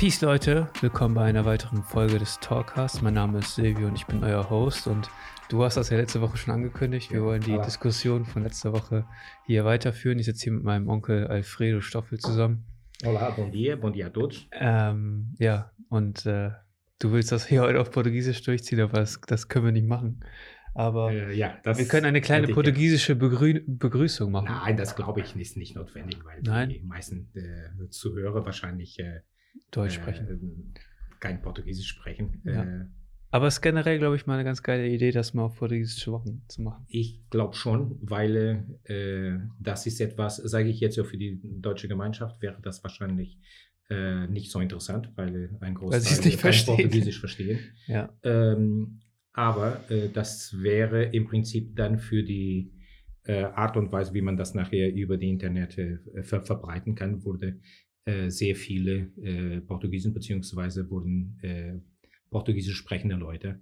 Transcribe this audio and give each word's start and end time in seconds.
Peace 0.00 0.22
Leute, 0.22 0.70
willkommen 0.80 1.14
bei 1.14 1.24
einer 1.24 1.44
weiteren 1.44 1.82
Folge 1.82 2.18
des 2.18 2.40
Talkcasts. 2.40 3.02
Mein 3.02 3.12
Name 3.12 3.40
ist 3.40 3.54
Silvio 3.54 3.86
und 3.86 3.96
ich 3.96 4.06
bin 4.06 4.24
euer 4.24 4.48
Host 4.48 4.86
und 4.86 5.10
du 5.50 5.62
hast 5.62 5.76
das 5.76 5.90
ja 5.90 5.98
letzte 5.98 6.22
Woche 6.22 6.38
schon 6.38 6.54
angekündigt. 6.54 7.12
Wir 7.12 7.22
wollen 7.22 7.42
die 7.42 7.52
aber- 7.52 7.64
Diskussion 7.64 8.24
von 8.24 8.42
letzter 8.42 8.72
Woche 8.72 9.04
hier 9.44 9.66
weiterführen. 9.66 10.18
Ich 10.18 10.24
sitze 10.24 10.44
hier 10.44 10.52
mit 10.54 10.64
meinem 10.64 10.88
Onkel 10.88 11.26
Alfredo 11.26 11.82
Stoffel 11.82 12.18
zusammen. 12.18 12.64
Olá, 13.02 13.30
bom 13.30 13.52
dia, 13.52 13.76
bom 13.76 13.92
dia 13.92 14.06
a 14.06 14.08
todos. 14.08 14.48
Ähm, 14.52 15.34
ja, 15.38 15.70
und 15.90 16.24
äh, 16.24 16.52
du 16.98 17.12
willst 17.12 17.30
das 17.30 17.46
hier 17.46 17.60
heute 17.60 17.78
auf 17.78 17.90
Portugiesisch 17.90 18.42
durchziehen, 18.42 18.80
aber 18.80 19.00
das, 19.00 19.20
das 19.26 19.48
können 19.48 19.66
wir 19.66 19.72
nicht 19.72 19.86
machen. 19.86 20.24
Aber 20.72 21.12
Äh, 21.12 21.36
ja, 21.36 21.58
wir 21.62 21.86
können 21.88 22.06
eine 22.06 22.22
kleine 22.22 22.48
portugiesische 22.48 23.16
Begrü 23.16 23.60
Begrüßung 23.66 24.32
machen. 24.32 24.46
Nein, 24.46 24.78
das 24.78 24.96
glaube 24.96 25.20
ich 25.20 25.36
ist 25.36 25.58
nicht 25.58 25.76
notwendig, 25.76 26.24
weil 26.24 26.40
Nein. 26.40 26.70
die 26.70 26.80
meisten 26.80 27.28
äh, 27.34 27.90
Zuhörer 27.90 28.46
wahrscheinlich 28.46 28.98
äh, 28.98 29.20
Deutsch 29.70 29.94
sprechen. 29.94 30.26
äh, 30.74 30.80
kein 31.20 31.42
Portugiesisch 31.42 31.88
sprechen. 31.88 32.40
Ja. 32.44 32.62
Äh, 32.64 32.86
Aber 33.30 33.46
es 33.46 33.54
ist 33.54 33.60
generell, 33.60 33.98
glaube 33.98 34.16
ich, 34.16 34.26
mal 34.26 34.34
eine 34.34 34.44
ganz 34.44 34.62
geile 34.62 34.88
Idee, 34.88 35.10
das 35.12 35.34
mal 35.34 35.44
auf 35.44 35.56
Portugiesisch 35.58 36.02
zu 36.02 36.10
machen. 36.12 36.42
Zu 36.48 36.62
machen. 36.62 36.84
ich 36.88 37.28
glaube 37.30 37.54
schon, 37.54 37.98
weil 38.02 38.78
äh, 38.84 39.38
das 39.60 39.86
ist 39.86 40.00
etwas, 40.00 40.36
sage 40.36 40.68
ich 40.68 40.80
jetzt 40.80 40.96
so 40.96 41.04
für 41.04 41.16
die 41.18 41.40
deutsche 41.42 41.88
Gemeinschaft, 41.88 42.40
wäre 42.42 42.58
das 42.62 42.82
wahrscheinlich 42.82 43.38
äh, 43.90 44.26
nicht 44.28 44.50
so 44.50 44.60
interessant, 44.60 45.12
weil 45.16 45.34
äh, 45.36 45.48
ein 45.60 45.60
Weil 45.60 45.74
Großteil 45.74 46.00
nicht 46.02 46.22
kein 46.22 46.38
verstehen. 46.52 46.76
Portugiesisch 46.76 47.20
verstehen. 47.20 47.58
Ja, 47.86 48.12
Ähm, 48.22 49.00
aber 49.32 49.88
äh, 49.90 50.08
das 50.08 50.60
wäre 50.60 51.04
im 51.04 51.26
Prinzip 51.26 51.76
dann 51.76 51.98
für 51.98 52.22
die 52.22 52.72
Art 53.26 53.76
und 53.76 53.92
Weise, 53.92 54.14
wie 54.14 54.22
man 54.22 54.36
das 54.38 54.54
nachher 54.54 54.92
über 54.92 55.18
die 55.18 55.28
Internet 55.28 55.74
ver 56.22 56.40
verbreiten 56.40 56.94
kann, 56.94 57.22
wurde 57.22 57.60
sehr 58.06 58.56
viele 58.56 59.10
äh, 59.22 59.60
Portugiesen 59.60 60.12
beziehungsweise 60.12 60.90
wurden 60.90 61.38
äh, 61.42 61.74
portugiesisch 62.30 62.76
sprechende 62.76 63.16
Leute 63.16 63.60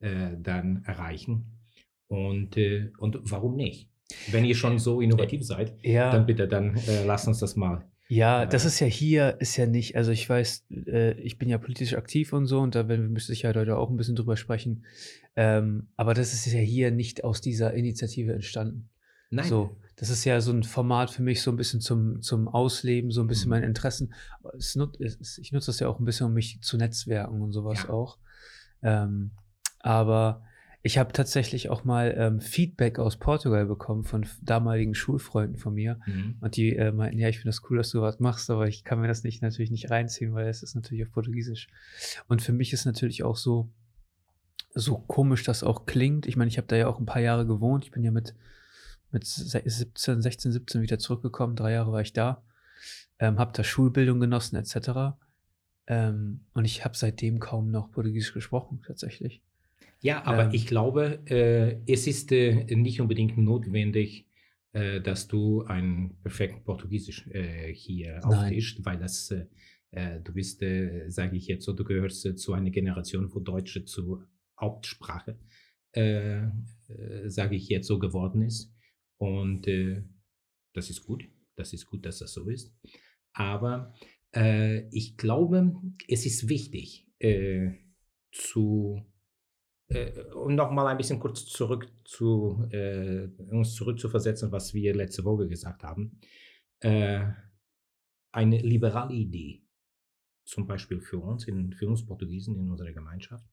äh, 0.00 0.36
dann 0.38 0.82
erreichen. 0.84 1.58
Und, 2.06 2.56
äh, 2.56 2.90
und 2.98 3.18
warum 3.22 3.56
nicht? 3.56 3.88
Wenn 4.30 4.44
ihr 4.44 4.54
schon 4.54 4.78
so 4.78 5.00
innovativ 5.00 5.44
seid, 5.44 5.74
ja. 5.82 6.10
dann 6.10 6.26
bitte, 6.26 6.48
dann 6.48 6.76
äh, 6.76 7.04
lasst 7.04 7.28
uns 7.28 7.38
das 7.38 7.56
mal. 7.56 7.84
Ja, 8.08 8.42
Äh, 8.42 8.48
das 8.48 8.64
ist 8.64 8.80
ja 8.80 8.88
hier, 8.88 9.36
ist 9.38 9.56
ja 9.56 9.66
nicht, 9.66 9.96
also 9.96 10.10
ich 10.10 10.28
weiß, 10.28 10.66
äh, 10.86 11.12
ich 11.20 11.38
bin 11.38 11.48
ja 11.48 11.58
politisch 11.58 11.94
aktiv 11.94 12.32
und 12.32 12.46
so 12.46 12.58
und 12.58 12.74
da 12.74 12.88
werden 12.88 13.02
wir 13.02 13.08
mit 13.10 13.22
Sicherheit 13.22 13.56
heute 13.56 13.76
auch 13.76 13.88
ein 13.88 13.96
bisschen 13.96 14.16
drüber 14.16 14.36
sprechen. 14.36 14.84
Ähm, 15.36 15.88
aber 15.96 16.12
das 16.12 16.32
ist 16.32 16.52
ja 16.52 16.58
hier 16.58 16.90
nicht 16.90 17.22
aus 17.22 17.40
dieser 17.40 17.72
Initiative 17.72 18.32
entstanden. 18.32 18.90
Nein, 19.30 19.46
So, 19.46 19.76
das 20.00 20.08
ist 20.08 20.24
ja 20.24 20.40
so 20.40 20.50
ein 20.50 20.62
Format 20.62 21.10
für 21.10 21.22
mich 21.22 21.42
so 21.42 21.50
ein 21.50 21.56
bisschen 21.58 21.82
zum, 21.82 22.22
zum 22.22 22.48
Ausleben, 22.48 23.10
so 23.10 23.20
ein 23.20 23.26
bisschen 23.26 23.48
Mhm. 23.48 23.50
meine 23.50 23.66
Interessen. 23.66 24.14
Es 24.56 24.74
nut, 24.74 24.98
es, 24.98 25.36
ich 25.36 25.52
nutze 25.52 25.66
das 25.66 25.78
ja 25.80 25.88
auch 25.88 25.98
ein 26.00 26.06
bisschen, 26.06 26.26
um 26.26 26.32
mich 26.32 26.58
zu 26.62 26.78
netzwerken 26.78 27.42
und 27.42 27.52
sowas 27.52 27.82
Ja. 27.84 27.90
auch. 27.90 28.16
Ähm, 28.82 29.32
aber 29.80 30.42
ich 30.82 30.96
habe 30.96 31.12
tatsächlich 31.12 31.68
auch 31.68 31.84
mal 31.84 32.14
ähm, 32.16 32.40
Feedback 32.40 32.98
aus 32.98 33.18
Portugal 33.18 33.66
bekommen 33.66 34.04
von 34.04 34.24
damaligen 34.40 34.94
Schulfreunden 34.94 35.58
von 35.58 35.74
mir. 35.74 36.00
Mhm. 36.06 36.36
Und 36.40 36.56
die 36.56 36.74
äh, 36.74 36.92
meinten, 36.92 37.18
ja, 37.18 37.28
ich 37.28 37.36
finde 37.36 37.50
das 37.50 37.60
cool, 37.68 37.76
dass 37.76 37.90
du 37.90 38.00
was 38.00 38.20
machst, 38.20 38.48
aber 38.48 38.66
ich 38.68 38.84
kann 38.84 39.02
mir 39.02 39.08
das 39.08 39.22
nicht 39.22 39.42
natürlich 39.42 39.70
nicht 39.70 39.90
reinziehen, 39.90 40.32
weil 40.32 40.48
es 40.48 40.62
ist 40.62 40.74
natürlich 40.74 41.04
auf 41.04 41.12
Portugiesisch. 41.12 41.68
Und 42.28 42.40
für 42.40 42.54
mich 42.54 42.72
ist 42.72 42.86
natürlich 42.86 43.22
auch 43.22 43.36
so, 43.36 43.68
so 44.74 44.96
komisch 44.96 45.44
das 45.44 45.62
auch 45.62 45.84
klingt. 45.84 46.24
Ich 46.26 46.38
meine, 46.38 46.48
ich 46.48 46.56
habe 46.56 46.68
da 46.68 46.76
ja 46.76 46.86
auch 46.86 46.98
ein 46.98 47.04
paar 47.06 47.20
Jahre 47.20 47.46
gewohnt. 47.46 47.84
Ich 47.84 47.90
bin 47.90 48.02
ja 48.02 48.10
mit, 48.10 48.34
mit 49.12 49.26
se- 49.26 49.62
17, 49.64 50.22
16, 50.22 50.52
17 50.52 50.82
wieder 50.82 50.98
zurückgekommen. 50.98 51.56
Drei 51.56 51.72
Jahre 51.72 51.92
war 51.92 52.00
ich 52.00 52.12
da. 52.12 52.42
Ähm, 53.18 53.38
habe 53.38 53.52
da 53.54 53.62
Schulbildung 53.64 54.20
genossen, 54.20 54.56
etc. 54.56 55.16
Ähm, 55.86 56.40
und 56.54 56.64
ich 56.64 56.84
habe 56.84 56.96
seitdem 56.96 57.38
kaum 57.38 57.70
noch 57.70 57.90
Portugiesisch 57.92 58.32
gesprochen, 58.32 58.80
tatsächlich. 58.86 59.42
Ja, 60.00 60.24
aber 60.24 60.44
Ähm. 60.46 60.50
ich 60.52 60.66
glaube, 60.66 61.20
äh, 61.26 61.76
es 61.86 62.06
ist 62.06 62.32
äh, 62.32 62.64
nicht 62.74 63.00
unbedingt 63.00 63.36
notwendig, 63.36 64.26
äh, 64.72 65.00
dass 65.00 65.28
du 65.28 65.64
ein 65.64 66.16
perfekt 66.22 66.64
Portugiesisch 66.64 67.26
äh, 67.28 67.74
hier 67.74 68.20
auftischst, 68.24 68.84
weil 68.86 68.98
das, 68.98 69.30
äh, 69.32 69.46
äh, 69.90 70.20
du 70.20 70.32
bist, 70.32 70.60
sage 71.08 71.36
ich 71.36 71.46
jetzt 71.48 71.64
so, 71.66 71.72
du 71.74 71.84
gehörst 71.84 72.38
zu 72.38 72.52
einer 72.54 72.70
Generation, 72.70 73.28
wo 73.34 73.40
Deutsch 73.40 73.84
zur 73.84 74.26
Hauptsprache, 74.58 75.36
sage 77.26 77.56
ich 77.56 77.68
jetzt 77.68 77.88
so, 77.88 77.98
geworden 77.98 78.42
ist. 78.42 78.72
Und 79.20 79.68
äh, 79.68 80.02
das 80.72 80.88
ist 80.88 81.04
gut, 81.04 81.28
das 81.56 81.72
ist 81.72 81.86
gut, 81.86 82.06
dass 82.06 82.20
das 82.20 82.32
so 82.32 82.48
ist. 82.48 82.74
Aber 83.32 83.94
äh, 84.34 84.88
ich 84.88 85.16
glaube, 85.16 85.72
es 86.08 86.24
ist 86.24 86.48
wichtig 86.48 87.06
äh, 87.18 87.72
zu 88.32 89.04
äh, 89.88 90.20
um 90.34 90.54
nochmal 90.54 90.86
ein 90.86 90.96
bisschen 90.96 91.18
kurz 91.18 91.44
zurück 91.44 91.90
zu 92.04 92.66
äh, 92.70 93.26
uns 93.50 93.74
zurückzuversetzen, 93.74 94.52
was 94.52 94.72
wir 94.72 94.94
letzte 94.94 95.24
Woche 95.24 95.48
gesagt 95.48 95.82
haben. 95.82 96.18
Äh, 96.78 97.26
eine 98.32 98.58
liberale 98.58 99.14
Idee, 99.14 99.66
zum 100.44 100.66
Beispiel 100.66 101.00
für 101.00 101.18
uns, 101.18 101.46
in, 101.46 101.72
für 101.72 101.88
uns 101.88 102.06
Portugiesen 102.06 102.56
in 102.56 102.70
unserer 102.70 102.92
Gemeinschaft, 102.92 103.44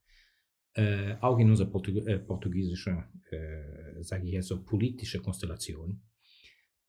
äh, 0.74 1.16
auch 1.22 1.40
in 1.40 1.50
unserer 1.50 1.70
Portu 1.70 1.92
äh, 1.92 2.20
portugiesischen, 2.20 3.04
äh, 3.32 4.04
sage 4.04 4.26
ich 4.26 4.34
jetzt 4.34 4.48
so, 4.48 4.64
politische 4.64 5.20
Konstellation. 5.20 6.02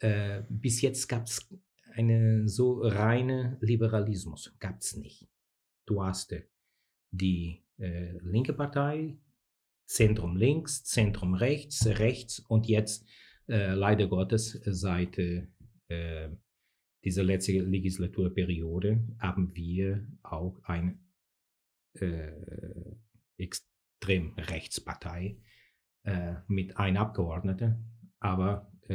Äh, 0.01 0.43
bis 0.49 0.81
jetzt 0.83 1.09
gab 1.09 1.25
es 1.25 1.49
eine 1.95 2.49
so 2.49 2.81
reine 2.83 3.59
Liberalismus, 3.61 4.55
gab 4.61 4.81
es 4.81 4.97
nicht. 4.97 5.29
Du 5.87 6.03
hast 6.03 6.33
äh, 6.33 6.45
die 7.11 7.65
äh, 7.79 8.13
linke 8.21 8.53
Partei, 8.53 9.19
Zentrum 9.87 10.37
links, 10.37 10.85
Zentrum 10.85 11.35
rechts, 11.35 11.87
rechts 11.87 12.41
und 12.41 12.67
jetzt 12.67 13.07
leider 13.47 14.09
Gottes 14.09 14.61
seit 14.67 15.17
dieser 17.03 17.25
letzten 17.25 17.71
Legislaturperiode 17.71 19.03
haben 19.19 19.55
wir 19.57 20.07
auch 20.23 20.61
eine 20.65 20.99
äh, 21.95 22.33
Extremrechtspartei 23.39 25.39
äh, 26.05 26.35
mit 26.49 26.77
einem 26.77 26.97
Abgeordneten, 26.99 27.85
aber 28.21 28.71
äh, 28.89 28.95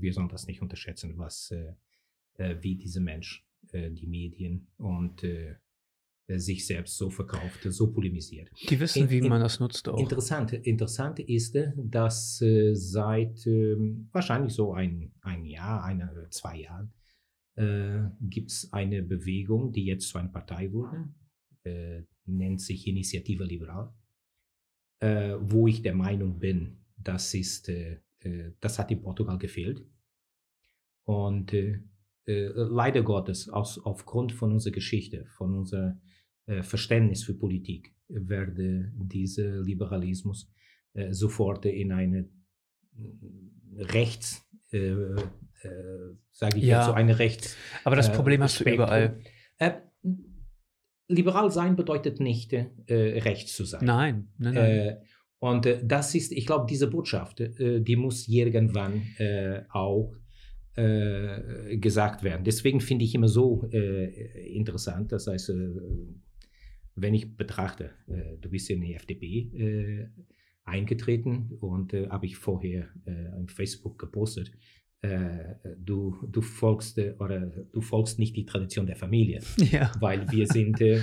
wir 0.00 0.12
sollen 0.12 0.28
das 0.28 0.46
nicht 0.46 0.60
unterschätzen, 0.62 1.16
was 1.16 1.50
äh, 1.50 1.72
äh, 2.34 2.56
wie 2.62 2.76
dieser 2.76 3.00
Mensch 3.00 3.46
äh, 3.72 3.90
die 3.90 4.06
Medien 4.06 4.68
und 4.76 5.24
äh, 5.24 5.56
sich 6.26 6.66
selbst 6.66 6.96
so 6.96 7.10
verkauft, 7.10 7.60
so 7.64 7.92
polemisiert. 7.92 8.50
Die 8.70 8.80
wissen, 8.80 9.02
In- 9.02 9.10
wie 9.10 9.18
in- 9.18 9.28
man 9.28 9.42
das 9.42 9.60
nutzt 9.60 9.86
auch. 9.88 9.98
Interessant, 10.00 10.54
interessant 10.54 11.18
ist, 11.20 11.54
dass 11.76 12.42
seit 12.72 13.46
ähm, 13.46 14.08
wahrscheinlich 14.10 14.54
so 14.54 14.72
ein, 14.72 15.12
ein 15.20 15.44
Jahr, 15.44 15.84
eine, 15.84 16.26
zwei 16.30 16.60
Jahren, 16.60 16.92
gibt 18.22 18.50
es 18.50 18.72
eine 18.72 19.02
Bewegung, 19.02 19.70
die 19.72 19.84
jetzt 19.84 20.08
zu 20.08 20.16
einer 20.18 20.30
Partei 20.30 20.72
wurde, 20.72 21.08
nennt 22.26 22.60
sich 22.60 22.86
Initiative 22.86 23.44
Liberal, 23.44 23.92
äh, 25.00 25.34
wo 25.40 25.66
ich 25.66 25.82
der 25.82 25.94
Meinung 25.94 26.38
bin, 26.38 26.84
das 26.96 27.34
ist, 27.34 27.68
äh, 27.68 28.00
äh, 28.20 28.52
das 28.60 28.78
hat 28.78 28.90
in 28.90 29.02
Portugal 29.02 29.38
gefehlt. 29.38 29.84
Und 31.04 31.52
äh, 31.52 31.80
äh, 32.26 32.48
leider 32.54 33.02
Gottes, 33.02 33.48
aus, 33.48 33.78
aufgrund 33.78 34.32
von 34.32 34.52
unserer 34.52 34.72
Geschichte, 34.72 35.26
von 35.26 35.54
unserem 35.58 36.00
äh, 36.46 36.62
Verständnis 36.62 37.24
für 37.24 37.34
Politik, 37.34 37.94
werde 38.08 38.92
dieser 38.96 39.60
Liberalismus 39.62 40.50
äh, 40.94 41.12
sofort 41.12 41.66
in 41.66 41.92
eine 41.92 42.28
äh, 42.96 43.82
Rechts, 43.82 44.46
äh, 44.72 44.78
äh, 44.78 45.16
sage 46.30 46.58
ich 46.58 46.64
Ja. 46.64 46.78
jetzt 46.78 46.86
so, 46.86 46.92
eine 46.92 47.18
Rechts. 47.18 47.56
aber 47.84 47.96
das 47.96 48.08
äh, 48.08 48.12
Problem 48.12 48.42
hast 48.42 48.60
du 48.60 48.64
überall. 48.72 49.20
Liberal 51.08 51.50
sein 51.50 51.76
bedeutet 51.76 52.20
nicht 52.20 52.52
äh, 52.52 52.68
rechts 52.88 53.54
zu 53.54 53.64
sein. 53.64 53.84
Nein, 53.84 54.28
nein, 54.38 54.54
nein. 54.54 54.70
Äh, 54.70 54.96
und 55.38 55.66
äh, 55.66 55.80
das 55.84 56.14
ist, 56.14 56.32
ich 56.32 56.46
glaube, 56.46 56.66
diese 56.68 56.88
Botschaft, 56.88 57.40
äh, 57.40 57.80
die 57.82 57.96
muss 57.96 58.28
irgendwann 58.28 59.02
äh, 59.18 59.60
auch 59.68 60.14
äh, 60.74 61.76
gesagt 61.76 62.24
werden. 62.24 62.44
Deswegen 62.44 62.80
finde 62.80 63.04
ich 63.04 63.14
immer 63.14 63.28
so 63.28 63.64
interessant, 63.64 65.12
das 65.12 65.26
heißt, 65.26 65.52
wenn 66.96 67.14
ich 67.14 67.36
betrachte, 67.36 67.90
du 68.40 68.48
bist 68.48 68.70
in 68.70 68.80
die 68.80 68.94
FDP 68.94 70.08
eingetreten 70.64 71.52
und 71.60 71.92
habe 71.92 72.26
ich 72.26 72.36
vorher 72.36 72.88
auf 73.40 73.50
Facebook 73.50 73.98
gepostet, 73.98 74.50
du, 75.78 76.16
du 76.30 76.40
folgst 76.40 76.98
äh, 76.98 77.14
oder 77.18 77.40
du 77.72 77.80
folgst 77.80 78.18
nicht 78.18 78.36
die 78.36 78.46
Tradition 78.46 78.86
der 78.86 78.96
Familie 78.96 79.40
ja. 79.56 79.90
weil 80.00 80.30
wir 80.30 80.46
sind, 80.46 80.80
äh, 80.80 81.00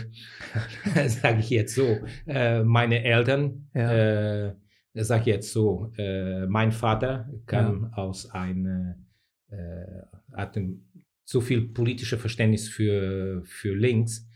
sage 1.07 1.39
ich 1.39 1.49
jetzt 1.49 1.75
so, 1.75 1.99
äh, 2.27 2.63
meine 2.63 3.03
Eltern, 3.03 3.69
Ja. 3.73 3.91
äh, 3.91 4.55
sage 4.93 5.21
ich 5.21 5.27
jetzt 5.27 5.51
so, 5.53 5.93
äh, 5.97 6.45
mein 6.47 6.71
Vater 6.71 7.29
kam 7.45 7.93
aus 7.93 8.29
einer, 8.31 8.97
äh, 9.49 10.01
hat 10.33 10.57
so 11.23 11.39
viel 11.41 11.69
politische 11.69 12.17
Verständnis 12.17 12.67
für, 12.67 13.41
für 13.45 13.73
links, 13.75 14.27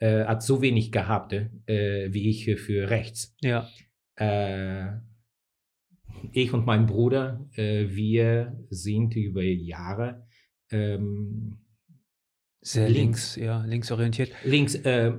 äh, 0.00 0.24
hat 0.24 0.42
so 0.42 0.60
wenig 0.60 0.90
gehabt 0.92 1.32
äh, 1.32 2.12
wie 2.12 2.28
ich 2.28 2.60
für 2.60 2.90
rechts. 2.90 3.34
Ja. 3.40 3.68
Ich 6.32 6.52
und 6.52 6.66
mein 6.66 6.86
Bruder, 6.86 7.48
äh, 7.56 7.88
wir 7.88 8.56
sind 8.70 9.16
über 9.16 9.42
Jahre 9.42 10.26
ähm, 10.70 11.58
sehr 12.60 12.88
links, 12.88 13.36
links, 13.36 13.36
ja, 13.36 13.64
linksorientiert. 13.64 14.30
Links, 14.44 14.76
äh, 14.76 15.12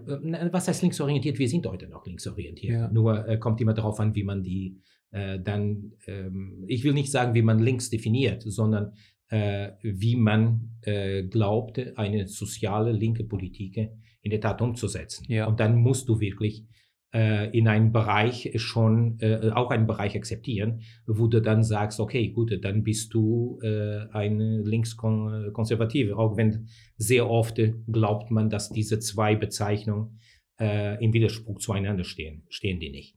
was 0.51 0.67
heißt 0.69 0.81
linksorientiert? 0.81 1.37
Wir 1.39 1.49
sind 1.49 1.65
heute 1.67 1.87
noch 1.89 2.05
linksorientiert. 2.05 2.73
Ja. 2.73 2.91
Nur 2.91 3.27
äh, 3.27 3.37
kommt 3.37 3.59
immer 3.59 3.73
darauf 3.73 3.99
an, 3.99 4.15
wie 4.15 4.23
man 4.23 4.43
die 4.43 4.81
äh, 5.11 5.39
dann, 5.39 5.91
ähm, 6.07 6.63
ich 6.67 6.83
will 6.83 6.93
nicht 6.93 7.11
sagen, 7.11 7.33
wie 7.33 7.41
man 7.41 7.59
links 7.59 7.89
definiert, 7.89 8.43
sondern 8.43 8.93
äh, 9.27 9.71
wie 9.81 10.15
man 10.15 10.77
äh, 10.81 11.23
glaubt, 11.23 11.79
eine 11.97 12.27
soziale 12.27 12.91
linke 12.91 13.25
Politik 13.25 13.77
in 14.21 14.31
der 14.31 14.39
Tat 14.39 14.61
umzusetzen. 14.61 15.25
Ja. 15.27 15.45
Und 15.47 15.59
dann 15.59 15.75
musst 15.75 16.07
du 16.07 16.19
wirklich 16.19 16.65
in 17.13 17.67
einen 17.67 17.91
Bereich 17.91 18.53
schon, 18.55 19.19
äh, 19.19 19.51
auch 19.53 19.69
einen 19.69 19.85
Bereich 19.85 20.15
akzeptieren, 20.15 20.81
wo 21.05 21.27
du 21.27 21.43
dann 21.43 21.63
sagst, 21.63 21.99
okay, 21.99 22.29
gut, 22.29 22.57
dann 22.63 22.83
bist 22.83 23.13
du 23.13 23.59
äh, 23.61 24.07
eine 24.11 24.63
Linkskonservative, 24.63 26.17
auch 26.17 26.37
wenn 26.37 26.67
sehr 26.97 27.29
oft 27.29 27.61
glaubt 27.91 28.31
man, 28.31 28.49
dass 28.49 28.71
diese 28.71 28.99
zwei 28.99 29.35
Bezeichnungen 29.35 30.19
äh, 30.59 31.03
im 31.03 31.13
Widerspruch 31.13 31.59
zueinander 31.59 32.03
stehen, 32.03 32.45
stehen 32.49 32.79
die 32.79 32.89
nicht. 32.89 33.15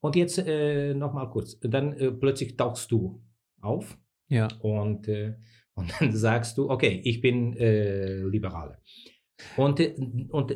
Und 0.00 0.16
jetzt 0.16 0.38
äh, 0.38 0.94
nochmal 0.94 1.28
kurz, 1.30 1.58
dann 1.60 1.92
äh, 1.94 2.12
plötzlich 2.12 2.56
tauchst 2.56 2.90
du 2.92 3.22
auf 3.60 3.98
ja. 4.28 4.48
und, 4.60 5.08
äh, 5.08 5.34
und 5.74 5.92
dann 6.00 6.12
sagst 6.16 6.56
du, 6.58 6.70
okay, 6.70 7.00
ich 7.04 7.20
bin 7.20 7.56
äh, 7.56 8.22
Liberale. 8.22 8.78
Und, 9.56 9.80
äh, 9.80 9.94
und 10.30 10.54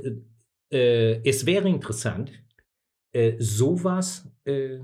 äh, 0.71 1.21
es 1.25 1.45
wäre 1.45 1.69
interessant, 1.69 2.33
äh, 3.13 3.37
sowas, 3.39 4.31
äh, 4.45 4.79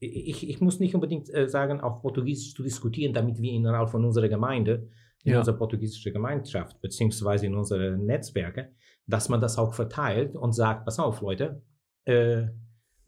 ich, 0.00 0.48
ich 0.48 0.60
muss 0.60 0.80
nicht 0.80 0.94
unbedingt 0.94 1.32
äh, 1.34 1.48
sagen, 1.48 1.80
auf 1.80 2.00
Portugiesisch 2.00 2.54
zu 2.54 2.62
diskutieren, 2.62 3.12
damit 3.12 3.40
wir 3.40 3.52
innerhalb 3.52 3.90
von 3.90 4.04
unserer 4.04 4.28
Gemeinde, 4.28 4.88
in 5.24 5.32
ja. 5.32 5.38
unserer 5.38 5.56
portugiesischen 5.56 6.12
Gemeinschaft, 6.12 6.80
beziehungsweise 6.80 7.46
in 7.46 7.54
unsere 7.54 7.98
Netzwerke, 7.98 8.72
dass 9.06 9.28
man 9.28 9.40
das 9.40 9.58
auch 9.58 9.74
verteilt 9.74 10.36
und 10.36 10.52
sagt, 10.52 10.84
pass 10.84 10.98
auf, 10.98 11.20
Leute, 11.20 11.62
äh, 12.04 12.46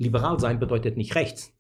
liberal 0.01 0.41
sein 0.41 0.59
bedeutet 0.59 0.97
nicht 0.97 1.15
rechts. 1.15 1.53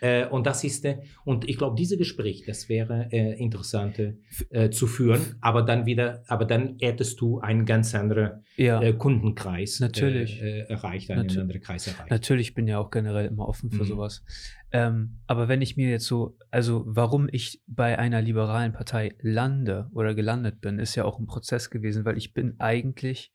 Äh, 0.00 0.26
und 0.26 0.46
das 0.46 0.64
ist, 0.64 0.84
äh, 0.84 1.00
und 1.24 1.48
ich 1.48 1.58
glaube, 1.58 1.76
dieses 1.76 1.98
Gespräch, 1.98 2.44
das 2.46 2.68
wäre 2.68 3.08
äh, 3.10 3.38
interessant 3.38 3.98
äh, 3.98 4.70
zu 4.70 4.86
führen, 4.86 5.36
aber 5.40 5.62
dann 5.62 5.84
wieder, 5.84 6.22
aber 6.28 6.44
dann 6.44 6.76
hättest 6.80 7.20
du 7.20 7.40
einen 7.40 7.66
ganz 7.66 7.94
anderen 7.94 8.44
ja. 8.56 8.80
Äh, 8.80 8.94
Kundenkreis 8.94 9.80
Natürlich. 9.80 10.40
Äh, 10.40 10.60
erreicht, 10.68 11.10
einen 11.10 11.26
Natu 11.26 11.40
anderen 11.40 11.60
Kreis 11.60 11.86
erreicht. 11.86 12.10
Natürlich 12.10 12.54
bin 12.54 12.66
ja 12.66 12.78
auch 12.78 12.90
generell 12.90 13.26
immer 13.26 13.48
offen 13.48 13.70
für 13.70 13.82
mhm. 13.82 13.88
sowas. 13.88 14.24
Ähm, 14.70 15.18
aber 15.26 15.48
wenn 15.48 15.60
ich 15.60 15.76
mir 15.76 15.90
jetzt 15.90 16.06
so, 16.06 16.38
also 16.50 16.84
warum 16.86 17.28
ich 17.30 17.62
bei 17.66 17.98
einer 17.98 18.22
liberalen 18.22 18.72
Partei 18.72 19.16
lande 19.20 19.90
oder 19.92 20.14
gelandet 20.14 20.60
bin, 20.60 20.78
ist 20.78 20.94
ja 20.94 21.04
auch 21.04 21.18
ein 21.18 21.26
Prozess 21.26 21.68
gewesen, 21.68 22.04
weil 22.04 22.16
ich 22.16 22.32
bin 22.32 22.54
eigentlich, 22.58 23.32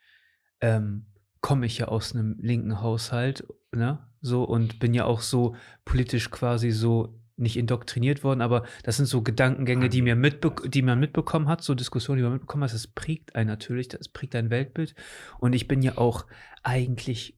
ähm, 0.61 1.07
komme 1.41 1.65
ich 1.65 1.79
ja 1.79 1.89
aus 1.89 2.15
einem 2.15 2.37
linken 2.39 2.81
Haushalt, 2.81 3.43
ne? 3.75 3.99
So 4.21 4.43
und 4.43 4.79
bin 4.79 4.93
ja 4.93 5.05
auch 5.05 5.21
so 5.21 5.55
politisch 5.85 6.31
quasi 6.31 6.71
so 6.71 7.19
nicht 7.35 7.57
indoktriniert 7.57 8.23
worden, 8.23 8.41
aber 8.41 8.63
das 8.83 8.97
sind 8.97 9.07
so 9.07 9.21
Gedankengänge, 9.21 9.89
die, 9.89 10.01
mir 10.01 10.15
mitbe 10.15 10.53
die 10.67 10.81
man 10.81 10.99
mitbekommen 10.99 11.47
hat, 11.47 11.63
so 11.63 11.73
Diskussionen, 11.73 12.17
die 12.17 12.23
man 12.23 12.33
mitbekommen 12.33 12.63
hat, 12.63 12.73
das 12.73 12.87
prägt 12.87 13.35
einen 13.35 13.47
natürlich, 13.47 13.87
das 13.87 14.07
prägt 14.07 14.35
ein 14.35 14.49
Weltbild. 14.49 14.95
Und 15.39 15.53
ich 15.53 15.67
bin 15.67 15.81
ja 15.81 15.97
auch 15.97 16.25
eigentlich 16.61 17.35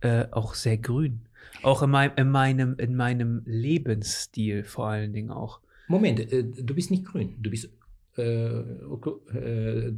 äh, 0.00 0.26
auch 0.32 0.54
sehr 0.54 0.76
grün. 0.76 1.28
Auch 1.62 1.82
in, 1.82 1.90
mein, 1.90 2.12
in, 2.16 2.30
meinem, 2.30 2.76
in 2.78 2.94
meinem 2.94 3.42
Lebensstil 3.44 4.64
vor 4.64 4.88
allen 4.88 5.12
Dingen 5.12 5.30
auch. 5.30 5.60
Moment, 5.86 6.20
äh, 6.32 6.44
du 6.44 6.74
bist 6.74 6.90
nicht 6.90 7.04
grün, 7.04 7.36
du 7.38 7.50
bist 7.50 7.70
äh, 8.18 8.60
äh, 8.60 9.92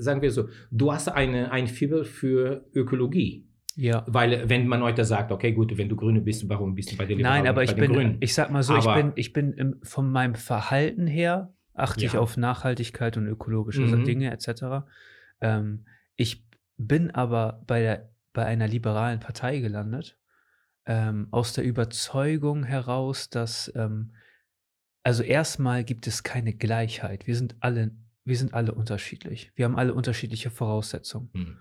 sagen 0.00 0.20
wir 0.20 0.30
so, 0.30 0.48
du 0.70 0.92
hast 0.92 1.08
eine, 1.08 1.50
ein 1.50 1.66
Fieber 1.66 2.04
für 2.04 2.66
Ökologie. 2.74 3.46
Ja. 3.76 4.04
Weil 4.06 4.48
wenn 4.48 4.66
man 4.66 4.82
heute 4.82 5.04
sagt, 5.04 5.32
okay, 5.32 5.52
gut, 5.52 5.76
wenn 5.78 5.88
du 5.88 5.96
Grüne 5.96 6.20
bist, 6.20 6.48
warum 6.48 6.74
bist 6.74 6.92
du 6.92 6.96
bei 6.96 7.06
den 7.06 7.18
Liberalen? 7.18 7.44
Nein, 7.44 7.50
aber 7.50 7.62
ich 7.62 7.74
bin, 7.74 7.92
Grünen? 7.92 8.16
ich 8.20 8.34
sag 8.34 8.50
mal 8.50 8.62
so, 8.62 8.74
aber 8.74 8.96
ich 8.96 9.02
bin, 9.02 9.12
ich 9.16 9.32
bin 9.32 9.52
im, 9.54 9.80
von 9.82 10.10
meinem 10.10 10.34
Verhalten 10.34 11.06
her 11.06 11.54
achte 11.74 12.02
ja. 12.02 12.06
ich 12.06 12.18
auf 12.18 12.36
Nachhaltigkeit 12.36 13.16
und 13.16 13.26
ökologische 13.26 13.82
mhm. 13.82 14.04
Dinge 14.04 14.30
etc. 14.30 14.84
Ähm, 15.40 15.86
ich 16.16 16.46
bin 16.76 17.10
aber 17.10 17.62
bei, 17.66 17.80
der, 17.80 18.10
bei 18.32 18.44
einer 18.44 18.68
liberalen 18.68 19.20
Partei 19.20 19.60
gelandet, 19.60 20.18
ähm, 20.84 21.28
aus 21.30 21.52
der 21.52 21.64
Überzeugung 21.64 22.64
heraus, 22.64 23.30
dass 23.30 23.72
ähm, 23.74 24.12
also 25.02 25.22
erstmal 25.22 25.84
gibt 25.84 26.06
es 26.06 26.22
keine 26.22 26.54
Gleichheit. 26.54 27.26
Wir 27.26 27.36
sind 27.36 27.56
alle, 27.60 27.92
wir 28.24 28.36
sind 28.36 28.54
alle 28.54 28.72
unterschiedlich. 28.72 29.50
Wir 29.56 29.64
haben 29.64 29.76
alle 29.76 29.94
unterschiedliche 29.94 30.50
Voraussetzungen. 30.50 31.30
Mhm. 31.32 31.58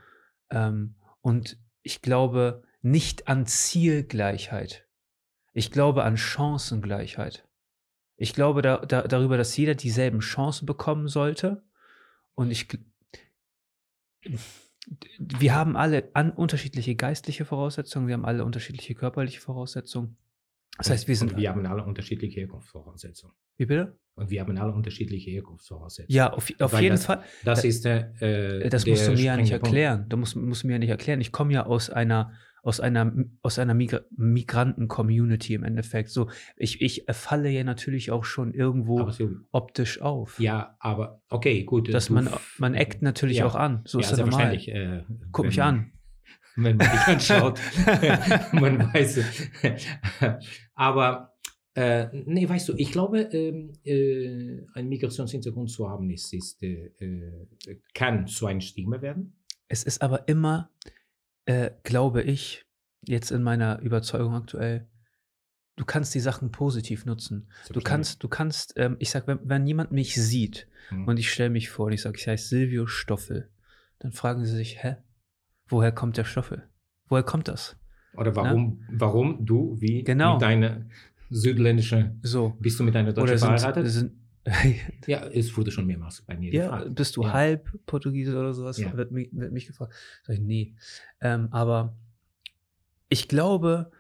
Ähm, 0.51 0.95
und 1.21 1.57
ich 1.83 2.01
glaube 2.01 2.63
nicht 2.81 3.27
an 3.27 3.45
Zielgleichheit. 3.45 4.87
Ich 5.53 5.71
glaube 5.71 6.03
an 6.03 6.17
Chancengleichheit. 6.17 7.47
Ich 8.15 8.33
glaube 8.33 8.61
da, 8.61 8.77
da, 8.77 9.03
darüber, 9.03 9.37
dass 9.37 9.57
jeder 9.57 9.75
dieselben 9.75 10.19
Chancen 10.19 10.65
bekommen 10.65 11.07
sollte. 11.07 11.63
Und 12.35 12.51
ich, 12.51 12.67
wir 15.17 15.55
haben 15.55 15.75
alle 15.75 16.09
an, 16.13 16.31
unterschiedliche 16.31 16.95
geistliche 16.95 17.45
Voraussetzungen, 17.45 18.07
wir 18.07 18.13
haben 18.13 18.25
alle 18.25 18.45
unterschiedliche 18.45 18.95
körperliche 18.95 19.41
Voraussetzungen. 19.41 20.17
Das 20.77 20.89
heißt, 20.89 21.07
wir 21.07 21.15
sind. 21.15 21.33
Und 21.33 21.37
wir 21.37 21.49
haben 21.49 21.65
alle 21.65 21.83
unterschiedliche 21.83 22.39
Herkunftsvoraussetzungen. 22.41 23.35
Wie 23.57 23.65
bitte? 23.65 23.97
Und 24.15 24.29
wir 24.29 24.41
haben 24.41 24.57
alle 24.57 24.73
unterschiedliche 24.73 25.31
Herkunftsvoraussetzungen. 25.31 26.15
Ja, 26.15 26.33
auf, 26.33 26.51
auf 26.59 26.81
jeden 26.81 26.95
das, 26.95 27.05
Fall. 27.05 27.23
Das 27.43 27.63
ist 27.63 27.85
der. 27.85 28.21
Äh, 28.21 28.69
das 28.69 28.85
musst 28.85 29.07
du 29.07 29.11
mir 29.11 29.23
ja 29.23 29.37
nicht 29.37 29.51
erklären. 29.51 30.05
Da 30.09 30.17
musst, 30.17 30.35
musst 30.35 30.63
du 30.63 30.67
mir 30.67 30.73
ja 30.73 30.79
nicht 30.79 30.89
erklären. 30.89 31.21
Ich 31.21 31.31
komme 31.31 31.53
ja 31.53 31.65
aus 31.65 31.89
einer 31.89 32.33
aus 32.63 32.79
einer, 32.79 33.11
aus 33.41 33.57
einer 33.59 33.73
Migra 33.73 34.01
Migranten-Community 34.15 35.55
im 35.55 35.63
Endeffekt. 35.63 36.09
So, 36.09 36.29
ich, 36.55 36.81
ich 36.81 37.05
falle 37.09 37.49
ja 37.49 37.63
natürlich 37.63 38.11
auch 38.11 38.23
schon 38.23 38.53
irgendwo 38.53 39.09
so, 39.09 39.31
optisch 39.51 40.01
auf. 40.01 40.39
Ja, 40.39 40.75
aber 40.79 41.21
okay, 41.29 41.63
gut. 41.63 41.91
Dass 41.93 42.09
man, 42.09 42.29
man 42.57 42.75
eckt 42.75 43.01
natürlich 43.01 43.37
ja, 43.37 43.45
auch 43.45 43.55
an. 43.55 43.81
So 43.85 43.99
ja, 43.99 44.03
ist 44.03 44.11
das 44.11 44.19
normal. 44.19 44.55
Äh, 44.55 45.03
Guck 45.31 45.47
mich 45.47 45.61
an. 45.61 45.91
Wenn 46.55 46.77
man 46.77 46.89
dich 46.89 47.07
anschaut, 47.07 47.59
man 48.51 48.93
weiß. 48.93 49.19
aber 50.73 51.31
äh, 51.73 52.07
nee, 52.25 52.47
weißt 52.47 52.69
du, 52.69 52.73
ich 52.75 52.91
glaube, 52.91 53.21
ähm, 53.21 53.71
äh, 53.85 54.61
ein 54.73 54.89
Migrationshintergrund 54.89 55.71
zu 55.71 55.89
haben, 55.89 56.09
ist, 56.09 56.33
ist 56.33 56.61
äh, 56.61 56.91
äh, 56.99 57.47
kann 57.93 58.27
zu 58.27 58.45
einem 58.45 58.59
Stigma 58.59 59.01
werden. 59.01 59.37
Es 59.69 59.83
ist 59.83 60.01
aber 60.01 60.27
immer, 60.27 60.69
äh, 61.45 61.71
glaube 61.83 62.23
ich, 62.23 62.65
jetzt 63.07 63.31
in 63.31 63.41
meiner 63.41 63.79
Überzeugung 63.79 64.33
aktuell, 64.33 64.89
du 65.77 65.85
kannst 65.85 66.13
die 66.13 66.19
Sachen 66.19 66.51
positiv 66.51 67.05
nutzen. 67.05 67.49
Du 67.71 67.79
kannst, 67.79 68.21
du 68.21 68.27
kannst, 68.27 68.73
ähm, 68.75 68.97
ich 68.99 69.09
sag, 69.09 69.27
wenn, 69.27 69.39
wenn 69.43 69.65
jemand 69.65 69.93
mich 69.93 70.15
sieht 70.15 70.67
hm. 70.89 71.07
und 71.07 71.17
ich 71.19 71.31
stelle 71.31 71.49
mich 71.49 71.69
vor 71.69 71.85
und 71.85 71.93
ich 71.93 72.01
sage, 72.01 72.17
ich 72.17 72.27
heiße 72.27 72.49
Silvio 72.49 72.85
Stoffel, 72.85 73.49
dann 73.99 74.11
fragen 74.11 74.45
sie 74.45 74.55
sich, 74.55 74.83
hä? 74.83 74.97
Woher 75.71 75.91
kommt 75.91 76.17
der 76.17 76.25
Stoffel? 76.25 76.63
Woher 77.07 77.23
kommt 77.23 77.47
das? 77.47 77.77
Oder 78.15 78.35
warum, 78.35 78.83
warum 78.89 79.45
du, 79.45 79.77
wie 79.79 80.03
genau. 80.03 80.33
mit 80.33 80.41
deiner 80.41 80.85
südländische, 81.29 82.13
so. 82.21 82.57
bist 82.59 82.79
du 82.79 82.83
mit 82.83 82.93
deiner 82.93 83.13
Deutschen 83.13 83.37
verheiratet? 83.37 83.87
Sind, 83.87 84.11
ja, 85.07 85.25
es 85.27 85.55
wurde 85.55 85.71
schon 85.71 85.85
mehrmals 85.85 86.21
bei 86.23 86.35
mir 86.35 86.51
ja, 86.51 86.63
gefragt. 86.63 86.95
Bist 86.95 87.15
du 87.15 87.23
ja. 87.23 87.33
halb 87.33 87.85
Portugiese 87.85 88.37
oder 88.37 88.53
sowas? 88.53 88.77
Ja. 88.79 88.95
Wird, 88.97 89.11
mich, 89.11 89.29
wird 89.31 89.53
mich 89.53 89.67
gefragt. 89.67 89.93
Sag 90.23 90.35
ich, 90.35 90.41
nee. 90.41 90.75
Ähm, 91.21 91.47
aber 91.51 91.95
ich 93.07 93.27
glaube, 93.27 93.91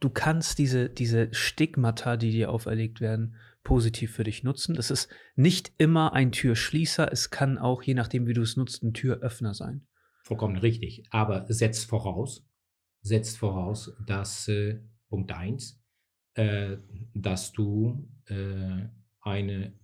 du 0.00 0.10
kannst 0.10 0.58
diese, 0.58 0.90
diese 0.90 1.32
Stigmata, 1.32 2.16
die 2.16 2.32
dir 2.32 2.50
auferlegt 2.50 3.00
werden, 3.00 3.36
positiv 3.62 4.12
für 4.12 4.24
dich 4.24 4.42
nutzen. 4.44 4.74
Das 4.74 4.90
ist 4.90 5.08
nicht 5.36 5.72
immer 5.78 6.12
ein 6.12 6.32
Türschließer. 6.32 7.10
Es 7.10 7.30
kann 7.30 7.56
auch, 7.56 7.82
je 7.82 7.94
nachdem, 7.94 8.26
wie 8.26 8.34
du 8.34 8.42
es 8.42 8.56
nutzt, 8.56 8.82
ein 8.82 8.92
Türöffner 8.92 9.54
sein. 9.54 9.86
Vollkommen 10.24 10.56
richtig. 10.56 11.04
Aber 11.10 11.44
setzt 11.52 11.84
voraus, 11.84 12.48
setzt 13.02 13.36
voraus, 13.36 13.94
dass 14.06 14.48
äh, 14.48 14.80
Punkt 15.08 15.30
1, 15.30 15.80
äh, 16.34 16.78
dass 17.12 17.52
du 17.52 18.08
äh, 18.26 18.88
eine 19.20 19.78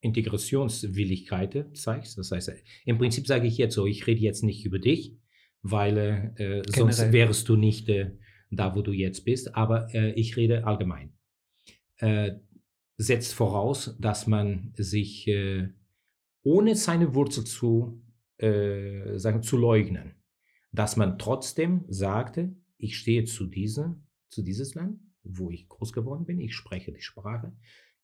Integrationswilligkeit 0.00 1.76
zeigst. 1.76 2.18
Das 2.18 2.30
heißt, 2.30 2.52
im 2.84 2.98
Prinzip 2.98 3.26
sage 3.26 3.46
ich 3.46 3.56
jetzt 3.56 3.74
so, 3.74 3.86
ich 3.86 4.06
rede 4.06 4.20
jetzt 4.20 4.42
nicht 4.42 4.66
über 4.66 4.78
dich, 4.78 5.16
weil 5.62 6.34
äh, 6.36 6.62
sonst 6.70 7.12
wärst 7.12 7.48
du 7.48 7.56
nicht 7.56 7.88
äh, 7.88 8.10
da, 8.50 8.76
wo 8.76 8.82
du 8.82 8.92
jetzt 8.92 9.24
bist, 9.24 9.54
aber 9.54 9.94
äh, 9.94 10.12
ich 10.12 10.36
rede 10.36 10.66
allgemein. 10.66 11.14
Setzt 12.96 13.32
voraus, 13.32 13.96
dass 14.00 14.26
man 14.26 14.72
sich 14.76 15.30
ohne 16.42 16.74
seine 16.74 17.14
Wurzel 17.14 17.44
zu 17.44 18.02
äh, 18.42 19.18
sagen, 19.18 19.42
zu 19.42 19.56
leugnen. 19.56 20.14
dass 20.74 20.96
man 20.96 21.18
trotzdem 21.18 21.84
sagte, 21.88 22.56
ich 22.78 22.96
stehe 22.96 23.24
zu, 23.24 23.46
dieser, 23.46 24.00
zu 24.30 24.42
dieses 24.42 24.74
Land, 24.74 24.98
wo 25.22 25.50
ich 25.50 25.68
groß 25.68 25.92
geworden 25.92 26.24
bin, 26.24 26.40
ich 26.40 26.54
spreche 26.54 26.92
die 26.92 27.02
Sprache, 27.02 27.52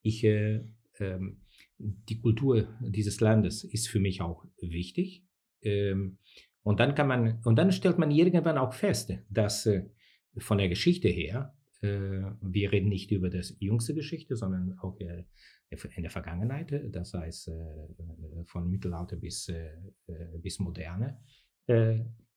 ich, 0.03 0.23
äh, 0.23 0.65
ähm, 0.99 1.41
die 1.79 2.21
Kultur 2.21 2.69
dieses 2.81 3.21
Landes 3.21 3.65
ist 3.65 3.89
für 3.89 4.01
mich 4.01 4.21
auch 4.21 4.45
wichtig. 4.61 5.25
Ähm, 5.63 6.19
und 6.63 6.79
dann 6.79 6.95
kann 6.95 7.09
man, 7.09 7.41
und 7.45 7.57
dann 7.57 7.73
stellt 7.73 7.99
man 7.99 8.11
irgendwann 8.11 8.59
auch 8.59 8.75
fest, 8.75 9.13
dass 9.31 9.67
äh, 9.67 9.89
von 10.37 10.59
der 10.59 10.69
Geschichte 10.69 11.09
her, 11.09 11.57
äh, 11.81 12.23
wir 12.43 12.71
reden 12.71 12.91
nicht 12.91 13.11
über 13.11 13.31
das 13.31 13.57
jüngste 13.59 13.95
Geschichte, 13.95 14.37
sondern 14.37 14.79
auch 14.79 15.01
äh, 15.01 15.25
in 15.71 16.03
der 16.03 16.11
Vergangenheit, 16.11 16.73
das 16.91 17.15
heißt 17.15 17.49
äh, 17.49 18.45
von 18.47 18.71
Mittelalter 18.71 19.17
bis, 19.17 19.49
äh, 19.49 19.71
äh, 20.07 20.39
bis 20.39 20.59
Moderne, 20.59 21.21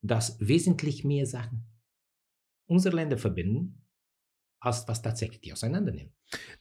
dass 0.02 0.38
wesentlich 0.42 1.06
mehr 1.06 1.26
Sachen 1.26 1.66
unsere 2.66 2.98
Länder 2.98 3.18
verbinden, 3.18 3.88
als 4.60 4.86
was 4.90 5.02
tatsächlich 5.02 5.40
die 5.40 5.54
auseinandernehmen. 5.54 6.12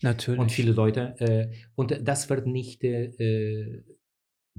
Natürlich. 0.02 0.40
Und 0.40 0.52
viele 0.52 0.70
Leute, 0.70 1.50
und 1.74 1.98
das 2.06 2.30
wird 2.30 2.46
nicht 2.46 2.84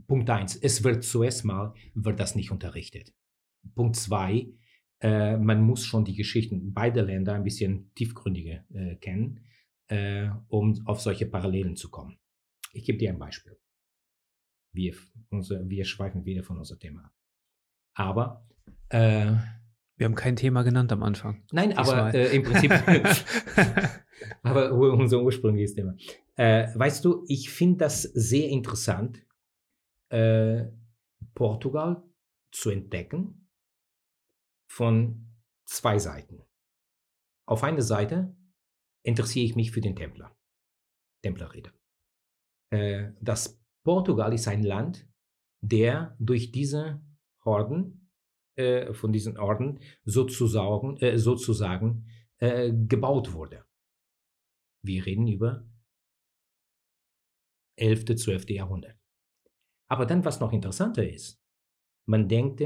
Punkt 0.07 0.29
eins, 0.29 0.57
es 0.57 0.83
wird 0.83 1.05
zuerst 1.05 1.45
mal, 1.45 1.73
wird 1.93 2.19
das 2.19 2.35
nicht 2.35 2.51
unterrichtet. 2.51 3.13
Punkt 3.75 3.95
zwei, 3.95 4.51
äh, 5.01 5.37
man 5.37 5.61
muss 5.61 5.83
schon 5.83 6.05
die 6.05 6.15
Geschichten 6.15 6.73
beider 6.73 7.03
Länder 7.03 7.33
ein 7.33 7.43
bisschen 7.43 7.91
tiefgründiger 7.95 8.63
äh, 8.73 8.95
kennen, 8.97 9.41
äh, 9.91 10.29
um 10.47 10.81
auf 10.85 11.01
solche 11.01 11.25
Parallelen 11.25 11.75
zu 11.75 11.91
kommen. 11.91 12.17
Ich 12.71 12.85
gebe 12.85 12.97
dir 12.97 13.09
ein 13.09 13.19
Beispiel. 13.19 13.59
Wir, 14.73 14.95
unser, 15.29 15.69
wir 15.69 15.83
schweifen 15.83 16.23
wieder 16.23 16.43
von 16.43 16.57
unserem 16.57 16.79
Thema 16.79 17.03
ab. 17.03 17.13
Aber 17.93 18.47
äh, 18.87 19.33
wir 19.97 20.05
haben 20.05 20.15
kein 20.15 20.37
Thema 20.37 20.63
genannt 20.63 20.93
am 20.93 21.03
Anfang. 21.03 21.43
Nein, 21.51 21.77
aber 21.77 22.13
äh, 22.13 22.33
im 22.33 22.43
Prinzip, 22.43 22.71
aber 24.43 24.71
unser 24.71 25.21
ursprüngliches 25.21 25.75
Thema. 25.75 25.95
Äh, 26.37 26.69
weißt 26.73 27.03
du, 27.03 27.25
ich 27.27 27.49
finde 27.49 27.79
das 27.79 28.03
sehr 28.03 28.47
interessant, 28.47 29.21
äh, 30.09 30.67
Portugal 31.33 32.01
zu 32.51 32.69
entdecken 32.69 33.49
von 34.69 35.27
zwei 35.65 35.99
Seiten. 35.99 36.41
Auf 37.45 37.63
einer 37.63 37.81
Seite 37.81 38.33
interessiere 39.03 39.45
ich 39.45 39.55
mich 39.55 39.71
für 39.71 39.81
den 39.81 39.95
Templer, 39.95 40.35
Templerrede. 41.23 41.71
Äh, 42.71 43.11
das 43.21 43.61
Portugal 43.83 44.33
ist 44.33 44.47
ein 44.47 44.63
Land, 44.63 45.07
der 45.61 46.15
durch 46.19 46.51
diese 46.51 47.01
Horden, 47.43 48.11
äh, 48.55 48.93
von 48.93 49.11
diesen 49.11 49.37
Orden 49.37 49.79
sozusagen, 50.03 50.97
äh, 50.97 51.17
sozusagen 51.17 52.07
äh, 52.37 52.71
gebaut 52.71 53.33
wurde. 53.33 53.65
Wir 54.83 55.05
reden 55.05 55.27
über 55.27 55.67
11., 57.77 58.15
12. 58.15 58.49
Jahrhundert. 58.49 58.97
Aber 59.89 60.05
dann, 60.05 60.23
was 60.25 60.39
noch 60.39 60.53
interessanter 60.53 61.07
ist, 61.07 61.41
man 62.07 62.27
denkt, 62.27 62.63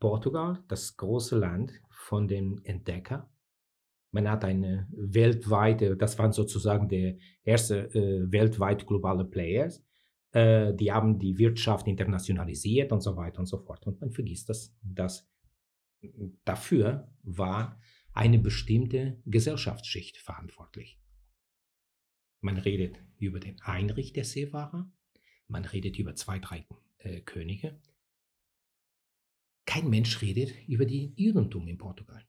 Portugal, 0.00 0.62
das 0.68 0.96
große 0.96 1.38
Land 1.38 1.80
von 1.90 2.28
dem 2.28 2.60
Entdecker, 2.64 3.32
man 4.14 4.30
hat 4.30 4.44
eine 4.44 4.86
weltweite, 4.92 5.96
das 5.96 6.16
waren 6.18 6.32
sozusagen 6.32 6.88
der 6.88 7.16
erste 7.42 7.92
äh, 7.94 8.30
weltweit 8.30 8.86
globale 8.86 9.24
Players, 9.24 9.84
äh, 10.30 10.72
die 10.72 10.92
haben 10.92 11.18
die 11.18 11.36
Wirtschaft 11.36 11.88
internationalisiert 11.88 12.92
und 12.92 13.00
so 13.00 13.16
weiter 13.16 13.40
und 13.40 13.46
so 13.46 13.58
fort. 13.58 13.84
Und 13.88 14.00
man 14.00 14.12
vergisst 14.12 14.48
das, 14.48 14.72
dass 14.82 15.28
dafür 16.44 17.12
war 17.24 17.80
eine 18.12 18.38
bestimmte 18.38 19.20
Gesellschaftsschicht 19.26 20.18
verantwortlich. 20.18 21.00
Man 22.40 22.58
redet 22.58 23.02
über 23.18 23.40
den 23.40 23.60
Heinrich 23.66 24.12
der 24.12 24.24
Seefahrer, 24.24 24.88
man 25.48 25.64
redet 25.64 25.98
über 25.98 26.14
zwei, 26.14 26.38
drei 26.38 26.68
äh, 26.98 27.20
Könige. 27.22 27.80
Kein 29.66 29.90
Mensch 29.90 30.22
redet 30.22 30.54
über 30.68 30.84
die 30.86 31.14
Judentum 31.16 31.66
in 31.66 31.78
Portugal. 31.78 32.24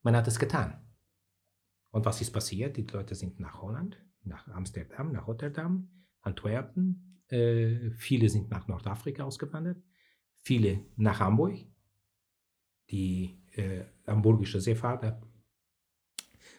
Man 0.03 0.15
hat 0.17 0.29
es 0.29 0.39
getan. 0.39 0.83
Und 1.91 2.05
was 2.05 2.21
ist 2.21 2.31
passiert? 2.31 2.77
Die 2.77 2.83
Leute 2.83 3.15
sind 3.15 3.41
nach 3.41 3.63
Holland, 3.63 3.99
nach 4.23 4.47
Amsterdam, 4.49 5.13
nach 5.13 5.27
Rotterdam, 5.27 5.89
Antwerpen. 6.21 7.23
Äh, 7.29 7.91
viele 7.93 8.29
sind 8.29 8.51
nach 8.51 8.69
Nordafrika 8.69 9.25
ausgewandert, 9.25 9.83
viele 10.43 10.85
nach 10.97 11.21
Hamburg. 11.21 11.55
Die 12.91 13.43
äh, 13.53 13.85
hamburgische 14.07 14.61
Seefahrer 14.61 15.21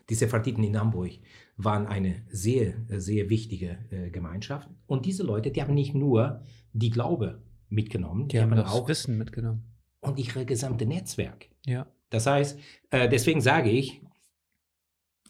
die 0.09 0.15
Sepharditen 0.15 0.63
in 0.63 0.79
Hamburg 0.79 1.11
waren 1.57 1.87
eine 1.87 2.23
sehr, 2.29 2.75
sehr 2.87 3.29
wichtige 3.29 3.77
äh, 3.89 4.09
Gemeinschaft. 4.09 4.69
Und 4.85 5.05
diese 5.05 5.23
Leute, 5.23 5.51
die 5.51 5.61
haben 5.61 5.73
nicht 5.73 5.93
nur 5.93 6.41
die 6.73 6.89
Glaube 6.89 7.41
mitgenommen, 7.69 8.27
die, 8.27 8.37
die 8.37 8.41
haben, 8.41 8.51
haben 8.51 8.67
auch 8.67 8.87
Wissen 8.87 9.17
mitgenommen. 9.17 9.63
Und 9.99 10.17
ihr 10.19 10.45
gesamte 10.45 10.85
Netzwerk. 10.85 11.49
Ja. 11.65 11.87
Das 12.09 12.25
heißt, 12.25 12.59
äh, 12.91 13.09
deswegen 13.09 13.41
sage 13.41 13.69
ich, 13.69 14.01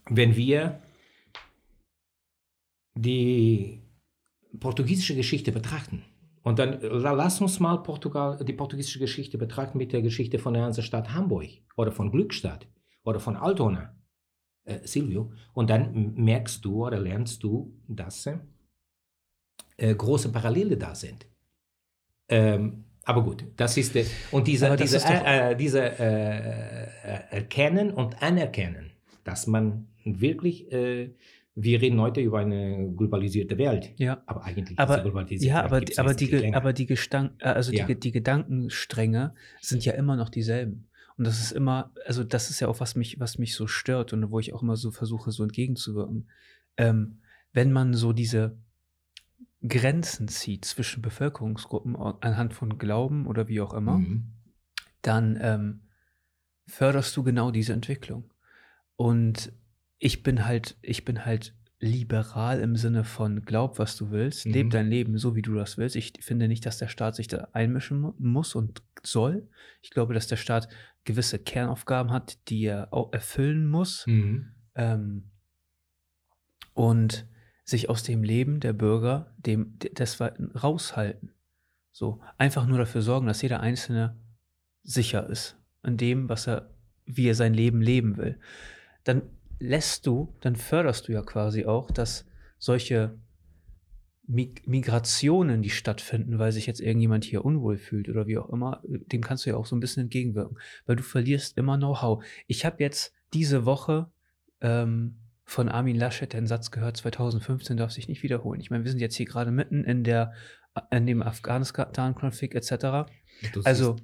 wenn 0.10 0.36
wir 0.36 0.82
die 2.94 3.82
portugiesische 4.60 5.16
Geschichte 5.16 5.52
betrachten, 5.52 6.04
und 6.44 6.60
dann 6.60 6.80
lass 6.82 7.42
uns 7.42 7.60
mal 7.60 7.76
Portugal, 7.84 8.38
die 8.42 8.54
portugiesische 8.54 9.00
Geschichte 9.00 9.38
betrachten 9.38 9.78
mit 9.78 9.92
der 9.92 10.02
Geschichte 10.02 10.40
von 10.40 10.54
der 10.54 10.64
Hansestadt 10.64 11.14
Hamburg 11.14 11.50
oder 11.76 11.92
von 11.92 12.10
Glückstadt 12.10 12.70
oder 13.04 13.20
von 13.20 13.36
Altona 13.36 13.97
äh, 14.68 14.80
Silvio. 14.84 15.32
Und 15.54 15.70
dann 15.70 16.14
merkst 16.16 16.64
du 16.64 16.86
oder 16.86 17.00
lernst 17.00 17.42
du, 17.44 17.74
dass 17.88 18.30
äh, 19.78 19.96
große 19.96 20.32
Parallele 20.32 20.78
da 20.78 20.94
sind. 20.94 21.26
Ähm, 22.30 22.84
aber 23.04 23.24
gut, 23.24 23.46
das 23.56 23.78
ist, 23.78 23.96
äh, 23.96 24.06
und 24.32 24.48
diese, 24.48 24.76
diese, 24.76 25.00
äh, 25.00 25.54
äh, 25.54 26.88
Erkennen 27.32 27.92
und 27.92 28.22
Anerkennen, 28.22 28.92
dass 29.24 29.48
man 29.48 29.88
wirklich 30.04 30.68
wir 31.60 31.82
reden 31.82 32.00
heute 32.00 32.22
über 32.22 32.40
eine 32.40 32.94
globalisierte 32.96 33.58
Welt. 33.58 33.92
Ja. 33.98 34.22
Aber 34.28 34.44
eigentlich 34.44 34.78
aber, 34.78 34.98
ist 34.98 35.04
globalisierte 35.04 35.46
ja, 35.46 35.64
aber, 35.64 35.78
aber, 35.98 36.14
die, 36.14 36.54
aber 36.54 36.72
die, 36.74 36.86
Gestank, 36.86 37.32
also 37.40 37.72
ja. 37.72 37.86
die, 37.88 38.00
die 38.00 38.12
Gedankenstränge 38.12 39.34
sind 39.60 39.84
ja 39.84 39.94
immer 39.94 40.16
noch 40.16 40.30
dieselben. 40.30 40.88
Und 41.18 41.26
das 41.26 41.42
ist 41.42 41.52
immer, 41.52 41.92
also 42.06 42.24
das 42.24 42.50
ist 42.50 42.60
ja 42.60 42.68
auch, 42.68 42.80
was 42.80 42.96
mich, 42.96 43.20
was 43.20 43.38
mich 43.38 43.56
so 43.56 43.68
stört 43.68 44.14
und 44.14 44.30
wo 44.30 44.40
ich 44.40 44.54
auch 44.54 44.62
immer 44.62 44.76
so 44.76 44.92
versuche, 44.92 45.32
so 45.32 45.44
entgegenzuwirken. 45.44 46.30
Ähm, 46.78 47.22
wenn 47.54 47.72
man 47.72 47.94
so 47.94 48.14
diese 48.14 48.58
Grenzen 49.68 50.28
zieht 50.28 50.66
zwischen 50.66 51.02
Bevölkerungsgruppen 51.02 51.96
anhand 51.96 52.54
von 52.54 52.78
Glauben 52.78 53.26
oder 53.26 53.48
wie 53.48 53.62
auch 53.62 53.74
immer, 53.74 53.98
mhm. 53.98 54.34
dann 55.02 55.38
ähm, 55.42 55.82
förderst 56.68 57.18
du 57.18 57.24
genau 57.24 57.50
diese 57.50 57.74
Entwicklung. 57.74 58.32
Und 58.96 59.52
ich 59.98 60.22
bin 60.22 60.46
halt, 60.46 60.78
ich 60.82 61.04
bin 61.04 61.26
halt 61.26 61.56
liberal 61.80 62.60
im 62.60 62.76
Sinne 62.76 63.04
von 63.04 63.44
glaub, 63.44 63.78
was 63.78 63.98
du 63.98 64.12
willst, 64.12 64.46
mhm. 64.46 64.54
leb 64.54 64.70
dein 64.72 64.88
Leben 64.88 65.18
so, 65.18 65.36
wie 65.36 65.42
du 65.42 65.54
das 65.54 65.78
willst. 65.78 65.96
Ich 65.96 66.14
finde 66.22 66.48
nicht, 66.48 66.66
dass 66.66 66.78
der 66.78 66.88
Staat 66.88 67.16
sich 67.16 67.28
da 67.28 67.50
einmischen 67.54 68.14
muss 68.18 68.56
und 68.56 68.82
soll. 69.04 69.48
Ich 69.82 69.92
glaube, 69.92 70.14
dass 70.14 70.28
der 70.28 70.38
Staat 70.38 70.70
gewisse 71.08 71.40
Kernaufgaben 71.40 72.12
hat, 72.12 72.38
die 72.50 72.66
er 72.66 72.94
auch 72.94 73.12
erfüllen 73.12 73.68
muss 73.68 74.06
mhm. 74.06 74.52
ähm, 74.76 75.32
und 76.74 77.26
sich 77.64 77.90
aus 77.90 78.04
dem 78.04 78.24
Leben 78.24 78.60
der 78.60 78.74
Bürger 78.74 79.34
dem 79.38 79.80
des 79.80 80.22
raushalten. 80.22 81.32
So 81.92 82.22
einfach 82.38 82.68
nur 82.68 82.78
dafür 82.78 83.02
sorgen, 83.02 83.26
dass 83.26 83.42
jeder 83.42 83.62
Einzelne 83.62 84.16
sicher 84.84 85.28
ist 85.28 85.58
in 85.84 85.98
dem, 85.98 86.30
was 86.30 86.48
er, 86.48 86.70
wie 87.06 87.28
er 87.28 87.36
sein 87.36 87.54
Leben 87.54 87.82
leben 87.82 88.18
will. 88.18 88.40
Dann 89.04 89.24
lässt 89.60 90.06
du, 90.06 90.36
dann 90.42 90.56
förderst 90.56 91.08
du 91.08 91.14
ja 91.14 91.22
quasi 91.24 91.66
auch, 91.66 91.90
dass 91.90 92.26
solche 92.60 93.18
Migrationen, 94.28 95.62
die 95.62 95.70
stattfinden, 95.70 96.38
weil 96.38 96.52
sich 96.52 96.68
jetzt 96.68 96.82
irgendjemand 96.82 97.24
hier 97.24 97.46
unwohl 97.46 97.78
fühlt 97.78 98.10
oder 98.10 98.28
wie 98.28 98.38
auch 98.38 98.50
immer, 98.50 98.82
dem 98.84 99.22
kannst 99.22 99.46
du 99.46 99.52
ja 99.52 99.56
auch 99.56 99.66
so 99.66 99.76
ein 99.76 99.80
bisschen 99.80 100.04
entgegenwirken, 100.04 100.58
weil 100.86 100.98
du 100.98 101.04
verlierst 101.04 101.58
immer 101.58 101.78
Know-how. 101.78 102.24
Ich 102.46 102.66
habe 102.66 102.84
jetzt 102.84 103.14
diese 103.34 103.66
Woche 103.66 104.12
ähm, 104.60 105.16
von 105.46 105.70
Armin 105.70 105.96
Laschet 105.96 106.34
den 106.34 106.46
Satz 106.46 106.72
gehört, 106.72 106.98
2015 106.98 107.78
darf 107.78 107.92
sich 107.92 108.10
nicht 108.10 108.22
wiederholen. 108.22 108.60
Ich 108.60 108.70
meine, 108.70 108.84
wir 108.84 108.92
sind 108.92 109.00
jetzt 109.00 109.16
hier 109.16 109.26
gerade 109.26 109.52
mitten 109.52 109.86
in 109.86 110.04
der 110.04 110.34
in 110.92 111.08
dem 111.08 111.24
Afghanistan-Konflikt 111.24 112.54
etc. 112.54 113.10
Also 113.64 113.96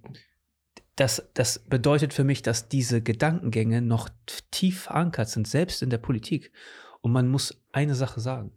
das, 0.95 1.29
das 1.35 1.59
bedeutet 1.59 2.13
für 2.13 2.23
mich, 2.23 2.41
dass 2.41 2.67
diese 2.67 3.01
Gedankengänge 3.01 3.81
noch 3.81 4.09
tief 4.49 4.83
verankert 4.83 5.29
sind, 5.29 5.47
selbst 5.47 5.83
in 5.83 5.91
der 5.91 5.99
Politik. 5.99 6.51
Und 7.01 7.11
man 7.11 7.27
muss 7.27 7.61
eine 7.71 7.93
Sache 7.93 8.21
sagen 8.21 8.53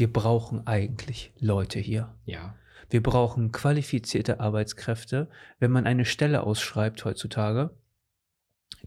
wir 0.00 0.12
brauchen 0.12 0.66
eigentlich 0.66 1.32
Leute 1.38 1.78
hier. 1.78 2.16
Ja. 2.24 2.56
Wir 2.88 3.02
brauchen 3.02 3.52
qualifizierte 3.52 4.40
Arbeitskräfte. 4.40 5.28
Wenn 5.60 5.70
man 5.70 5.86
eine 5.86 6.06
Stelle 6.06 6.42
ausschreibt 6.42 7.04
heutzutage, 7.04 7.70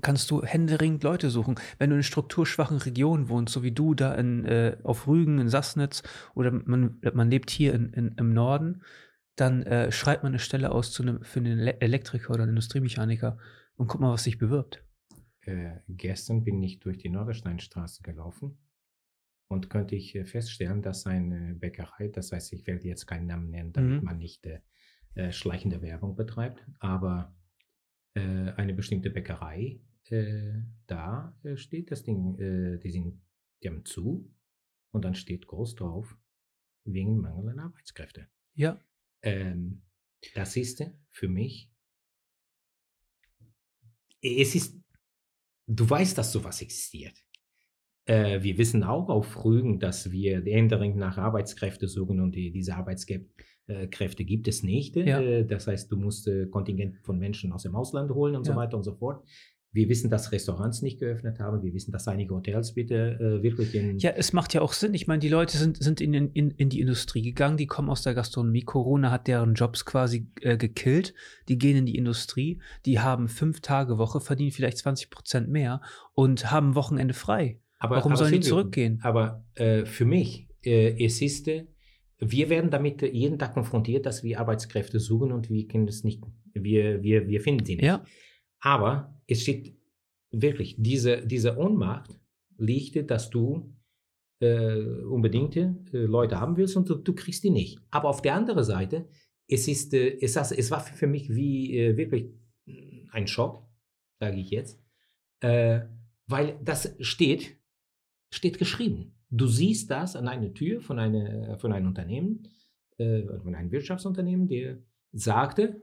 kannst 0.01 0.31
du 0.31 0.43
händeringend 0.43 1.03
Leute 1.03 1.29
suchen. 1.29 1.55
Wenn 1.77 1.91
du 1.91 1.95
in 1.95 2.03
strukturschwachen 2.03 2.77
Regionen 2.77 3.29
wohnst, 3.29 3.53
so 3.53 3.63
wie 3.63 3.71
du 3.71 3.93
da 3.93 4.15
in, 4.15 4.43
äh, 4.45 4.77
auf 4.83 5.07
Rügen, 5.07 5.39
in 5.39 5.49
Sassnitz 5.49 6.03
oder 6.33 6.51
man, 6.51 6.99
man 7.13 7.29
lebt 7.29 7.51
hier 7.51 7.73
in, 7.75 7.93
in, 7.93 8.15
im 8.17 8.33
Norden, 8.33 8.81
dann 9.35 9.63
äh, 9.63 9.91
schreibt 9.91 10.23
man 10.23 10.31
eine 10.31 10.39
Stelle 10.39 10.71
aus 10.71 10.91
zu 10.91 11.03
einem, 11.03 11.23
für 11.23 11.39
einen 11.39 11.59
Elektriker 11.59 12.33
oder 12.33 12.43
einen 12.43 12.51
Industriemechaniker 12.51 13.37
und 13.75 13.87
guck 13.87 14.01
mal, 14.01 14.11
was 14.11 14.23
sich 14.23 14.39
bewirbt. 14.39 14.83
Äh, 15.41 15.77
gestern 15.87 16.43
bin 16.43 16.61
ich 16.63 16.79
durch 16.79 16.97
die 16.97 17.09
Nordersteinstraße 17.09 18.01
gelaufen 18.01 18.57
und 19.53 19.69
könnte 19.69 19.95
ich 19.95 20.15
äh, 20.15 20.25
feststellen, 20.25 20.81
dass 20.81 21.05
eine 21.05 21.55
Bäckerei, 21.55 22.09
das 22.09 22.31
heißt, 22.31 22.53
ich 22.53 22.67
werde 22.67 22.87
jetzt 22.87 23.05
keinen 23.05 23.27
Namen 23.27 23.49
nennen, 23.49 23.71
damit 23.71 24.01
mhm. 24.01 24.05
man 24.05 24.17
nicht 24.17 24.45
äh, 24.45 24.59
äh, 25.15 25.31
schleichende 25.31 25.81
Werbung 25.81 26.15
betreibt, 26.15 26.65
aber 26.79 27.35
äh, 28.15 28.19
eine 28.21 28.73
bestimmte 28.73 29.09
Bäckerei, 29.09 29.79
äh, 30.09 30.53
da 30.87 31.37
äh, 31.43 31.55
steht 31.55 31.91
das 31.91 32.03
Ding, 32.03 32.35
die, 32.81 32.91
sind, 32.91 33.21
die 33.61 33.69
haben 33.69 33.85
zu 33.85 34.33
und 34.91 35.05
dann 35.05 35.15
steht 35.15 35.47
groß 35.47 35.75
drauf, 35.75 36.17
wegen 36.85 37.17
mangelnder 37.17 37.63
Arbeitskräfte. 37.63 38.27
Ja. 38.55 38.79
Ähm, 39.21 39.83
das 40.35 40.57
ist 40.57 40.83
für 41.11 41.27
mich, 41.27 41.71
es 44.21 44.55
ist, 44.55 44.79
du 45.67 45.89
weißt, 45.89 46.17
dass 46.17 46.31
sowas 46.31 46.61
existiert. 46.61 47.22
Äh, 48.05 48.43
wir 48.43 48.57
wissen 48.57 48.83
auch 48.83 49.09
auf 49.09 49.45
Rügen, 49.45 49.79
dass 49.79 50.11
wir 50.11 50.41
händeringend 50.43 50.97
nach 50.97 51.17
Arbeitskräften 51.17 51.87
suchen 51.87 52.19
und 52.19 52.35
die, 52.35 52.51
diese 52.51 52.75
Arbeitskräfte 52.75 54.25
gibt 54.25 54.47
es 54.47 54.63
nicht. 54.63 54.95
Ja. 54.95 55.21
Äh, 55.21 55.45
das 55.45 55.67
heißt, 55.67 55.91
du 55.91 55.97
musst 55.97 56.27
äh, 56.27 56.47
Kontingent 56.47 56.97
von 57.03 57.17
Menschen 57.17 57.53
aus 57.53 57.63
dem 57.63 57.75
Ausland 57.75 58.11
holen 58.11 58.35
und 58.35 58.45
ja. 58.45 58.53
so 58.53 58.59
weiter 58.59 58.77
und 58.77 58.83
so 58.83 58.95
fort. 58.95 59.23
Wir 59.71 59.89
wissen, 59.89 60.11
dass 60.11 60.31
Restaurants 60.31 60.83
nicht 60.83 60.99
geöffnet 60.99 61.39
haben. 61.39 61.63
Wir 61.63 61.73
wissen, 61.73 61.91
dass 61.91 62.07
einige 62.07 62.35
Hotels 62.35 62.75
bitte 62.75 63.17
äh, 63.19 63.41
wirklich 63.41 63.73
in. 63.73 63.97
Ja, 63.97 64.11
es 64.11 64.31
macht 64.31 64.53
ja 64.53 64.61
auch 64.61 64.73
Sinn. 64.73 64.93
Ich 64.93 65.07
meine, 65.07 65.19
die 65.19 65.29
Leute 65.29 65.57
sind, 65.57 65.81
sind 65.81 65.99
in, 65.99 66.13
in, 66.13 66.51
in 66.51 66.69
die 66.69 66.79
Industrie 66.79 67.23
gegangen, 67.23 67.57
die 67.57 67.65
kommen 67.65 67.89
aus 67.89 68.03
der 68.03 68.13
Gastronomie. 68.13 68.61
Corona 68.61 69.09
hat 69.09 69.27
deren 69.27 69.55
Jobs 69.55 69.83
quasi 69.83 70.27
äh, 70.41 70.57
gekillt. 70.57 71.15
Die 71.47 71.57
gehen 71.57 71.75
in 71.75 71.85
die 71.87 71.95
Industrie, 71.97 72.61
die 72.85 72.99
haben 72.99 73.27
fünf 73.27 73.61
Tage 73.61 73.97
Woche, 73.97 74.21
verdienen 74.21 74.51
vielleicht 74.51 74.77
20 74.77 75.09
Prozent 75.09 75.49
mehr 75.49 75.81
und 76.13 76.51
haben 76.51 76.75
Wochenende 76.75 77.15
frei. 77.15 77.59
Aber, 77.83 77.97
Warum 77.97 78.13
aber 78.13 78.19
sollen 78.19 78.31
die 78.31 78.39
zurückgehen? 78.39 78.99
Aber 79.03 79.43
äh, 79.55 79.83
für 79.83 80.05
mich, 80.05 80.47
äh, 80.63 81.03
es 81.03 81.21
ist, 81.21 81.49
äh, 81.49 81.67
wir 82.17 82.49
werden 82.49 82.71
damit 82.71 83.01
jeden 83.01 83.37
Tag 83.37 83.53
konfrontiert, 83.53 84.05
dass 84.05 84.23
wir 84.23 84.39
Arbeitskräfte 84.39 85.01
suchen 85.01 85.33
und 85.33 85.49
wir 85.49 85.67
können 85.67 85.89
es 85.89 86.05
nicht, 86.05 86.23
wir, 86.53 87.03
wir, 87.03 87.27
wir 87.27 87.41
finden 87.41 87.65
sie 87.65 87.75
nicht. 87.75 87.85
Ja. 87.85 88.05
Aber 88.61 89.19
es 89.27 89.41
steht 89.41 89.75
wirklich, 90.31 90.77
diese, 90.77 91.27
diese 91.27 91.57
Ohnmacht 91.57 92.17
liegt, 92.57 93.11
dass 93.11 93.29
du 93.29 93.75
äh, 94.39 94.77
unbedingt 94.77 95.57
äh, 95.57 95.75
Leute 95.91 96.39
haben 96.39 96.55
willst 96.55 96.77
und 96.77 96.87
du, 96.87 96.95
du, 96.95 97.13
kriegst 97.13 97.43
die 97.43 97.49
nicht. 97.49 97.79
Aber 97.91 98.07
auf 98.07 98.21
der 98.21 98.35
anderen 98.35 98.63
Seite, 98.63 99.09
es, 99.49 99.67
ist, 99.67 99.93
äh, 99.93 100.19
es, 100.21 100.37
es 100.37 100.71
war 100.71 100.79
für 100.79 101.07
mich 101.07 101.35
wie 101.35 101.77
äh, 101.77 101.97
wirklich 101.97 102.31
ein 103.11 103.27
Schock, 103.27 103.67
sage 104.21 104.37
ich 104.37 104.51
jetzt, 104.51 104.81
äh, 105.41 105.81
weil 106.27 106.57
das 106.63 106.95
steht 107.01 107.57
steht 108.33 108.57
geschrieben. 108.57 109.15
Du 109.29 109.47
siehst 109.47 109.89
das 109.89 110.15
an 110.15 110.27
einer 110.27 110.53
Tür 110.53 110.81
von, 110.81 110.99
eine, 110.99 111.57
von 111.59 111.71
einem 111.71 111.87
Unternehmen, 111.87 112.47
äh, 112.97 113.23
von 113.41 113.55
einem 113.55 113.71
Wirtschaftsunternehmen, 113.71 114.47
der 114.47 114.79
sagte, 115.11 115.81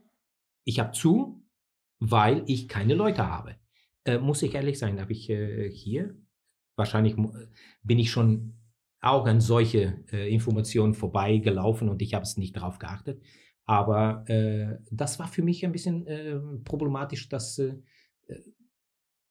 ich 0.65 0.79
habe 0.79 0.93
zu, 0.93 1.45
weil 1.99 2.45
ich 2.47 2.69
keine 2.69 2.95
Leute 2.95 3.27
habe. 3.27 3.57
Äh, 4.05 4.19
muss 4.19 4.43
ich 4.43 4.55
ehrlich 4.55 4.79
sein, 4.79 5.01
habe 5.01 5.13
ich 5.13 5.29
äh, 5.31 5.71
hier, 5.71 6.17
wahrscheinlich 6.77 7.17
bin 7.83 7.99
ich 7.99 8.11
schon 8.11 8.55
auch 9.01 9.27
an 9.27 9.41
solche 9.41 10.05
äh, 10.13 10.33
Informationen 10.33 10.95
vorbeigelaufen 10.95 11.89
und 11.89 12.03
ich 12.03 12.15
habe 12.15 12.23
es 12.23 12.37
nicht 12.37 12.57
darauf 12.57 12.79
geachtet. 12.79 13.23
Aber 13.65 14.29
äh, 14.29 14.79
das 14.91 15.19
war 15.19 15.29
für 15.29 15.43
mich 15.43 15.65
ein 15.65 15.73
bisschen 15.73 16.07
äh, 16.07 16.39
problematisch, 16.65 17.29
das 17.29 17.61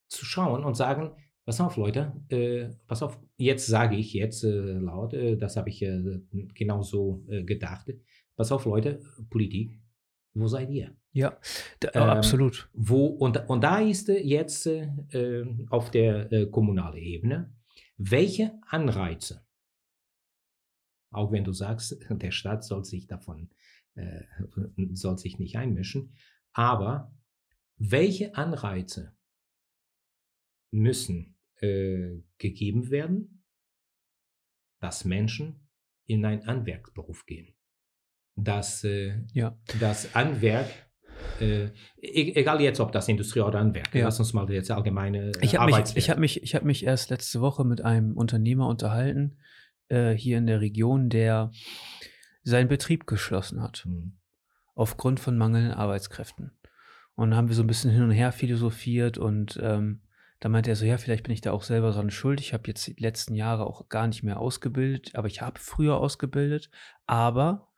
zu 0.10 0.26
schauen 0.26 0.66
und 0.66 0.76
sagen, 0.76 1.12
Pass 1.50 1.62
auf, 1.62 1.78
Leute, 1.78 2.14
äh, 2.30 2.70
pass 2.86 3.02
auf, 3.02 3.20
jetzt 3.38 3.66
sage 3.66 3.96
ich 3.96 4.14
jetzt 4.14 4.44
äh, 4.44 4.74
laut, 4.74 5.16
äh, 5.16 5.36
das 5.36 5.58
habe 5.58 5.70
ich 5.70 5.82
äh, 5.82 6.22
genau 6.54 6.84
so 6.84 7.26
äh, 7.28 7.44
gedacht. 7.44 7.92
Pass 8.36 8.52
auf, 8.52 8.66
Leute, 8.66 9.02
Politik, 9.32 9.82
wo 10.36 10.48
seid 10.48 10.70
ihr? 10.70 10.96
Ja, 11.12 11.40
da, 11.80 11.90
ähm, 11.96 12.02
absolut. 12.04 12.70
Wo, 12.74 13.08
und, 13.08 13.50
und 13.50 13.64
da 13.64 13.80
ist 13.80 14.10
jetzt 14.10 14.68
äh, 14.68 15.44
auf 15.72 15.90
der 15.90 16.52
kommunalen 16.52 17.02
Ebene, 17.02 17.52
welche 17.98 18.52
Anreize, 18.68 19.44
auch 21.10 21.32
wenn 21.32 21.46
du 21.46 21.52
sagst, 21.52 21.98
der 22.12 22.30
Staat 22.30 22.64
soll 22.64 22.86
sich 22.86 23.08
davon, 23.08 23.50
soll 24.94 25.18
sich 25.18 25.40
nicht 25.40 25.58
einmischen, 25.58 26.14
aber 26.54 27.12
welche 27.76 28.36
Anreize 28.36 29.18
müssen 30.70 31.36
äh, 31.62 32.22
gegeben 32.38 32.90
werden, 32.90 33.44
dass 34.80 35.06
Menschen 35.06 35.68
in 36.06 36.26
einen 36.26 36.46
Handwerksberuf 36.46 37.26
gehen. 37.26 37.56
Dass 38.36 38.84
äh, 38.84 39.22
ja. 39.34 39.58
das 39.80 40.16
Handwerk, 40.16 40.70
äh, 41.42 41.66
e-, 41.98 42.36
egal 42.36 42.62
jetzt, 42.62 42.80
ob 42.80 42.92
das 42.92 43.08
Industrie 43.08 43.42
oder 43.42 43.60
Handwerk, 43.60 43.94
ja. 43.94 44.06
lass 44.06 44.20
uns 44.20 44.34
mal 44.34 44.50
jetzt 44.50 44.72
allgemeine 44.72 45.32
äh, 45.32 45.34
ich 45.42 45.58
habe 45.58 45.72
mich, 45.72 45.98
ich 45.98 46.10
habe 46.10 46.20
mich, 46.20 46.42
ich 46.42 46.56
habe 46.56 46.66
mich 46.66 46.86
erst 46.86 47.10
letzte 47.10 47.42
Woche 47.42 47.66
mit 47.66 47.82
einem 47.82 48.16
Unternehmer 48.16 48.68
unterhalten 48.68 49.38
äh, 49.90 50.12
hier 50.12 50.38
in 50.38 50.48
der 50.48 50.62
Region, 50.62 51.10
der 51.10 51.52
seinen 52.44 52.70
Betrieb 52.70 53.06
geschlossen 53.06 53.62
hat 53.62 53.86
mhm. 53.86 54.18
aufgrund 54.76 55.20
von 55.20 55.38
mangelnden 55.38 55.74
Arbeitskräften. 55.74 56.58
Und 57.16 57.36
haben 57.36 57.50
wir 57.50 57.56
so 57.56 57.64
ein 57.64 57.68
bisschen 57.68 57.92
hin 57.92 58.04
und 58.04 58.12
her 58.12 58.32
philosophiert 58.32 59.18
und 59.18 59.60
ähm, 59.62 60.04
da 60.40 60.50
meinte 60.50 60.70
er 60.70 60.76
so, 60.76 60.86
ja, 60.86 60.98
vielleicht 60.98 61.24
bin 61.24 61.34
ich 61.34 61.42
da 61.42 61.52
auch 61.52 61.64
selber 61.64 61.92
dran 61.92 62.12
schuld. 62.12 62.40
Ich 62.40 62.54
habe 62.54 62.64
jetzt 62.68 62.88
die 62.88 62.96
letzten 62.98 63.36
Jahre 63.36 63.66
auch 63.68 63.90
gar 63.90 64.08
nicht 64.08 64.24
mehr 64.24 64.40
ausgebildet, 64.40 65.16
aber 65.16 65.28
ich 65.28 65.42
habe 65.42 65.60
früher 65.60 65.98
ausgebildet, 65.98 66.70
aber 67.06 67.70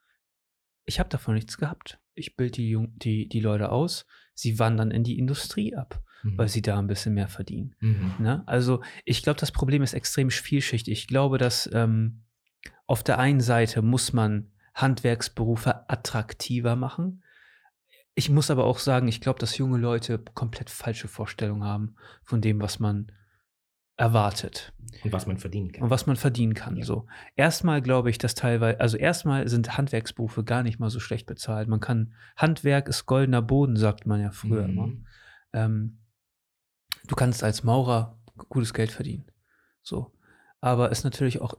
ich 0.86 1.00
habe 1.00 1.10
davon 1.10 1.36
nichts 1.36 1.58
gehabt. 1.58 2.00
Ich 2.13 2.36
bilde 2.36 2.54
die, 2.54 2.78
die, 2.97 3.28
die 3.28 3.39
Leute 3.39 3.71
aus, 3.71 4.06
sie 4.34 4.60
wandern 4.60 4.91
in 4.91 5.04
die 5.04 5.17
Industrie 5.17 5.76
ab, 5.76 6.04
mhm. 6.24 6.38
weil 6.38 6.50
sie 6.50 6.62
da 6.62 6.78
ein 6.78 6.88
bisschen 6.88 7.13
mehr 7.13 7.30
verdienen. 7.30 7.76
Mhm. 7.80 8.13
Ne? 8.19 8.43
Also 8.47 8.82
ich 9.06 9.24
glaube, 9.24 9.39
das 9.39 9.52
Problem 9.52 9.82
ist 9.82 9.93
extrem 9.93 10.30
vielschichtig. 10.30 10.91
Ich 10.91 11.08
glaube, 11.08 11.38
dass 11.38 11.69
ähm, 11.74 12.24
auf 12.86 13.04
der 13.04 13.17
einen 13.17 13.41
Seite 13.41 13.82
muss 13.82 14.13
man 14.13 14.52
Handwerksberufe 14.76 15.89
attraktiver 15.89 16.76
machen. 16.76 17.24
Ich 18.13 18.30
muss 18.30 18.52
aber 18.52 18.65
auch 18.65 18.80
sagen, 18.80 19.08
ich 19.08 19.21
glaube, 19.21 19.39
dass 19.39 19.58
junge 19.58 19.78
Leute 19.78 20.19
komplett 20.19 20.69
falsche 20.69 21.08
Vorstellungen 21.08 21.63
haben 21.63 21.95
von 22.24 22.41
dem, 22.41 22.62
was 22.62 22.80
man 22.80 23.12
erwartet. 23.95 24.74
Und 25.04 25.13
was 25.13 25.28
man 25.28 25.38
verdienen 25.38 25.71
kann. 25.71 25.84
Und 25.84 25.89
was 25.89 26.08
man 26.08 26.15
verdienen 26.15 26.54
kann. 26.54 26.76
Ja. 26.76 26.86
So. 26.86 27.08
Erstmal 27.36 27.82
glaube 27.82 28.10
ich, 28.10 28.17
dass 28.17 28.34
teilweise, 28.34 28.80
also 28.80 28.97
erstmal 28.97 29.47
sind 29.47 29.78
Handwerksberufe 29.78 30.43
gar 30.43 30.63
nicht 30.63 30.80
mal 30.80 30.89
so 30.89 31.00
schlecht 31.00 31.28
bezahlt. 31.28 31.67
Man 31.67 31.80
kann, 31.80 32.13
Handwerk 32.36 32.89
ist 32.89 33.06
goldener 33.06 33.41
Boden, 33.41 33.76
sagt 33.76 34.06
man 34.06 34.19
ja 34.19 34.32
früher 34.32 34.63
mhm. 34.63 34.69
immer. 34.69 34.91
Ähm, 35.54 36.00
du 37.08 37.15
kannst 37.15 37.43
als 37.43 37.63
Maurer 37.63 38.19
gutes 38.50 38.74
Geld 38.74 38.91
verdienen. 38.91 39.26
So 39.84 40.12
aber 40.62 40.91
ist 40.91 41.04
natürlich 41.04 41.41
auch, 41.41 41.56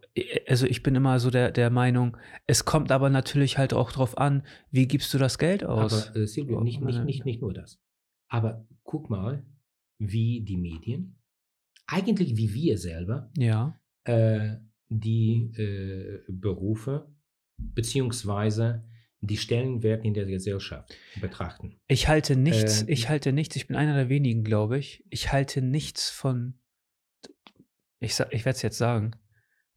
also 0.47 0.67
ich 0.67 0.83
bin 0.83 0.95
immer 0.95 1.19
so 1.19 1.31
der, 1.31 1.51
der 1.51 1.71
Meinung, 1.71 2.17
es 2.47 2.65
kommt 2.65 2.93
aber 2.93 3.11
natürlich 3.11 3.59
halt 3.59 3.75
auch 3.75 3.91
drauf 3.91 4.17
an, 4.17 4.45
wie 4.71 4.87
gibst 4.87 5.13
du 5.13 5.19
das 5.19 5.39
Geld 5.39 5.65
aus? 5.65 6.09
Aber 6.09 6.21
äh, 6.21 6.27
Silvio, 6.27 6.61
nicht, 6.63 6.81
nicht, 6.81 7.05
nicht, 7.05 7.25
nicht 7.25 7.43
nur 7.43 7.53
das. 7.53 7.81
Aber 8.29 8.67
guck 8.85 9.11
mal, 9.11 9.45
wie 9.99 10.43
die 10.43 10.57
Medien, 10.57 11.19
eigentlich 11.87 12.37
wie 12.37 12.55
wir 12.55 12.79
selber, 12.79 13.31
ja. 13.37 13.79
äh, 14.05 14.57
die 14.89 15.53
äh, 15.57 16.21
Berufe 16.29 17.13
beziehungsweise 17.57 18.85
die 19.21 19.37
Stellenwert 19.37 20.05
in 20.05 20.15
der 20.15 20.27
Gesellschaft 20.27 20.97
betrachten. 21.21 21.77
Ich 21.87 22.09
halte 22.09 22.37
nichts, 22.37 22.83
Äh, 22.83 22.93
ich 22.93 23.09
halte 23.09 23.33
nichts, 23.33 23.57
ich 23.57 23.67
bin 23.69 23.77
einer 23.77 23.95
der 23.95 24.09
wenigen, 24.09 24.43
glaube 24.43 24.79
ich. 24.79 25.05
Ich 25.11 25.33
halte 25.33 25.63
nichts 25.63 26.11
von, 26.11 26.55
ich, 28.03 28.19
ich 28.31 28.45
werde 28.45 28.57
es 28.57 28.63
jetzt 28.63 28.79
sagen, 28.79 29.13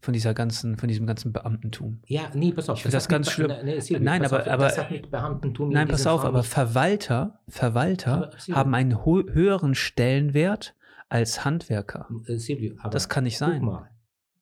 von 0.02 0.14
dieser 0.14 0.34
ganzen, 0.34 0.78
von 0.78 0.88
diesem 0.88 1.08
ganzen 1.08 1.32
Beamtentum. 1.34 2.02
Ja, 2.08 2.30
nee, 2.36 2.52
pass 2.52 2.70
auf. 2.70 2.78
Ich 2.86 2.92
das 2.92 3.06
mit 3.06 3.10
ganz 3.12 3.32
schlimm. 3.32 3.48
Ne, 3.48 3.64
nee, 3.64 3.80
Silvio, 3.80 4.04
Nein, 4.06 4.24
aber- 4.26 4.42
auf, 4.42 4.48
aber- 4.48 4.64
das 4.66 4.78
hat 4.78 4.92
mit 4.92 5.10
Beamtentum 5.10 5.70
in 5.70 5.74
Nein, 5.74 5.88
pass 5.88 6.06
auf, 6.06 6.22
Fall 6.22 6.30
aber 6.30 6.44
Verwalter, 6.44 7.40
Verwalter 7.48 8.32
Aber, 8.48 8.56
haben 8.56 8.74
einen 8.76 9.04
höheren 9.06 9.74
Stellenwert 9.74 10.76
als 11.10 11.44
Handwerker. 11.46 12.08
äh, 12.28 12.38
Silvio, 12.38 12.76
aber 12.80 12.90
Das 12.90 13.10
kann 13.10 13.24
nicht 13.24 13.40
guck 13.40 13.48
sein. 13.48 13.62
mal, 13.64 13.90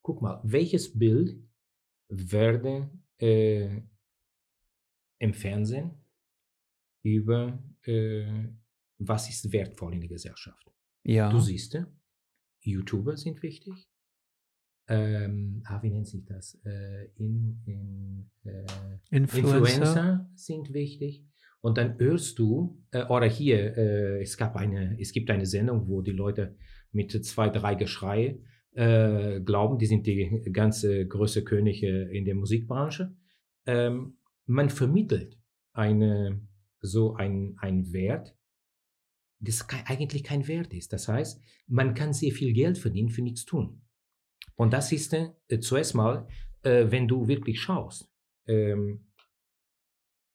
guck 0.01 0.21
mal, 0.21 0.41
welches 0.43 0.97
Bild 0.97 1.37
werde 2.09 2.89
äh, 3.19 3.81
im 5.19 5.33
Fernsehen 5.33 5.91
über 7.03 7.57
äh, 7.83 8.25
was 8.97 9.29
ist 9.29 9.51
wertvoll 9.51 9.93
in 9.93 10.01
der 10.01 10.09
Gesellschaft? 10.09 10.71
Ja. 11.03 11.29
Du 11.29 11.39
siehst, 11.39 11.77
YouTuber 12.63 13.17
sind 13.17 13.41
wichtig. 13.43 13.87
Ähm, 14.87 15.63
ah, 15.65 15.81
wie 15.81 15.89
nennt 15.89 16.07
sich 16.07 16.25
das? 16.25 16.59
Äh, 16.65 17.05
in, 17.15 17.61
in, 17.65 18.31
äh, 18.43 18.65
Influencer. 19.09 19.57
Influencer 19.57 20.29
sind 20.35 20.73
wichtig. 20.73 21.25
Und 21.61 21.77
dann 21.77 21.97
hörst 21.97 22.37
du, 22.39 22.83
äh, 22.91 23.05
oder 23.05 23.25
hier, 23.25 23.77
äh, 23.77 24.21
es, 24.21 24.35
gab 24.37 24.57
eine, 24.57 24.99
es 24.99 25.13
gibt 25.13 25.29
eine 25.29 25.45
Sendung, 25.45 25.87
wo 25.87 26.01
die 26.01 26.11
Leute 26.11 26.57
mit 26.91 27.11
zwei, 27.25 27.47
drei 27.49 27.75
Geschrei 27.75 28.39
äh, 28.73 29.39
glauben, 29.39 29.77
die 29.77 29.85
sind 29.85 30.05
die 30.05 30.49
ganze 30.51 31.07
größte 31.07 31.43
Könige 31.43 32.03
in 32.11 32.25
der 32.25 32.35
Musikbranche. 32.35 33.15
Ähm, 33.65 34.17
man 34.45 34.69
vermittelt 34.69 35.39
eine, 35.71 36.41
so 36.81 37.15
ein, 37.15 37.55
ein 37.59 37.93
Wert, 37.93 38.35
das 39.43 39.67
eigentlich 39.85 40.23
kein 40.23 40.47
Wert 40.47 40.73
ist. 40.73 40.93
Das 40.93 41.07
heißt, 41.07 41.41
man 41.67 41.93
kann 41.93 42.13
sehr 42.13 42.31
viel 42.31 42.53
Geld 42.53 42.77
verdienen 42.77 43.09
für 43.09 43.21
nichts 43.21 43.45
tun. 43.45 43.81
Und 44.55 44.73
das 44.73 44.91
ist 44.91 45.13
äh, 45.13 45.59
zuerst 45.59 45.95
mal, 45.95 46.27
äh, 46.63 46.85
wenn 46.89 47.07
du 47.07 47.27
wirklich 47.27 47.59
schaust, 47.59 48.09
ähm, 48.47 49.07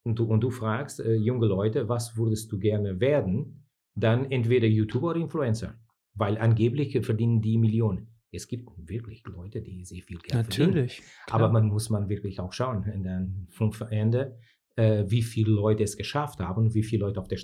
und, 0.04 0.18
du, 0.18 0.24
und 0.24 0.40
du 0.40 0.50
fragst 0.50 1.00
äh, 1.00 1.14
junge 1.14 1.46
Leute, 1.46 1.88
was 1.88 2.16
würdest 2.16 2.50
du 2.50 2.58
gerne 2.58 2.98
werden, 3.00 3.66
dann 3.94 4.30
entweder 4.30 4.66
YouTuber 4.66 5.10
oder 5.10 5.20
Influencer, 5.20 5.78
weil 6.14 6.38
angeblich 6.38 6.98
verdienen 7.04 7.42
die 7.42 7.58
Millionen. 7.58 8.08
Es 8.30 8.46
gibt 8.46 8.68
wirklich 8.76 9.24
Leute, 9.26 9.60
die 9.62 9.84
sehr 9.84 10.02
viel 10.02 10.18
Geld 10.18 10.46
verdienen. 10.46 10.68
Natürlich. 10.68 11.02
Aber 11.26 11.48
klar. 11.48 11.52
man 11.52 11.68
muss 11.68 11.90
man 11.90 12.08
wirklich 12.08 12.40
auch 12.40 12.52
schauen, 12.52 12.84
in 12.84 13.02
den 13.02 13.46
fünf 13.50 13.80
Ende, 13.82 14.38
äh, 14.76 15.04
wie 15.08 15.22
viele 15.22 15.52
Leute 15.52 15.82
es 15.82 15.96
geschafft 15.96 16.40
haben 16.40 16.66
und 16.66 16.74
wie 16.74 16.82
viele 16.82 17.06
Leute 17.06 17.20
auf 17.20 17.28
der 17.28 17.38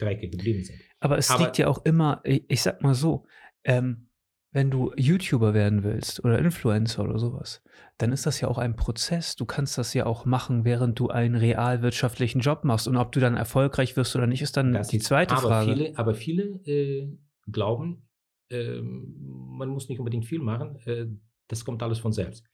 Strecke 0.00 0.28
geblieben 0.28 0.64
sind. 0.64 0.80
Aber 1.00 1.18
es 1.18 1.30
Aber- 1.30 1.44
liegt 1.44 1.58
ja 1.58 1.68
auch 1.68 1.84
immer, 1.84 2.20
ich, 2.24 2.44
ich 2.48 2.62
sag 2.62 2.82
mal 2.82 2.94
so, 2.94 3.26
ähm, 3.64 4.06
wenn 4.52 4.70
du 4.70 4.92
YouTuber 4.96 5.54
werden 5.54 5.84
willst 5.84 6.24
oder 6.24 6.38
Influencer 6.40 7.04
oder 7.04 7.20
sowas, 7.20 7.62
dann 7.98 8.10
ist 8.10 8.26
das 8.26 8.40
ja 8.40 8.48
auch 8.48 8.58
ein 8.58 8.74
Prozess. 8.74 9.36
Du 9.36 9.44
kannst 9.46 9.78
das 9.78 9.94
ja 9.94 10.06
auch 10.06 10.24
machen, 10.24 10.64
während 10.64 10.98
du 10.98 11.08
einen 11.08 11.36
realwirtschaftlichen 11.36 12.40
Job 12.40 12.64
machst. 12.64 12.88
Und 12.88 12.96
ob 12.96 13.12
du 13.12 13.20
dann 13.20 13.36
erfolgreich 13.36 13.96
wirst 13.96 14.16
oder 14.16 14.26
nicht, 14.26 14.42
ist 14.42 14.56
dann 14.56 14.72
Das 14.72 14.88
die 14.88 14.98
zweite 14.98 15.34
aber 15.36 15.48
Frage. 15.48 15.72
Viele, 15.72 15.98
aber 15.98 16.14
viele 16.14 16.42
äh, 16.66 17.16
glauben, 17.46 18.08
ähm, 18.50 19.14
man 19.56 19.68
muss 19.68 19.88
nicht 19.88 20.00
unbedingt 20.00 20.26
viel 20.26 20.40
machen, 20.40 20.80
äh, 20.84 21.06
das 21.46 21.64
kommt 21.64 21.82
alles 21.84 22.00
von 22.00 22.12
selbst. 22.12 22.44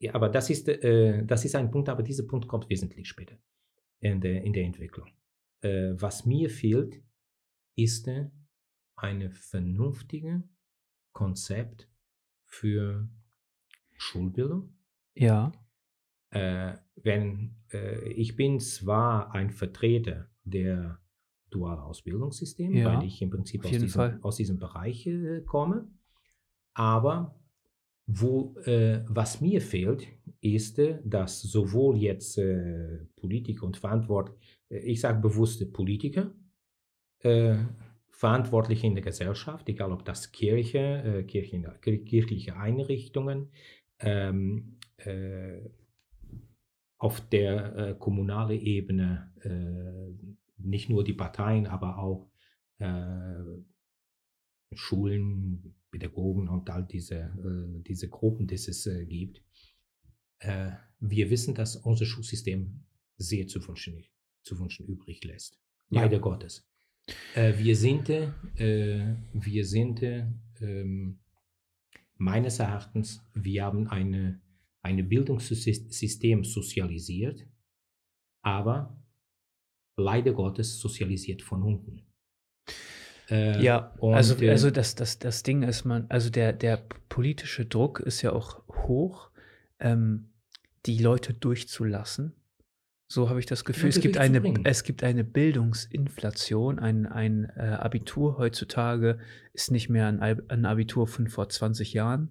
Ja, 0.00 0.14
aber 0.14 0.28
das 0.28 0.50
ist, 0.50 0.68
äh, 0.68 1.24
das 1.24 1.44
ist 1.44 1.54
ein 1.54 1.70
Punkt, 1.70 1.88
aber 1.88 2.02
dieser 2.02 2.24
Punkt 2.24 2.48
kommt 2.48 2.68
wesentlich 2.68 3.06
später 3.08 3.36
in 4.00 4.20
der, 4.20 4.42
in 4.42 4.52
der 4.52 4.64
Entwicklung. 4.64 5.08
Äh, 5.64 5.94
was 6.00 6.26
mir 6.26 6.50
fehlt, 6.50 7.02
ist 7.74 8.06
äh, 8.06 8.30
eine 8.96 9.30
vernünftige 9.30 10.44
Konzept 11.12 11.88
für 12.44 13.08
Schulbildung. 13.96 14.76
ja, 15.14 15.52
Äh, 16.30 16.76
wenn 16.96 17.56
äh, 17.72 18.08
ich 18.10 18.36
bin 18.36 18.60
zwar 18.60 19.32
ein 19.32 19.50
Vertreter 19.50 20.28
der 20.42 21.00
Dualausbildungssystem, 21.50 22.74
Ja, 22.74 22.92
weil 22.92 23.06
ich 23.06 23.22
im 23.22 23.30
Prinzip 23.30 23.64
aus 23.64 23.70
diesem, 23.70 24.22
aus 24.22 24.36
diesem 24.36 24.58
Bereich 24.58 25.06
äh, 25.06 25.40
komme, 25.42 25.88
aber 26.74 27.40
wo, 28.06 28.56
äh, 28.64 29.04
was 29.08 29.40
mir 29.40 29.62
fehlt, 29.62 30.08
ist, 30.40 30.78
äh, 30.78 31.00
dass 31.04 31.40
sowohl 31.40 31.96
jetzt 31.96 32.36
äh, 32.36 33.06
Politiker 33.16 33.64
und 33.64 33.76
Verantwortliche, 33.76 34.38
äh, 34.38 34.53
ich 34.78 35.00
sage 35.00 35.20
bewusste 35.20 35.66
Politiker, 35.66 36.32
äh, 37.20 37.56
Verantwortliche 38.10 38.86
in 38.86 38.94
der 38.94 39.04
Gesellschaft, 39.04 39.68
egal 39.68 39.92
ob 39.92 40.04
das 40.04 40.32
Kirche, 40.32 40.78
äh, 40.78 41.22
Kirchen, 41.24 41.66
kirchliche 41.80 42.56
Einrichtungen, 42.56 43.50
ähm, 43.98 44.78
äh, 44.98 45.60
auf 46.98 47.20
der 47.28 47.76
äh, 47.76 47.94
kommunalen 47.98 48.60
Ebene 48.60 49.32
äh, 49.42 50.34
nicht 50.58 50.88
nur 50.88 51.04
die 51.04 51.12
Parteien, 51.12 51.66
aber 51.66 51.98
auch 51.98 52.30
äh, 52.78 53.42
Schulen, 54.72 55.74
Pädagogen 55.90 56.48
und 56.48 56.70
all 56.70 56.84
diese, 56.84 57.16
äh, 57.16 57.82
diese 57.82 58.08
Gruppen, 58.08 58.46
die 58.46 58.54
es 58.54 58.86
äh, 58.86 59.06
gibt. 59.06 59.42
Äh, 60.38 60.72
wir 61.00 61.30
wissen, 61.30 61.54
dass 61.54 61.76
unser 61.76 62.06
Schulsystem 62.06 62.84
sehr 63.16 63.46
zu 63.46 63.66
wünschen, 63.66 64.04
zu 64.44 64.58
wünschen 64.58 64.86
übrig 64.86 65.24
lässt. 65.24 65.58
Ja. 65.90 66.02
Leider 66.02 66.18
Gottes. 66.18 66.66
Äh, 67.34 67.58
wir 67.58 67.76
sind, 67.76 68.08
äh, 68.08 69.16
wir 69.32 69.64
sind 69.66 70.02
äh, 70.02 70.26
meines 72.16 72.58
Erachtens, 72.58 73.22
wir 73.34 73.64
haben 73.64 73.88
eine, 73.88 74.40
ein 74.82 75.08
Bildungssystem 75.08 76.44
sozialisiert, 76.44 77.46
aber 78.42 78.96
leider 79.96 80.32
Gottes 80.32 80.78
sozialisiert 80.78 81.42
von 81.42 81.62
unten. 81.62 82.02
Äh, 83.30 83.62
ja. 83.62 83.94
und, 83.98 84.14
also, 84.14 84.36
äh, 84.42 84.50
also 84.50 84.70
das, 84.70 84.94
das, 84.94 85.18
das 85.18 85.42
Ding 85.42 85.62
ist, 85.62 85.84
man, 85.84 86.06
also 86.10 86.30
der, 86.30 86.52
der 86.52 86.84
politische 87.08 87.64
Druck 87.64 88.00
ist 88.00 88.22
ja 88.22 88.32
auch 88.32 88.62
hoch, 88.68 89.30
ähm, 89.78 90.30
die 90.86 90.98
Leute 90.98 91.32
durchzulassen. 91.32 92.34
So 93.06 93.28
habe 93.28 93.38
ich 93.38 93.46
das 93.46 93.64
Gefühl. 93.64 93.90
Es 93.90 94.00
gibt, 94.00 94.16
eine, 94.16 94.42
es 94.64 94.82
gibt 94.82 95.04
eine 95.04 95.24
Bildungsinflation. 95.24 96.78
Ein, 96.78 97.06
ein 97.06 97.52
äh, 97.56 97.76
Abitur 97.78 98.38
heutzutage 98.38 99.18
ist 99.52 99.70
nicht 99.70 99.88
mehr 99.88 100.08
ein, 100.08 100.20
ein 100.20 100.64
Abitur 100.64 101.06
von 101.06 101.28
vor 101.28 101.48
20 101.48 101.92
Jahren 101.92 102.30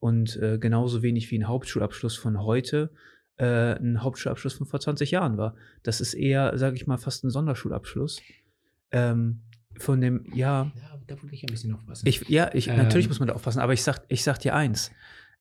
und 0.00 0.36
äh, 0.36 0.58
genauso 0.58 1.02
wenig 1.02 1.30
wie 1.30 1.38
ein 1.38 1.46
Hauptschulabschluss 1.46 2.16
von 2.16 2.42
heute 2.42 2.90
äh, 3.36 3.76
ein 3.76 4.02
Hauptschulabschluss 4.02 4.54
von 4.54 4.66
vor 4.66 4.80
20 4.80 5.10
Jahren 5.10 5.36
war. 5.36 5.56
Das 5.82 6.00
ist 6.00 6.14
eher, 6.14 6.56
sage 6.56 6.76
ich 6.76 6.86
mal, 6.86 6.98
fast 6.98 7.24
ein 7.24 7.30
Sonderschulabschluss. 7.30 8.22
Ähm, 8.90 9.40
von 9.78 10.00
dem, 10.00 10.24
ja, 10.32 10.70
ja, 10.74 11.00
da 11.06 11.20
würde 11.20 11.34
ich 11.34 11.42
ein 11.42 11.50
bisschen 11.50 11.74
aufpassen. 11.74 12.06
ich, 12.06 12.28
ja, 12.28 12.50
ich, 12.54 12.68
natürlich 12.68 13.06
Ähm. 13.06 13.10
muss 13.10 13.18
man 13.18 13.28
da 13.28 13.34
aufpassen, 13.34 13.60
aber 13.60 13.72
ich 13.72 13.82
sag, 13.82 14.04
ich 14.08 14.22
sag 14.22 14.38
dir 14.38 14.54
eins. 14.54 14.92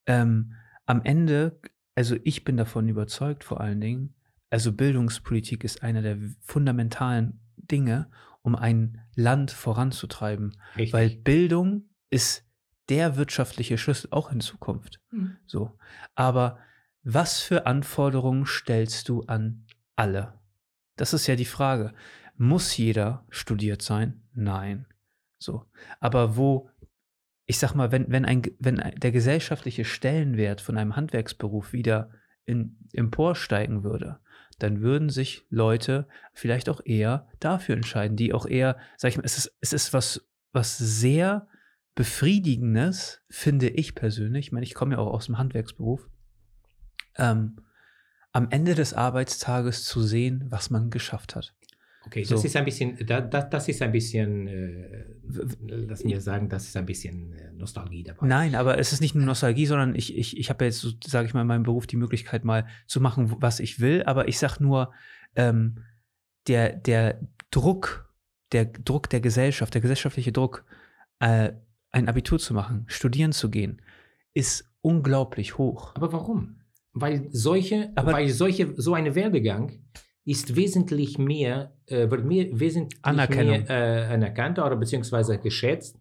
Ähm, 0.07 0.53
am 0.85 1.03
Ende, 1.03 1.59
also 1.95 2.15
ich 2.23 2.43
bin 2.43 2.57
davon 2.57 2.87
überzeugt, 2.89 3.43
vor 3.43 3.61
allen 3.61 3.79
Dingen, 3.79 4.15
also 4.53 4.71
Bildungspolitik 4.71 5.63
ist 5.63 5.81
einer 5.81 6.03
der 6.03 6.15
fundamentalen 6.41 7.39
Dinge, 7.57 8.07
um 8.43 8.55
ein 8.55 9.01
Land 9.15 9.49
voranzutreiben. 9.49 10.55
Richtig. 10.75 10.93
Weil 10.93 11.09
Bildung 11.09 11.89
ist 12.11 12.45
der 12.87 13.17
wirtschaftliche 13.17 13.79
Schlüssel 13.79 14.09
auch 14.11 14.31
in 14.31 14.41
Zukunft. 14.41 15.01
Mhm. 15.09 15.37
So. 15.47 15.75
Aber 16.13 16.59
was 17.03 17.39
für 17.39 17.65
Anforderungen 17.65 18.45
stellst 18.45 19.09
du 19.09 19.23
an 19.23 19.65
alle? 19.95 20.39
Das 20.97 21.15
ist 21.15 21.25
ja 21.25 21.35
die 21.35 21.45
Frage. 21.45 21.91
Muss 22.37 22.77
jeder 22.77 23.25
studiert 23.29 23.81
sein? 23.81 24.21
Nein. 24.35 24.85
So. 25.39 25.65
Aber 25.99 26.37
wo, 26.37 26.69
ich 27.47 27.57
sag 27.57 27.73
mal, 27.73 27.91
wenn, 27.91 28.11
wenn, 28.11 28.25
ein, 28.25 28.43
wenn 28.59 28.75
der 28.97 29.11
gesellschaftliche 29.11 29.83
Stellenwert 29.83 30.61
von 30.61 30.77
einem 30.77 30.95
Handwerksberuf 30.95 31.73
wieder 31.73 32.11
in, 32.45 32.77
emporsteigen 32.93 33.83
würde, 33.83 34.19
dann 34.63 34.81
würden 34.81 35.09
sich 35.09 35.45
Leute 35.49 36.07
vielleicht 36.33 36.69
auch 36.69 36.79
eher 36.85 37.27
dafür 37.41 37.75
entscheiden, 37.75 38.15
die 38.15 38.33
auch 38.33 38.45
eher, 38.45 38.77
sag 38.95 39.09
ich 39.09 39.17
mal, 39.17 39.25
es 39.25 39.37
ist, 39.37 39.57
es 39.59 39.73
ist 39.73 39.93
was, 39.93 40.25
was 40.53 40.77
sehr 40.77 41.47
Befriedigendes, 41.95 43.21
finde 43.29 43.67
ich 43.67 43.93
persönlich. 43.93 44.47
Ich 44.47 44.51
meine, 44.53 44.65
ich 44.65 44.73
komme 44.73 44.95
ja 44.95 45.01
auch 45.01 45.13
aus 45.13 45.25
dem 45.25 45.37
Handwerksberuf. 45.37 46.07
Ähm, 47.17 47.57
am 48.31 48.47
Ende 48.49 48.73
des 48.73 48.93
Arbeitstages 48.93 49.83
zu 49.83 50.01
sehen, 50.01 50.45
was 50.49 50.69
man 50.69 50.89
geschafft 50.89 51.35
hat. 51.35 51.53
Okay, 52.05 52.23
So. 52.23 52.35
das 52.35 52.45
ist 52.45 52.55
ein 52.55 52.65
bisschen, 52.65 52.97
da, 53.05 53.21
da, 53.21 53.41
das 53.41 53.67
ist 53.69 53.81
ein 53.81 53.91
bisschen, 53.91 54.47
äh, 54.47 55.05
lass 55.67 56.03
mir 56.03 56.19
sagen, 56.19 56.49
das 56.49 56.65
ist 56.65 56.75
ein 56.75 56.85
bisschen 56.85 57.33
äh, 57.33 57.51
Nostalgie 57.53 58.03
dabei. 58.03 58.27
Nein, 58.27 58.55
aber 58.55 58.77
es 58.77 58.91
ist 58.91 58.99
nicht 59.01 59.15
nur 59.15 59.25
Nostalgie, 59.25 59.65
sondern 59.65 59.95
ich, 59.95 60.17
ich, 60.17 60.37
ich 60.37 60.49
habe 60.49 60.65
jetzt, 60.65 60.79
so, 60.79 60.89
sage 61.05 61.27
ich 61.27 61.33
mal, 61.33 61.41
in 61.41 61.47
meinem 61.47 61.63
Beruf 61.63 61.87
die 61.87 61.95
Möglichkeit, 61.95 62.43
mal 62.43 62.67
zu 62.87 62.99
machen, 62.99 63.33
was 63.39 63.59
ich 63.59 63.79
will. 63.79 64.03
Aber 64.03 64.27
ich 64.27 64.37
sag 64.37 64.59
nur, 64.59 64.91
ähm, 65.35 65.77
der, 66.47 66.73
der 66.73 67.21
Druck, 67.51 68.13
der 68.51 68.65
Druck 68.65 69.09
der 69.09 69.21
Gesellschaft, 69.21 69.73
der 69.73 69.81
gesellschaftliche 69.81 70.31
Druck, 70.33 70.65
äh, 71.19 71.53
ein 71.91 72.09
Abitur 72.09 72.37
zu 72.39 72.53
machen, 72.53 72.83
studieren 72.87 73.31
zu 73.31 73.49
gehen, 73.49 73.81
ist 74.33 74.69
unglaublich 74.81 75.57
hoch. 75.57 75.95
Aber 75.95 76.11
warum? 76.11 76.59
Weil 76.91 77.27
solche, 77.31 77.91
Aber- 77.95 78.11
weil 78.11 78.29
solche, 78.29 78.73
so 78.75 78.93
eine 78.93 79.15
Werdegang 79.15 79.79
ist 80.25 80.55
wesentlich 80.55 81.17
mehr, 81.17 81.75
äh, 81.87 82.09
wird 82.09 82.25
mehr, 82.25 82.47
wesentlich 82.51 82.99
mehr 83.05 83.69
äh, 83.69 84.13
anerkannt 84.13 84.59
oder 84.59 84.75
beziehungsweise 84.75 85.37
geschätzt 85.39 85.99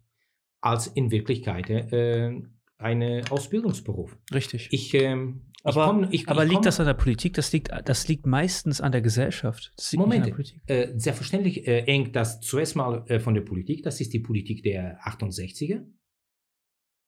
als 0.61 0.87
in 0.87 1.11
Wirklichkeit 1.11 1.69
äh, 1.71 2.41
eine 2.79 3.25
Ausbildungsberuf. 3.31 4.17
Richtig. 4.33 4.69
Ich, 4.71 4.95
ähm, 4.95 5.43
aber 5.65 5.83
ich 5.83 5.87
komm, 5.87 6.09
ich, 6.11 6.29
aber 6.29 6.43
ich 6.43 6.51
liegt 6.51 6.59
komm, 6.59 6.65
das 6.65 6.81
an 6.81 6.87
der 6.87 6.95
Politik? 6.95 7.35
Das 7.35 7.53
liegt, 7.53 7.71
das 7.85 8.09
liegt 8.09 8.27
meistens 8.27 8.81
an 8.81 8.93
der 8.93 9.01
Gesellschaft. 9.01 9.73
Moment, 9.95 10.55
äh, 10.67 10.89
selbstverständlich 10.97 11.67
äh, 11.67 11.83
hängt 11.83 12.17
das 12.17 12.41
zuerst 12.41 12.77
mal 12.77 13.05
äh, 13.09 13.21
von 13.21 13.35
der 13.35 13.43
Politik. 13.43 13.83
Das 13.83 14.01
ist 14.01 14.13
die 14.13 14.21
Politik 14.21 14.63
der 14.63 15.01
68er. 15.05 15.85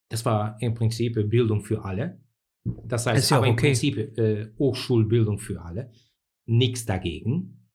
Das 0.09 0.25
war 0.25 0.57
im 0.61 0.73
Prinzip 0.73 1.15
Bildung 1.29 1.61
für 1.61 1.83
alle. 1.83 2.21
Das 2.63 3.05
heißt, 3.05 3.19
Ist 3.19 3.29
ja 3.29 3.37
aber 3.37 3.47
im 3.47 3.53
okay. 3.53 3.67
Prinzip 3.67 3.97
äh, 4.17 4.47
Hochschulbildung 4.57 5.39
für 5.39 5.61
alle. 5.61 5.91
Nichts 6.45 6.85
dagegen. 6.85 7.69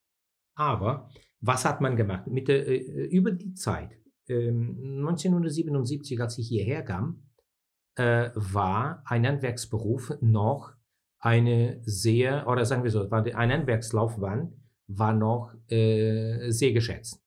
Aber 0.54 1.10
was 1.40 1.64
hat 1.64 1.80
man 1.80 1.96
gemacht? 1.96 2.26
Mit 2.26 2.48
der, 2.48 2.66
äh, 2.68 3.06
über 3.06 3.32
die 3.32 3.54
Zeit, 3.54 3.98
ähm, 4.28 5.00
1977, 5.00 6.20
als 6.20 6.38
ich 6.38 6.48
hierher 6.48 6.82
kam, 6.82 7.22
äh, 7.96 8.30
war 8.34 9.02
ein 9.06 9.26
Handwerksberuf 9.26 10.12
noch 10.20 10.74
eine 11.18 11.80
sehr, 11.84 12.46
oder 12.48 12.64
sagen 12.64 12.82
wir 12.82 12.90
so, 12.90 13.10
war 13.10 13.24
ein 13.24 13.52
Handwerkslaufbahn 13.52 14.54
war 14.92 15.12
noch 15.12 15.54
äh, 15.68 16.50
sehr 16.50 16.72
geschätzt. 16.72 17.22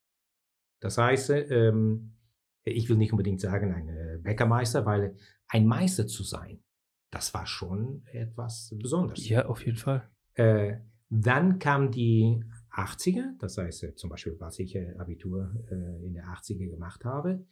Das 0.80 0.98
heißt, 0.98 1.30
äh, 1.30 1.68
ähm, 1.68 2.18
ich 2.66 2.90
will 2.90 2.98
nicht 2.98 3.14
unbedingt 3.14 3.40
sagen 3.40 3.74
ein 3.74 3.90
äh, 3.90 4.18
Bäckermeister, 4.22 4.86
weil 4.86 5.16
ein 5.48 5.66
Meister 5.66 6.08
zu 6.08 6.24
sein, 6.24 6.62
das 7.10 7.34
war 7.34 7.46
schon 7.46 8.04
etwas 8.12 8.76
Besonderes. 8.82 9.28
Ja, 9.30 9.46
auf 9.46 9.66
jeden 9.66 9.78
Fall. 9.78 10.10
Äh, 10.34 10.78
dann 11.22 11.60
kam 11.60 11.92
die 11.92 12.44
80er, 12.72 13.38
das 13.40 13.58
heißt 13.58 13.84
äh, 13.84 13.96
zum 13.96 14.10
Beispiel, 14.10 14.36
als 14.40 14.60
ich 14.60 14.76
äh, 14.76 14.96
Abitur 14.98 15.54
äh, 15.70 16.06
in 16.06 16.14
der 16.14 16.26
80er 16.26 16.70
gemacht 16.70 17.06
habe, 17.06 17.46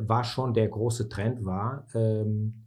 war 0.00 0.24
schon 0.24 0.52
der 0.52 0.66
große 0.66 1.08
Trend 1.08 1.44
war, 1.44 1.86
ähm, 1.94 2.66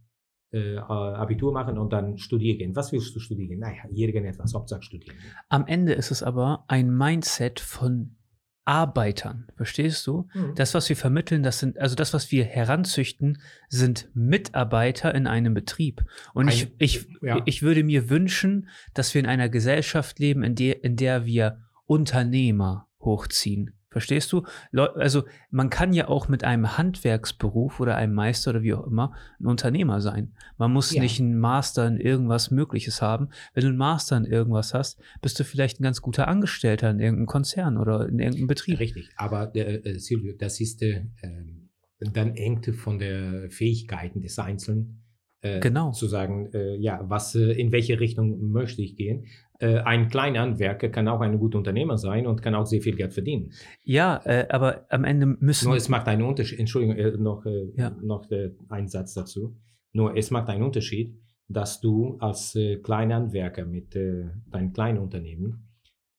äh, 0.52 0.78
Abitur 0.78 1.52
machen 1.52 1.76
und 1.76 1.92
dann 1.92 2.16
studieren 2.16 2.56
gehen. 2.56 2.76
Was 2.76 2.92
willst 2.92 3.14
du 3.14 3.20
studieren? 3.20 3.58
Naja, 3.58 3.82
irgendetwas, 3.90 4.54
Hauptsache 4.54 4.82
studieren. 4.82 5.14
Am 5.50 5.66
Ende 5.66 5.92
ist 5.92 6.10
es 6.10 6.22
aber 6.22 6.64
ein 6.68 6.96
Mindset 6.96 7.60
von 7.60 8.16
Arbeitern. 8.64 9.46
Verstehst 9.56 10.06
du? 10.06 10.26
Mhm. 10.34 10.54
Das, 10.54 10.74
was 10.74 10.88
wir 10.88 10.96
vermitteln, 10.96 11.42
das 11.42 11.58
sind, 11.58 11.78
also 11.78 11.94
das, 11.94 12.14
was 12.14 12.30
wir 12.32 12.44
heranzüchten, 12.44 13.38
sind 13.68 14.08
Mitarbeiter 14.14 15.14
in 15.14 15.26
einem 15.26 15.54
Betrieb. 15.54 16.04
Und 16.32 16.48
ich, 16.48 16.64
Ein- 16.66 16.72
ich, 16.78 17.06
ja. 17.22 17.42
ich 17.44 17.62
würde 17.62 17.84
mir 17.84 18.08
wünschen, 18.08 18.68
dass 18.94 19.12
wir 19.14 19.20
in 19.20 19.26
einer 19.26 19.48
Gesellschaft 19.48 20.18
leben, 20.18 20.42
in 20.42 20.54
der, 20.54 20.82
in 20.82 20.96
der 20.96 21.26
wir 21.26 21.60
Unternehmer 21.86 22.88
hochziehen. 23.00 23.72
Verstehst 23.94 24.32
du? 24.32 24.42
Also 24.72 25.22
man 25.52 25.70
kann 25.70 25.92
ja 25.92 26.08
auch 26.08 26.26
mit 26.26 26.42
einem 26.42 26.76
Handwerksberuf 26.76 27.78
oder 27.78 27.94
einem 27.94 28.12
Meister 28.12 28.50
oder 28.50 28.62
wie 28.64 28.74
auch 28.74 28.88
immer 28.88 29.14
ein 29.38 29.46
Unternehmer 29.46 30.00
sein. 30.00 30.32
Man 30.58 30.72
muss 30.72 30.92
Ja. 30.92 31.00
nicht 31.00 31.20
einen 31.20 31.38
Master 31.38 31.86
in 31.86 31.98
irgendwas 31.98 32.50
Mögliches 32.50 33.00
haben. 33.00 33.28
Wenn 33.52 33.62
du 33.62 33.68
einen 33.68 33.78
Master 33.78 34.16
in 34.16 34.24
irgendwas 34.24 34.74
hast, 34.74 35.00
bist 35.22 35.38
du 35.38 35.44
vielleicht 35.44 35.78
ein 35.78 35.84
ganz 35.84 36.02
guter 36.02 36.26
Angestellter 36.26 36.90
in 36.90 36.98
irgendeinem 36.98 37.26
Konzern 37.26 37.76
oder 37.78 38.08
in 38.08 38.18
irgendeinem 38.18 38.48
Betrieb. 38.48 38.80
Richtig, 38.80 39.10
aber 39.16 39.54
äh, 39.54 39.76
äh, 39.76 39.98
Silvio, 40.00 40.34
das 40.36 40.60
ist 40.60 40.82
äh, 40.82 41.04
ähm, 41.22 41.70
dann 42.00 42.34
hängt 42.34 42.66
von 42.74 42.98
der 42.98 43.48
Fähigkeiten 43.50 44.22
des 44.22 44.40
Einzelnen 44.40 45.04
äh, 45.40 45.60
Genau. 45.60 45.92
zu 45.92 46.08
sagen, 46.08 46.50
äh, 46.52 46.74
ja, 46.78 47.00
was 47.08 47.36
äh, 47.36 47.52
in 47.52 47.70
welche 47.70 48.00
Richtung 48.00 48.50
möchte 48.50 48.82
ich 48.82 48.96
gehen. 48.96 49.26
Äh, 49.64 49.78
ein 49.80 50.08
kleiner 50.10 50.40
Handwerker 50.40 50.90
kann 50.90 51.08
auch 51.08 51.22
ein 51.22 51.38
guter 51.38 51.56
Unternehmer 51.56 51.96
sein 51.96 52.26
und 52.26 52.42
kann 52.42 52.54
auch 52.54 52.66
sehr 52.66 52.82
viel 52.82 52.96
Geld 52.96 53.14
verdienen. 53.14 53.52
Ja, 53.82 54.20
äh, 54.26 54.46
aber 54.50 54.84
am 54.90 55.04
Ende 55.04 55.24
müssen 55.24 55.68
Nur 55.68 55.76
es 55.76 55.88
macht 55.88 56.06
einen 56.06 56.22
Unterschied. 56.22 56.58
Entschuldigung, 56.58 56.96
äh, 56.96 57.12
noch, 57.16 57.46
äh, 57.46 57.72
Ja. 57.74 57.96
noch 58.02 58.30
äh, 58.30 58.50
ein 58.68 58.88
Satz 58.88 59.14
dazu. 59.14 59.56
Nur 59.94 60.18
es 60.18 60.30
macht 60.30 60.50
einen 60.50 60.64
Unterschied, 60.64 61.16
dass 61.48 61.80
du 61.80 62.18
als 62.18 62.54
äh, 62.56 62.76
kleiner 62.76 63.14
Handwerker 63.14 63.64
mit 63.64 63.94
deinem 63.94 64.72
kleinen 64.74 64.98
Unternehmen 64.98 65.70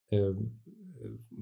äh, 0.09 0.31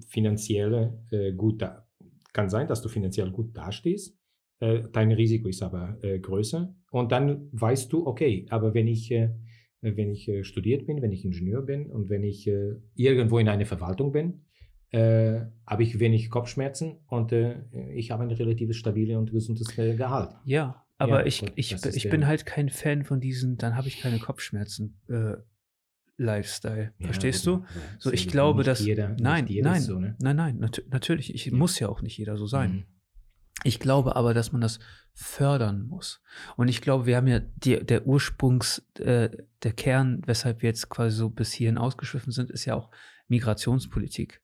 finanziell 0.08 0.92
gut 1.38 1.62
da 1.62 1.86
kann 2.34 2.50
sein, 2.50 2.68
dass 2.68 2.82
du 2.82 2.90
finanziell 2.90 3.30
gut 3.32 3.56
dastehst. 3.56 4.18
Dein 4.60 5.12
Risiko 5.12 5.48
ist 5.48 5.62
aber 5.62 5.98
größer. 6.22 6.74
Und 6.92 7.12
dann 7.12 7.48
weißt 7.52 7.94
du, 7.94 8.08
okay, 8.08 8.48
aber 8.50 8.74
wenn 8.74 8.88
ich, 8.88 9.14
wenn 9.84 10.10
ich 10.10 10.28
äh, 10.28 10.44
studiert 10.44 10.88
bin, 10.88 11.02
wenn 11.02 11.12
ich 11.12 11.26
Ingenieur 11.26 11.62
bin 11.62 11.92
und 11.92 12.10
wenn 12.10 12.24
ich 12.24 12.48
äh, 12.48 12.76
irgendwo 12.96 13.38
in 13.40 13.50
einer 13.50 13.66
Verwaltung 13.66 14.12
bin, 14.12 14.42
äh, 14.92 15.42
habe 15.68 15.84
ich 15.84 16.00
wenig 16.00 16.30
Kopfschmerzen 16.30 16.98
und 17.08 17.32
äh, 17.32 17.56
ich 17.94 18.12
habe 18.12 18.24
ein 18.24 18.32
relativ 18.32 18.74
stabiles 18.74 19.18
und 19.18 19.32
gesundes 19.32 19.78
äh, 19.78 19.96
Gehalt. 19.96 20.32
Ja, 20.46 20.86
aber 20.98 21.22
Ja, 21.22 21.26
ich, 21.26 21.42
das 21.42 21.86
ich, 21.86 22.06
ich 22.06 22.10
bin 22.10 22.28
halt 22.28 22.46
kein 22.46 22.70
Fan 22.70 23.04
von 23.04 23.20
diesen, 23.20 23.58
dann 23.58 23.76
habe 23.76 23.88
ich 23.88 24.00
keine 24.00 24.20
Kopfschmerzen 24.20 25.00
äh, 25.10 25.34
Lifestyle. 26.18 26.94
Verstehst 27.00 27.46
du? 27.46 27.66
So, 27.98 28.12
ich 28.12 28.28
glaube, 28.28 28.64
dass. 28.64 28.86
Jeder, 28.86 29.16
nein, 29.20 29.48
jeder 29.48 29.72
nein, 29.72 29.82
so, 29.82 30.00
ne? 30.00 30.16
nein, 30.20 30.36
nein, 30.36 30.58
nat 30.60 30.84
natürlich. 30.92 31.34
Ich, 31.34 31.48
Ja. 31.48 31.56
Muss 31.56 31.80
ja 31.80 31.90
auch 31.90 32.02
nicht 32.02 32.18
jeder 32.18 32.38
so 32.38 32.46
sein. 32.46 32.72
Mhm. 32.72 32.84
Ich 33.64 33.80
glaube 33.80 34.16
aber, 34.16 34.34
dass 34.34 34.52
man 34.52 34.62
das 34.62 34.80
fördern 35.14 35.88
muss. 35.88 36.22
Und 36.56 36.68
ich 36.68 36.82
glaube, 36.82 37.06
wir 37.06 37.18
haben 37.18 37.28
ja 37.28 37.40
die, 37.40 37.86
der 37.86 38.08
Ursprungs, 38.08 38.84
äh, 39.00 39.30
der 39.62 39.74
Kern, 39.74 40.22
weshalb 40.26 40.62
wir 40.62 40.70
jetzt 40.70 40.90
quasi 40.90 41.16
so 41.16 41.30
bis 41.30 41.54
hierhin 41.54 41.78
ausgeschliffen 41.78 42.32
sind, 42.32 42.50
ist 42.50 42.66
ja 42.66 42.76
auch 42.76 42.90
Migrationspolitik. 43.28 44.42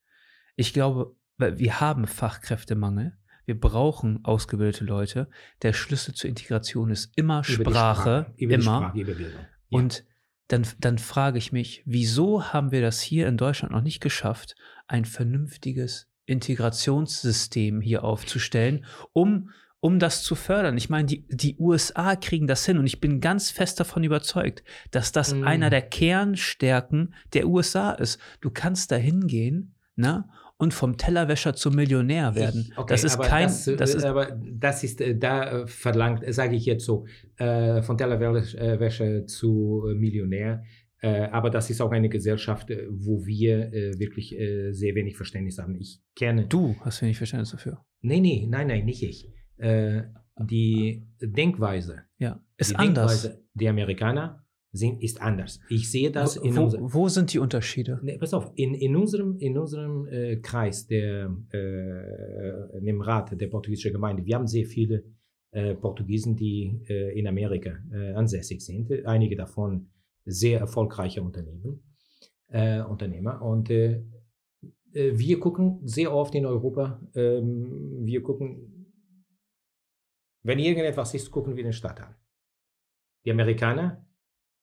Ich 0.55 0.73
glaube, 0.73 1.15
wir 1.37 1.79
haben 1.79 2.05
Fachkräftemangel. 2.05 3.17
Wir 3.45 3.59
brauchen 3.59 4.23
ausgebildete 4.25 4.83
Leute. 4.83 5.27
Der 5.63 5.73
Schlüssel 5.73 6.13
zur 6.13 6.29
Integration 6.29 6.91
ist 6.91 7.11
immer 7.15 7.41
Über 7.47 7.71
Sprache. 7.71 8.33
über 8.37 8.53
immer. 8.53 8.63
Sprache, 8.63 8.99
über 8.99 9.13
Bildung. 9.13 9.41
Ja. 9.69 9.79
Und 9.79 10.05
dann, 10.49 10.67
dann 10.79 10.97
frage 10.97 11.37
ich 11.37 11.51
mich, 11.51 11.83
wieso 11.85 12.43
haben 12.43 12.71
wir 12.71 12.81
das 12.81 13.01
hier 13.01 13.27
in 13.27 13.37
Deutschland 13.37 13.73
noch 13.73 13.81
nicht 13.81 14.01
geschafft, 14.01 14.55
ein 14.87 15.05
vernünftiges 15.05 16.09
Integrationssystem 16.29 17.81
hier 17.81 18.03
aufzustellen, 18.03 18.85
um, 19.13 19.49
um 19.79 19.99
das 19.99 20.23
zu 20.23 20.35
fördern? 20.35 20.77
Ich 20.77 20.89
meine, 20.89 21.05
die, 21.07 21.25
die 21.29 21.55
USA 21.57 22.15
kriegen 22.15 22.47
das 22.47 22.65
hin 22.65 22.77
und 22.77 22.85
ich 22.85 22.99
bin 22.99 23.21
ganz 23.21 23.49
fest 23.51 23.79
davon 23.79 24.03
überzeugt, 24.03 24.63
dass 24.91 25.11
das 25.11 25.33
Mm. 25.33 25.43
einer 25.45 25.69
der 25.69 25.81
Kernstärken 25.81 27.13
der 27.33 27.47
USA 27.47 27.91
ist. 27.91 28.19
Du 28.41 28.49
kannst 28.49 28.91
da 28.91 28.95
hingehen, 28.95 29.73
ne? 29.95 30.25
Und 30.61 30.73
vom 30.73 30.97
Tellerwäscher 30.97 31.53
zum 31.55 31.75
Millionär 31.75 32.35
werden. 32.35 32.67
Ich- 32.69 32.77
okay, 32.77 32.93
das 32.93 33.05
ist 33.05 33.13
aber 33.13 33.23
kein, 33.27 33.47
Das, 33.47 33.65
äh, 33.65 33.77
das 33.77 33.95
ist, 33.95 34.03
aber 34.03 34.37
das 34.51 34.83
ist, 34.83 34.99
äh, 34.99 35.15
da 35.17 35.61
äh, 35.61 35.67
verlangt, 35.67 36.21
sage 36.33 36.57
ich 36.57 36.65
jetzt 36.65 36.83
so, 36.83 37.05
äh, 37.37 37.81
von 37.81 37.97
Tellerwäsche 37.97 39.25
zu 39.25 39.85
Millionär. 39.95 40.63
Äh, 41.01 41.27
aber 41.31 41.49
das 41.49 41.69
ist 41.69 41.81
auch 41.81 41.91
eine 41.91 42.09
Gesellschaft, 42.09 42.69
äh, 42.69 42.87
wo 42.89 43.25
wir 43.25 43.73
äh, 43.73 43.97
wirklich 43.99 44.29
sehr 44.29 44.95
wenig 44.95 45.15
Verständnis 45.15 45.57
haben. 45.57 45.75
Ich 45.75 46.01
kenne. 46.15 46.45
du 46.47 46.75
hast 46.81 47.01
wenig 47.01 47.17
Verständnis 47.17 47.51
dafür. 47.51 47.83
Nee, 48.01 48.19
nee, 48.19 48.47
nein, 48.49 48.67
nein, 48.67 48.85
nicht 48.85 49.03
ich. 49.03 49.29
Die 50.41 51.05
Denkweise, 51.21 52.03
Ja, 52.17 52.41
ist 52.57 52.71
die 52.71 52.75
anders. 52.77 53.23
Denkweise 53.23 53.43
der 53.53 53.69
Amerikaner 53.71 54.45
sind, 54.71 55.01
ist 55.03 55.21
anders. 55.21 55.59
Ich 55.69 55.91
sehe 55.91 56.11
das 56.11 56.37
in 56.37 56.55
wo, 56.55 56.63
unserem. 56.63 56.93
wo 56.93 57.07
sind 57.09 57.33
die 57.33 57.39
Unterschiede? 57.39 57.99
Nee, 58.03 58.17
pass 58.17 58.33
auf, 58.33 58.51
in, 58.55 58.73
in 58.73 58.95
unserem, 58.95 59.37
in 59.39 59.57
unserem 59.57 60.07
äh, 60.07 60.37
Kreis, 60.37 60.87
der, 60.87 61.35
äh, 61.51 62.77
in 62.77 62.85
dem 62.85 63.01
Rat 63.01 63.39
der 63.39 63.47
portugiesischen 63.47 63.91
Gemeinde, 63.91 64.25
wir 64.25 64.35
haben 64.35 64.47
sehr 64.47 64.65
viele 64.65 65.03
äh, 65.51 65.75
Portugiesen, 65.75 66.35
die 66.35 66.79
in 67.15 67.27
Amerika 67.27 67.79
ansässig 68.15 68.61
sind. 68.61 68.91
Einige 69.05 69.35
davon 69.35 69.89
sehr 70.31 70.59
erfolgreiche 70.59 71.21
Unternehmen, 71.21 71.83
äh, 72.47 72.81
Unternehmer. 72.81 73.41
Und 73.41 73.69
äh, 73.69 74.03
äh, 74.93 75.17
wir 75.17 75.39
gucken 75.39 75.79
sehr 75.83 76.13
oft 76.13 76.35
in 76.35 76.45
Europa, 76.45 77.01
ähm, 77.15 78.05
wir 78.05 78.23
gucken, 78.23 78.93
wenn 80.43 80.59
irgendetwas 80.59 81.13
ist, 81.13 81.31
gucken 81.31 81.55
wir 81.55 81.63
den 81.63 81.73
Staat 81.73 82.01
an. 82.01 82.15
Die 83.25 83.31
Amerikaner, 83.31 84.05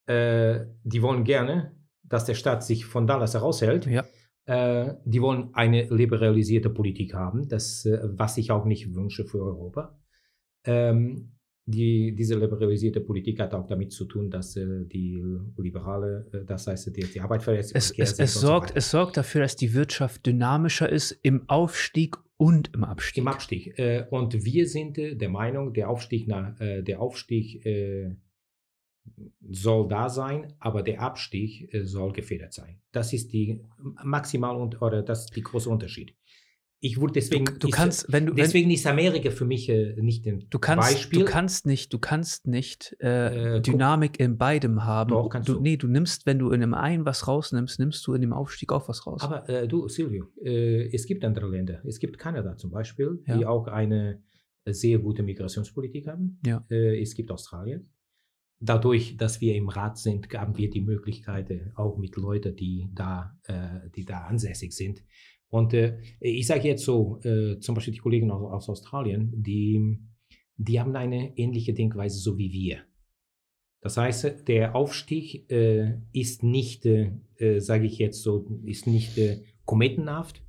äh, 0.06 0.64
die 0.82 1.02
wollen 1.02 1.24
gerne, 1.24 1.76
dass 2.02 2.24
der 2.24 2.34
Staat 2.34 2.64
sich 2.64 2.86
von 2.86 3.06
Dallas 3.06 3.34
heraushält 3.34 3.86
Ja. 3.86 4.04
Äh, 4.46 4.94
die 5.04 5.20
wollen 5.20 5.50
eine 5.54 5.84
liberalisierte 5.88 6.70
Politik 6.70 7.14
haben, 7.14 7.48
das, 7.48 7.84
was 7.84 8.38
ich 8.38 8.52
auch 8.52 8.64
nicht 8.64 8.94
wünsche 8.94 9.24
für 9.26 9.42
Europa. 9.42 9.98
Ähm, 10.64 11.35
die, 11.66 12.14
diese 12.14 12.36
liberalisierte 12.36 13.00
Politik 13.00 13.40
hat 13.40 13.52
auch 13.52 13.66
damit 13.66 13.92
zu 13.92 14.04
tun, 14.04 14.30
dass 14.30 14.56
äh, 14.56 14.84
die 14.84 15.22
liberale, 15.56 16.26
äh, 16.32 16.44
das 16.44 16.68
heißt 16.68 16.96
die, 16.96 17.04
die 17.04 17.20
Arbeitsverhältnisse. 17.20 17.76
Es, 17.76 17.90
es, 17.90 18.18
es, 18.18 18.34
sorgt, 18.34 18.70
so 18.70 18.76
es 18.76 18.90
sorgt 18.90 19.16
dafür, 19.16 19.42
dass 19.42 19.56
die 19.56 19.74
Wirtschaft 19.74 20.24
dynamischer 20.26 20.88
ist 20.88 21.18
im 21.22 21.48
Aufstieg 21.48 22.16
und 22.36 22.72
im 22.72 22.84
Abstieg. 22.84 23.18
Im 23.18 23.28
Abstieg. 23.28 23.78
Äh, 23.78 24.06
und 24.10 24.44
wir 24.44 24.68
sind 24.68 24.96
äh, 24.98 25.16
der 25.16 25.28
Meinung, 25.28 25.72
der 25.72 25.90
Aufstieg, 25.90 26.28
nach, 26.28 26.58
äh, 26.60 26.82
der 26.82 27.00
Aufstieg 27.00 27.66
äh, 27.66 28.14
soll 29.48 29.88
da 29.88 30.08
sein, 30.08 30.54
aber 30.60 30.82
der 30.82 31.00
Abstieg 31.00 31.70
soll 31.84 32.12
gefedert 32.12 32.52
sein. 32.52 32.80
Das 32.90 33.12
ist 33.12 33.32
die 33.32 33.60
maximal 34.02 34.56
und, 34.56 34.82
oder 34.82 35.02
das 35.02 35.26
ist 35.26 35.36
die 35.36 35.42
große 35.42 35.70
Unterschied. 35.70 36.12
Ich 36.80 37.00
wurde 37.00 37.14
deswegen, 37.14 37.46
du, 37.46 37.52
du 37.52 37.68
kannst, 37.70 38.04
ist, 38.04 38.12
wenn 38.12 38.26
du, 38.26 38.34
deswegen 38.34 38.70
ist 38.70 38.86
Amerika 38.86 39.30
für 39.30 39.46
mich 39.46 39.68
äh, 39.68 39.94
nicht 40.00 40.26
ein 40.26 40.46
du 40.50 40.58
kannst, 40.58 40.90
Beispiel. 40.90 41.20
Du 41.20 41.24
kannst 41.24 41.66
nicht, 41.66 41.92
du 41.92 41.98
kannst 41.98 42.46
nicht 42.46 42.94
äh, 43.00 43.56
äh, 43.56 43.60
Dynamik 43.62 44.20
in 44.20 44.36
beidem 44.36 44.84
haben. 44.84 45.10
Doch, 45.10 45.28
kannst 45.30 45.48
du, 45.48 45.54
du. 45.54 45.60
Nee, 45.60 45.78
du 45.78 45.88
nimmst, 45.88 46.26
wenn 46.26 46.38
du 46.38 46.50
in 46.50 46.60
dem 46.60 46.74
einen 46.74 47.06
was 47.06 47.26
rausnimmst, 47.26 47.78
nimmst 47.78 48.06
du 48.06 48.12
in 48.12 48.20
dem 48.20 48.34
Aufstieg 48.34 48.72
auch 48.72 48.88
was 48.88 49.06
raus. 49.06 49.22
Aber 49.22 49.48
äh, 49.48 49.66
du, 49.66 49.88
Silvio, 49.88 50.26
äh, 50.44 50.94
es 50.94 51.06
gibt 51.06 51.24
andere 51.24 51.48
Länder. 51.48 51.80
Es 51.86 51.98
gibt 51.98 52.18
Kanada 52.18 52.56
zum 52.56 52.70
Beispiel, 52.70 53.22
Ja. 53.26 53.38
die 53.38 53.46
auch 53.46 53.68
eine 53.68 54.22
sehr 54.66 54.98
gute 54.98 55.22
Migrationspolitik 55.22 56.06
haben. 56.06 56.40
Ja. 56.44 56.64
Äh, 56.70 57.00
es 57.00 57.14
gibt 57.14 57.30
Australien. 57.30 57.90
Dadurch, 58.58 59.16
dass 59.16 59.40
wir 59.40 59.54
im 59.54 59.68
Rat 59.68 59.98
sind, 59.98 60.32
haben 60.32 60.56
wir 60.56 60.70
die 60.70 60.80
Möglichkeit, 60.80 61.50
äh, 61.50 61.70
auch 61.74 61.98
mit 61.98 62.16
Leuten, 62.16 62.56
die 62.56 62.88
da, 62.94 63.38
äh, 63.44 63.90
die 63.94 64.04
da 64.04 64.22
ansässig 64.22 64.72
sind, 64.72 65.02
und 65.50 65.74
äh, 65.74 65.98
ich 66.20 66.46
sage 66.46 66.68
jetzt 66.68 66.84
so, 66.84 67.20
äh, 67.22 67.58
zum 67.60 67.74
Beispiel 67.74 67.94
die 67.94 68.00
Kollegen 68.00 68.30
aus, 68.30 68.52
aus, 68.52 68.68
Australien, 68.68 69.32
die, 69.34 69.98
die 70.56 70.80
haben 70.80 70.96
eine 70.96 71.36
ähnliche 71.38 71.74
Denkweise 71.74 72.18
so 72.18 72.36
wie 72.38 72.52
wir. 72.52 72.78
Das 73.80 73.96
heißt, 73.96 74.48
der 74.48 74.74
Aufstieg 74.74 75.50
äh, 75.50 75.98
ist 76.12 76.42
nicht, 76.42 76.86
äh, 76.86 77.12
sage 77.58 77.86
ich 77.86 77.98
jetzt 77.98 78.22
so, 78.22 78.60
ist 78.64 78.86
nicht 78.86 79.16
äh, 79.18 79.42
kometenhaft, 79.64 80.42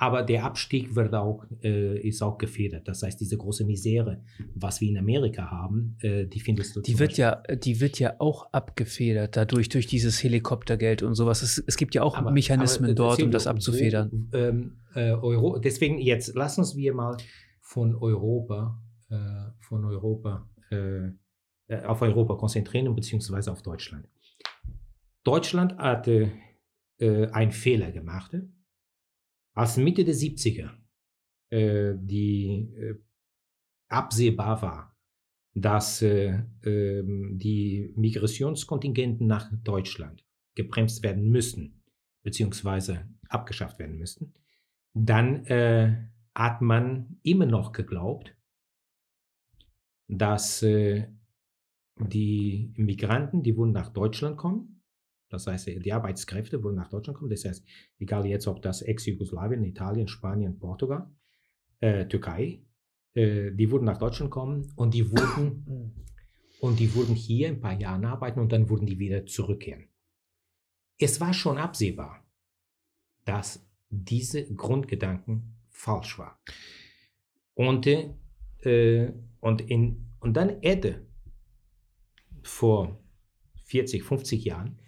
aber 0.00 0.22
der 0.22 0.44
Abstieg 0.46 0.96
wird 0.96 1.14
auch, 1.14 1.44
äh, 1.62 1.98
ist 2.00 2.22
auch 2.22 2.38
gefedert. 2.38 2.88
Das 2.88 3.02
heißt, 3.02 3.20
diese 3.20 3.36
große 3.36 3.66
Misere, 3.66 4.22
was 4.54 4.80
wir 4.80 4.88
in 4.88 4.96
Amerika 4.96 5.50
haben, 5.50 5.98
äh, 6.00 6.24
die 6.24 6.40
findest 6.40 6.74
du. 6.74 6.80
Die 6.80 6.98
wird, 6.98 7.18
ja, 7.18 7.42
die 7.54 7.82
wird 7.82 7.98
ja 7.98 8.14
auch 8.18 8.50
abgefedert 8.50 9.36
dadurch, 9.36 9.68
durch 9.68 9.86
dieses 9.86 10.22
Helikoptergeld 10.24 11.02
und 11.02 11.16
sowas. 11.16 11.42
Es, 11.42 11.58
es 11.58 11.76
gibt 11.76 11.94
ja 11.94 12.02
auch 12.02 12.16
Aber- 12.16 12.30
Mechanismen 12.30 12.86
aber, 12.86 12.92
äh, 12.92 12.94
dort, 12.94 13.22
um 13.22 13.30
das 13.30 13.46
abzufedern. 13.46 14.30
Ähm, 14.32 14.78
äh, 14.94 15.10
Euro, 15.10 15.58
deswegen 15.58 15.98
jetzt 15.98 16.34
lass 16.34 16.56
uns 16.56 16.74
wir 16.76 16.94
mal 16.94 17.18
von 17.60 17.94
Europa, 17.94 18.82
äh, 19.10 19.16
von 19.58 19.84
Europa, 19.84 20.48
äh, 20.70 21.08
äh, 21.68 21.84
auf 21.84 22.00
Europa 22.00 22.36
konzentrieren 22.36 22.94
beziehungsweise 22.94 23.52
auf 23.52 23.60
Deutschland. 23.60 24.08
Deutschland 25.24 25.76
hatte 25.76 26.32
äh, 26.98 27.26
einen 27.26 27.52
Fehler 27.52 27.92
gemacht, 27.92 28.34
als 29.60 29.76
Mitte 29.76 30.04
der 30.04 30.14
70er 30.14 30.70
äh, 31.50 31.92
die 31.94 32.72
äh, 32.78 32.94
absehbar 33.88 34.62
war, 34.62 34.96
dass 35.54 36.00
äh, 36.00 36.44
ähm, 36.64 37.38
die 37.38 37.92
Migrationskontingenten 37.94 39.26
nach 39.26 39.52
Deutschland 39.62 40.24
gebremst 40.54 41.02
werden 41.02 41.28
müssen, 41.28 41.82
beziehungsweise 42.22 43.06
abgeschafft 43.28 43.78
werden 43.78 43.98
müssten, 43.98 44.32
dann 44.94 45.44
äh, 45.44 46.08
hat 46.34 46.62
man 46.62 47.18
immer 47.22 47.44
noch 47.44 47.72
geglaubt, 47.72 48.34
dass 50.08 50.62
äh, 50.62 51.06
die 51.98 52.72
Migranten, 52.76 53.42
die 53.42 53.58
wollen 53.58 53.72
nach 53.72 53.90
Deutschland 53.90 54.38
kommen, 54.38 54.79
das 55.30 55.46
heißt, 55.46 55.68
die 55.68 55.92
Arbeitskräfte 55.92 56.62
wollen 56.62 56.74
nach 56.74 56.90
Deutschland 56.90 57.18
kommen, 57.18 57.30
das 57.30 57.44
heißt, 57.44 57.64
egal 57.98 58.26
jetzt, 58.26 58.48
ob 58.48 58.60
das 58.62 58.82
Ex-Jugoslawien, 58.82 59.64
Italien, 59.64 60.08
Spanien, 60.08 60.58
Portugal, 60.58 61.08
äh, 61.78 62.06
Türkei, 62.06 62.62
äh, 63.14 63.52
die 63.52 63.70
wurden 63.70 63.84
nach 63.84 63.98
Deutschland 63.98 64.30
kommen 64.30 64.72
und 64.74 64.92
die 64.92 65.10
wurden, 65.10 65.94
und 66.60 66.80
die 66.80 66.94
wurden 66.94 67.14
hier 67.14 67.48
ein 67.48 67.60
paar 67.60 67.80
Jahre 67.80 68.08
arbeiten 68.08 68.40
und 68.40 68.52
dann 68.52 68.68
wurden 68.68 68.86
die 68.86 68.98
wieder 68.98 69.24
zurückkehren. 69.24 69.88
Es 70.98 71.20
war 71.20 71.32
schon 71.32 71.56
absehbar, 71.56 72.26
dass 73.24 73.64
diese 73.88 74.52
Grundgedanken 74.54 75.56
falsch 75.70 76.18
war. 76.18 76.42
Und, 77.54 77.86
äh, 77.86 79.12
und, 79.40 79.60
in, 79.62 80.06
und 80.20 80.36
dann 80.36 80.60
hätte 80.60 81.06
vor 82.42 83.00
40, 83.64 84.02
50 84.02 84.44
Jahren, 84.44 84.78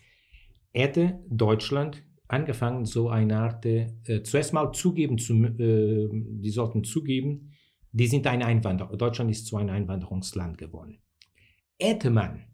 hätte 0.72 1.20
Deutschland 1.28 2.02
angefangen, 2.28 2.86
so 2.86 3.08
eine 3.10 3.38
Art, 3.38 3.66
äh, 3.66 3.88
zuerst 4.24 4.52
mal 4.54 4.72
zugeben, 4.72 5.18
zu, 5.18 5.34
äh, 5.44 6.08
die 6.12 6.50
sollten 6.50 6.82
zugeben, 6.84 7.52
die 7.92 8.06
sind 8.06 8.26
ein 8.26 8.42
Einwanderer, 8.42 8.96
Deutschland 8.96 9.30
ist 9.30 9.46
zu 9.46 9.56
einem 9.58 9.68
Einwanderungsland 9.70 10.56
geworden. 10.56 10.98
Hätte 11.78 12.08
man, 12.10 12.44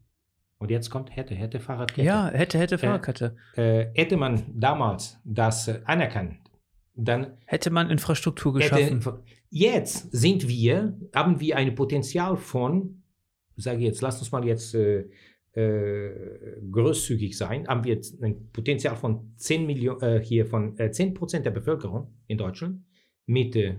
und 0.58 0.70
jetzt 0.70 0.90
kommt 0.90 1.14
hätte, 1.14 1.34
hätte 1.36 1.60
Fahrradkette, 1.60 2.02
Ja, 2.06 2.28
hätte, 2.28 2.58
hätte 2.58 2.78
Fahrradkette. 2.78 3.36
äh, 3.54 3.86
hätte 3.94 4.16
man 4.16 4.42
damals 4.52 5.18
das 5.24 5.68
äh, 5.68 5.80
anerkannt, 5.84 6.38
dann 6.96 7.38
Hätte 7.46 7.70
man 7.70 7.88
Infrastruktur 7.90 8.58
hätte, 8.58 8.74
geschaffen. 8.74 9.22
jetzt 9.50 10.10
sind 10.10 10.48
wir, 10.48 10.98
haben 11.14 11.38
wir 11.38 11.56
ein 11.56 11.76
Potenzial 11.76 12.36
von, 12.36 13.02
sage 13.56 13.78
ich 13.78 13.84
jetzt, 13.84 14.00
lass 14.02 14.18
uns 14.18 14.32
mal 14.32 14.44
jetzt 14.44 14.74
äh, 15.52 16.10
großzügig 16.70 17.36
sein, 17.36 17.66
haben 17.66 17.84
wir 17.84 17.94
jetzt 17.94 18.22
ein 18.22 18.50
Potenzial 18.52 18.96
von 18.96 19.32
10 19.36 19.66
Millionen, 19.66 20.00
äh, 20.02 20.20
hier 20.22 20.46
von 20.46 20.78
äh, 20.78 20.90
10 20.90 21.14
Prozent 21.14 21.46
der 21.46 21.50
Bevölkerung 21.50 22.14
in 22.26 22.38
Deutschland 22.38 22.82
mit 23.26 23.56
äh, 23.56 23.74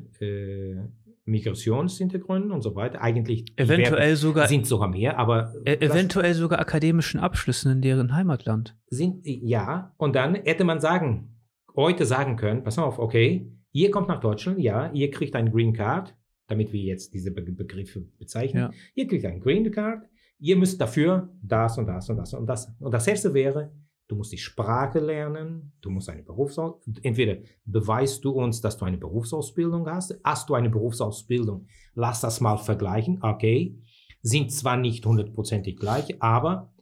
Migrationshintergründen 1.29 2.51
und 2.51 2.61
so 2.61 2.75
weiter. 2.75 3.01
Eigentlich 3.01 3.45
Eventuell 3.55 4.15
sogar, 4.15 4.43
werden, 4.43 4.49
sind 4.49 4.67
sogar 4.67 4.89
mehr, 4.89 5.17
aber 5.17 5.53
e 5.65 5.75
eventuell 5.75 6.33
sogar 6.33 6.59
akademischen 6.59 7.19
Abschlüssen 7.19 7.71
in 7.71 7.81
deren 7.81 8.13
Heimatland. 8.13 8.75
sind, 8.87 9.21
ja, 9.23 9.93
und 9.97 10.15
dann 10.15 10.35
hätte 10.35 10.63
man 10.63 10.79
sagen, 10.79 11.35
heute 11.75 12.05
sagen 12.05 12.35
können, 12.35 12.63
pass 12.63 12.77
auf, 12.77 12.99
okay, 12.99 13.51
ihr 13.71 13.91
kommt 13.91 14.07
nach 14.07 14.19
Deutschland, 14.19 14.59
ja, 14.59 14.91
ihr 14.91 15.11
kriegt 15.11 15.35
ein 15.35 15.51
Green 15.51 15.73
Card, 15.73 16.15
damit 16.47 16.73
wir 16.73 16.81
jetzt 16.81 17.13
diese 17.13 17.31
Be 17.31 17.43
Begriffe 17.43 18.01
bezeichnen. 18.17 18.63
Ja. 18.63 18.71
Ihr 18.95 19.07
kriegt 19.07 19.25
ein 19.25 19.39
Green 19.39 19.71
Card, 19.71 20.03
ihr 20.39 20.55
müsst 20.55 20.81
dafür 20.81 21.29
das 21.41 21.77
und 21.77 21.87
das 21.87 22.09
und 22.09 22.17
das 22.17 22.33
und 22.33 22.47
das. 22.47 22.73
Und 22.79 22.93
das 22.93 23.05
erste 23.07 23.33
wäre, 23.33 23.73
du 24.07 24.15
musst 24.15 24.31
die 24.31 24.37
Sprache 24.37 24.99
lernen, 24.99 25.73
du 25.81 25.89
musst 25.91 26.09
eine 26.09 26.23
Berufsausbildung, 26.23 27.03
entweder 27.03 27.37
beweist 27.65 28.23
du 28.25 28.31
uns, 28.31 28.61
dass 28.61 28.77
du 28.77 28.85
eine 28.85 28.97
Berufsausbildung 28.97 29.87
hast, 29.87 30.19
hast 30.23 30.49
du 30.49 30.55
eine 30.55 30.69
Berufsausbildung, 30.69 31.67
lass 31.93 32.21
das 32.21 32.39
mal 32.41 32.57
vergleichen, 32.57 33.19
okay, 33.21 33.77
sind 34.21 34.51
zwar 34.51 34.77
nicht 34.77 35.05
hundertprozentig 35.05 35.77
gleich, 35.77 36.21
aber 36.21 36.73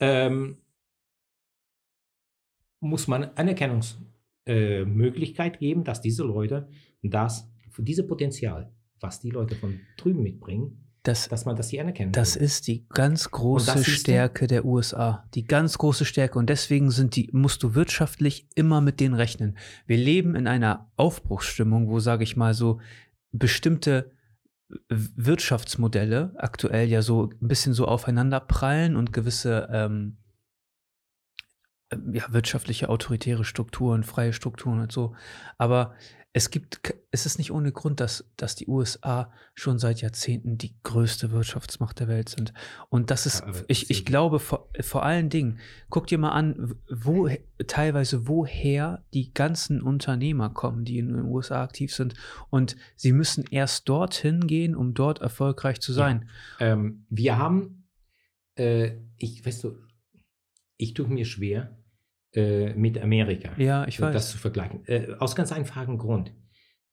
ähm, 0.00 0.58
muss 2.80 3.06
man 3.08 3.24
Anerkennungsmöglichkeit 3.24 5.56
äh, 5.56 5.58
geben, 5.58 5.84
dass 5.84 6.00
diese 6.00 6.24
Leute 6.24 6.68
das, 7.02 7.52
für 7.70 7.82
diese 7.82 8.06
Potenzial, 8.06 8.72
was 8.98 9.20
die 9.20 9.28
Leute 9.30 9.54
von 9.54 9.80
drüben 9.96 10.22
mitbringen, 10.22 10.89
Das, 11.10 11.28
dass 11.28 11.44
man 11.44 11.56
das 11.56 11.70
hier 11.70 11.80
anerkennen 11.80 12.12
das 12.12 12.36
will. 12.36 12.42
ist 12.42 12.68
die 12.68 12.86
ganz 12.88 13.30
große? 13.30 13.82
Stärke 13.84 14.46
der 14.46 14.64
USA. 14.64 15.24
Die 15.34 15.44
ganz 15.44 15.76
große 15.76 16.04
Stärke. 16.04 16.38
Und 16.38 16.48
deswegen 16.48 16.90
sind 16.90 17.16
die, 17.16 17.28
musst 17.32 17.64
du 17.64 17.74
wirtschaftlich 17.74 18.46
immer 18.54 18.80
mit 18.80 19.00
denen 19.00 19.14
rechnen. 19.14 19.58
Wir 19.86 19.96
leben 19.96 20.36
in 20.36 20.46
einer 20.46 20.90
Aufbruchsstimmung, 20.96 21.88
wo, 21.88 21.98
sage 21.98 22.22
ich 22.22 22.36
mal, 22.36 22.54
so 22.54 22.80
bestimmte 23.32 24.12
Wirtschaftsmodelle 24.88 26.32
aktuell 26.36 26.88
ja 26.88 27.02
so 27.02 27.30
ein 27.42 27.48
bisschen 27.48 27.72
so 27.72 27.86
aufeinander 27.86 28.38
prallen 28.38 28.94
und 28.94 29.12
gewisse 29.12 29.68
ähm, 29.72 30.18
ähm, 31.90 32.14
ja, 32.14 32.24
wirtschaftliche 32.32 32.88
autoritäre 32.88 33.44
Strukturen, 33.44 34.04
freie 34.04 34.32
Strukturen 34.32 34.78
und 34.78 34.92
so. 34.92 35.16
Aber 35.58 35.94
es 36.32 36.50
gibt, 36.50 36.80
es 37.10 37.26
ist 37.26 37.38
nicht 37.38 37.50
ohne 37.50 37.72
Grund, 37.72 37.98
dass, 37.98 38.30
dass 38.36 38.54
die 38.54 38.68
USA 38.68 39.32
schon 39.54 39.80
seit 39.80 40.00
Jahrzehnten 40.00 40.58
die 40.58 40.74
größte 40.84 41.32
Wirtschaftsmacht 41.32 41.98
der 41.98 42.06
Welt 42.06 42.28
sind. 42.28 42.52
Und 42.88 43.10
das 43.10 43.26
ist, 43.26 43.40
Ja, 43.40 43.52
ich, 43.66 43.90
ich 43.90 44.04
glaube, 44.04 44.38
vor, 44.38 44.68
vor 44.80 45.04
allen 45.04 45.28
Dingen, 45.28 45.58
guck 45.88 46.06
dir 46.06 46.18
mal 46.18 46.30
an, 46.30 46.76
wo 46.88 47.28
teilweise 47.66 48.28
woher 48.28 49.04
die 49.12 49.34
ganzen 49.34 49.82
Unternehmer 49.82 50.50
kommen, 50.50 50.84
die 50.84 50.98
in 50.98 51.08
den 51.08 51.24
USA 51.24 51.64
aktiv 51.64 51.92
sind. 51.92 52.14
Und 52.48 52.76
sie 52.94 53.12
müssen 53.12 53.44
erst 53.50 53.88
dorthin 53.88 54.46
gehen, 54.46 54.76
um 54.76 54.94
dort 54.94 55.20
erfolgreich 55.20 55.80
zu 55.80 55.92
sein. 55.92 56.28
Ähm, 56.60 57.06
wir 57.10 57.38
haben, 57.38 57.88
äh, 58.54 58.92
ich 59.16 59.44
weißt 59.44 59.64
du, 59.64 59.76
ich 60.76 60.94
tue 60.94 61.08
mir 61.08 61.24
schwer, 61.24 61.76
äh, 62.34 62.72
mit 62.74 63.00
Amerika. 63.00 63.50
Ja, 63.58 63.86
ich 63.86 64.00
weiß. 64.00 64.12
Das 64.12 64.30
zu 64.30 64.38
vergleichen. 64.38 64.84
Äh, 64.86 65.14
aus 65.18 65.34
ganz 65.36 65.52
einfachem 65.52 65.98
Grund. 65.98 66.32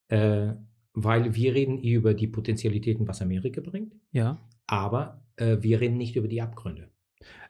Äh, 0.10 0.54
weil 0.94 1.36
wir 1.36 1.54
reden 1.54 1.78
über 1.78 2.14
die 2.14 2.28
Potentialitäten, 2.28 3.08
was 3.08 3.22
Amerika 3.22 3.62
bringt, 3.62 3.94
ja. 4.12 4.40
aber 4.66 5.24
äh, 5.36 5.58
wir 5.62 5.80
reden 5.80 5.98
nicht 5.98 6.16
über 6.16 6.28
die 6.28 6.42
Abgründe. 6.42 6.90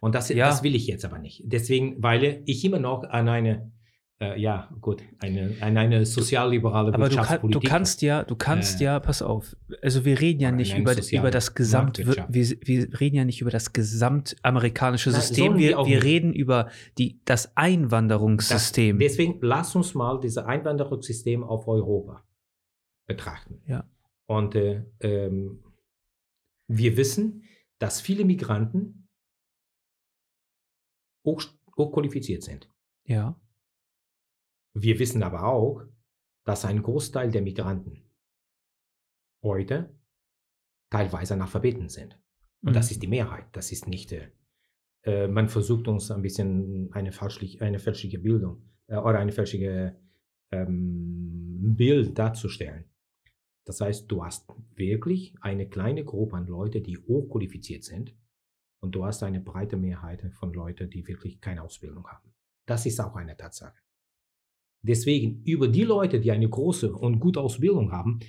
Und 0.01 0.15
das, 0.15 0.27
Ja. 0.29 0.47
das 0.47 0.63
will 0.63 0.75
ich 0.75 0.88
jetzt 0.88 1.05
aber 1.05 1.17
nicht. 1.19 1.43
Deswegen, 1.45 2.01
weil 2.03 2.41
ich 2.45 2.65
immer 2.65 2.79
noch 2.79 3.03
an 3.03 3.29
eine, 3.29 3.71
äh, 4.20 4.39
ja 4.39 4.70
gut, 4.82 5.03
eine, 5.20 5.55
an 5.61 5.78
eine 5.78 6.05
sozialliberale 6.05 6.93
Aber 6.93 7.07
du, 7.09 7.15
kann, 7.15 7.24
du 7.26 7.28
Wirtschaftspolitik. 7.28 7.70
kannst 7.70 8.01
ja, 8.01 8.24
du 8.24 8.36
kannst 8.36 8.82
Äh, 8.82 8.86
ja, 8.86 8.99
pass 8.99 9.22
auf, 9.22 9.55
also 9.82 10.05
wir 10.05 10.20
reden 10.20 10.39
ja 10.41 10.51
nicht 10.51 10.76
über, 10.78 10.95
über 11.11 11.30
das 11.32 11.53
Gesamt, 11.53 11.99
wir, 11.99 12.26
wir 12.30 12.99
reden 12.99 13.15
ja 13.15 13.26
nicht 13.26 13.41
über 13.41 13.51
das 13.51 13.74
gesamtamerikanische 13.74 15.11
System, 15.11 15.53
sollen 15.53 15.57
wir 15.59 15.78
wir, 15.86 16.03
reden 16.03 16.34
über 16.34 16.70
die, 16.97 17.22
das 17.26 17.43
Das, 17.43 17.55
Einwanderungssystem. 17.55 18.97
deswegen 18.97 19.39
lass 19.41 19.76
uns 19.76 19.93
mal 19.93 20.20
dieses 20.20 20.38
Einwanderungssystem 20.39 21.43
auf 21.43 21.68
Europa 21.68 22.24
betrachten. 23.07 23.61
Ja. 23.68 23.89
Und 24.26 24.55
äh, 24.55 24.84
ähm, 24.99 25.63
wir 26.68 26.97
wissen, 26.97 27.43
dass 27.80 28.01
viele 28.01 28.26
Migranten 28.26 29.07
hoch, 31.26 31.43
hochqualifiziert 31.78 32.43
sind. 32.43 32.70
ja, 33.05 33.39
Wir 34.80 34.99
wissen 34.99 35.23
aber 35.23 35.43
auch, 35.43 35.84
dass 36.45 36.63
ein 36.63 36.84
Großteil 36.84 37.32
der 37.32 37.41
Migranten 37.41 38.03
heute 39.43 39.95
teilweise 40.91 41.34
Analphabeten 41.34 41.89
sind. 41.89 42.19
Und 42.61 42.71
Mhm. 42.71 42.73
das 42.73 42.91
ist 42.91 43.01
die 43.01 43.07
Mehrheit. 43.07 43.45
Das 43.53 43.71
ist 43.71 43.88
nicht. 43.88 44.11
Äh, 44.11 44.32
äh, 45.03 45.28
man 45.28 45.49
versucht 45.49 45.88
uns 45.88 46.11
ein 46.11 46.21
bisschen 46.21 46.89
eine, 46.93 47.11
falschlich, 47.11 47.61
eine 47.61 47.80
fälschliche 47.80 48.19
Bildung 48.19 48.61
äh, 48.88 48.97
oder 48.97 49.19
eine 49.19 49.32
fälschliche 49.32 49.99
ähm, 50.51 51.75
Bild 51.75 52.17
darzustellen. 52.17 52.86
Das 53.65 53.82
heißt, 53.82 54.09
du 54.09 54.23
hast 54.23 54.49
wirklich 54.75 55.36
eine 55.41 55.67
kleine 55.67 56.05
Gruppe 56.05 56.38
an 56.38 56.47
Leuten, 56.47 56.84
die 56.84 56.97
hochqualifiziert 56.97 57.84
sind. 57.84 58.15
Und 58.80 58.93
du 58.93 59.03
hast 59.03 59.23
eine 59.23 59.41
breite 59.41 59.75
Mehrheit 59.75 60.21
von 60.34 60.53
Leuten, 60.53 60.89
die 60.89 61.05
wirklich 61.07 61.41
keine 61.41 61.63
Ausbildung 61.63 62.07
haben. 62.07 62.34
Das 62.67 62.86
ist 62.86 62.99
auch 63.01 63.15
eine 63.15 63.36
Tatsache. 63.36 63.75
Deswegen, 64.82 65.41
über 65.43 65.67
die 65.67 65.84
Leute, 65.84 66.19
die 66.19 66.32
eine 66.32 66.47
große 66.47 66.91
und 66.93 67.19
gute 67.19 67.39
Ausbildung 67.41 67.91
haben, 67.91 68.19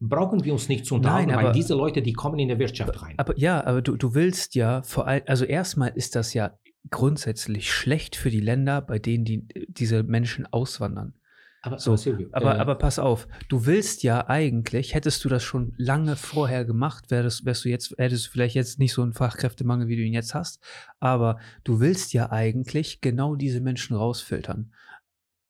brauchen 0.00 0.44
wir 0.44 0.52
uns 0.52 0.68
nicht 0.68 0.86
zu 0.86 0.94
unterhalten, 0.94 1.28
Nein, 1.30 1.38
aber- 1.38 1.46
weil 1.48 1.52
diese 1.54 1.74
Leute, 1.74 2.02
die 2.02 2.12
kommen 2.12 2.38
in 2.38 2.48
der 2.48 2.58
Wirtschaft 2.58 3.02
rein. 3.02 3.14
aber 3.18 3.36
ja, 3.36 3.64
aber 3.66 3.82
du, 3.82 3.96
du 3.96 4.14
willst 4.14 4.54
ja 4.54 4.82
vor 4.82 5.06
allem, 5.08 5.22
also 5.26 5.44
erstmal 5.44 5.90
ist 5.94 6.14
das 6.14 6.34
ja 6.34 6.56
grundsätzlich 6.90 7.72
schlecht 7.72 8.16
für 8.16 8.30
die 8.30 8.40
Länder, 8.40 8.80
bei 8.80 8.98
denen 8.98 9.24
die, 9.24 9.46
diese 9.68 10.02
Menschen 10.04 10.46
auswandern. 10.46 11.14
Aber, 11.62 11.80
So, 11.80 11.90
aber 11.90 11.98
Silvio, 11.98 12.28
Aber, 12.30 12.54
äh, 12.54 12.58
aber 12.60 12.76
pass 12.76 13.00
auf, 13.00 13.26
du 13.48 13.66
willst 13.66 14.04
ja 14.04 14.28
eigentlich, 14.28 14.94
hättest 14.94 15.24
du 15.24 15.28
das 15.28 15.42
schon 15.42 15.74
lange 15.76 16.14
vorher 16.14 16.64
gemacht, 16.64 17.10
wärst, 17.10 17.44
wärst 17.44 17.64
du 17.64 17.68
jetzt, 17.68 17.94
hättest 17.98 18.26
du 18.28 18.30
vielleicht 18.30 18.54
jetzt 18.54 18.78
nicht 18.78 18.92
so 18.92 19.02
einen 19.02 19.12
Fachkräftemangel, 19.12 19.88
wie 19.88 19.96
du 19.96 20.02
ihn 20.02 20.12
jetzt 20.14 20.34
hast, 20.34 20.62
aber 21.00 21.38
du 21.64 21.80
willst 21.80 22.12
ja 22.12 22.30
eigentlich 22.30 23.00
genau 23.00 23.34
diese 23.34 23.60
Menschen 23.60 23.96
rausfiltern. 23.96 24.72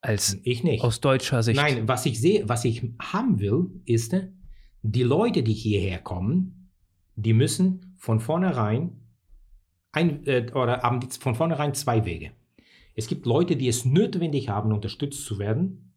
Als 0.01 0.37
ich 0.43 0.63
nicht. 0.63 0.83
aus 0.83 1.01
deutscher 1.01 1.43
Sicht. 1.43 1.59
Nein, 1.59 1.87
was 1.87 2.05
ich 2.05 2.19
sehe, 2.21 2.47
was 2.47 2.63
ich 2.63 2.83
haben 3.01 3.39
will, 3.39 3.69
ist, 3.85 4.15
die 4.81 5.03
Leute, 5.03 5.43
die 5.43 5.53
hierher 5.53 5.99
kommen, 5.99 6.71
die 7.15 7.33
müssen 7.33 7.95
von 7.97 8.19
vornherein 8.21 8.99
ein, 9.91 10.25
äh, 10.25 10.51
oder 10.53 10.81
haben 10.83 11.01
von 11.11 11.35
vornherein 11.35 11.73
zwei 11.73 12.05
Wege. 12.05 12.31
Es 12.95 13.07
gibt 13.07 13.25
Leute, 13.25 13.55
die 13.55 13.67
es 13.67 13.85
notwendig 13.85 14.49
haben, 14.49 14.71
unterstützt 14.71 15.25
zu 15.25 15.39
werden, 15.39 15.95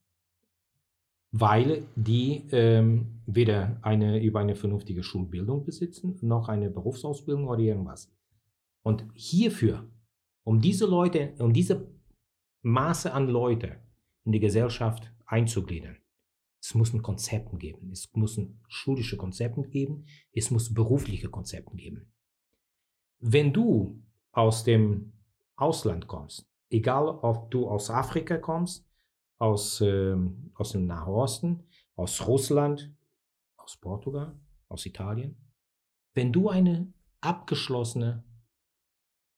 weil 1.30 1.84
die 1.96 2.44
ähm, 2.52 3.22
weder 3.26 3.78
eine 3.82 4.22
über 4.22 4.40
eine 4.40 4.54
vernünftige 4.54 5.02
Schulbildung 5.02 5.64
besitzen, 5.64 6.18
noch 6.20 6.48
eine 6.48 6.70
Berufsausbildung 6.70 7.48
oder 7.48 7.60
irgendwas. 7.60 8.12
Und 8.82 9.06
hierfür, 9.14 9.88
um 10.44 10.60
diese 10.60 10.86
Leute, 10.86 11.34
um 11.38 11.52
diese 11.52 11.88
Maße 12.62 13.12
an 13.12 13.28
Leute 13.28 13.81
in 14.24 14.32
die 14.32 14.40
Gesellschaft 14.40 15.12
einzugliedern, 15.26 16.02
es 16.62 16.76
muss 16.76 16.92
ein 16.94 17.02
Konzepten 17.02 17.58
geben. 17.58 17.90
Es 17.90 18.08
muss 18.14 18.38
ein 18.38 18.60
schulische 18.68 19.16
Konzepten 19.16 19.68
geben. 19.68 20.06
Es 20.32 20.52
muss 20.52 20.72
berufliche 20.72 21.28
Konzepten 21.28 21.76
geben. 21.76 22.12
Wenn 23.18 23.52
du 23.52 24.00
aus 24.30 24.62
dem 24.62 25.12
Ausland 25.56 26.06
kommst, 26.06 26.48
egal 26.70 27.08
ob 27.08 27.50
du 27.50 27.68
aus 27.68 27.90
Afrika 27.90 28.38
kommst, 28.38 28.88
aus, 29.38 29.80
ähm, 29.80 30.52
aus 30.54 30.70
dem 30.70 30.86
Nahen 30.86 31.12
Osten, 31.12 31.64
aus 31.96 32.28
Russland, 32.28 32.94
aus 33.56 33.76
Portugal, 33.76 34.38
aus 34.68 34.86
Italien, 34.86 35.36
wenn 36.14 36.32
du 36.32 36.48
eine 36.48 36.92
abgeschlossene 37.20 38.22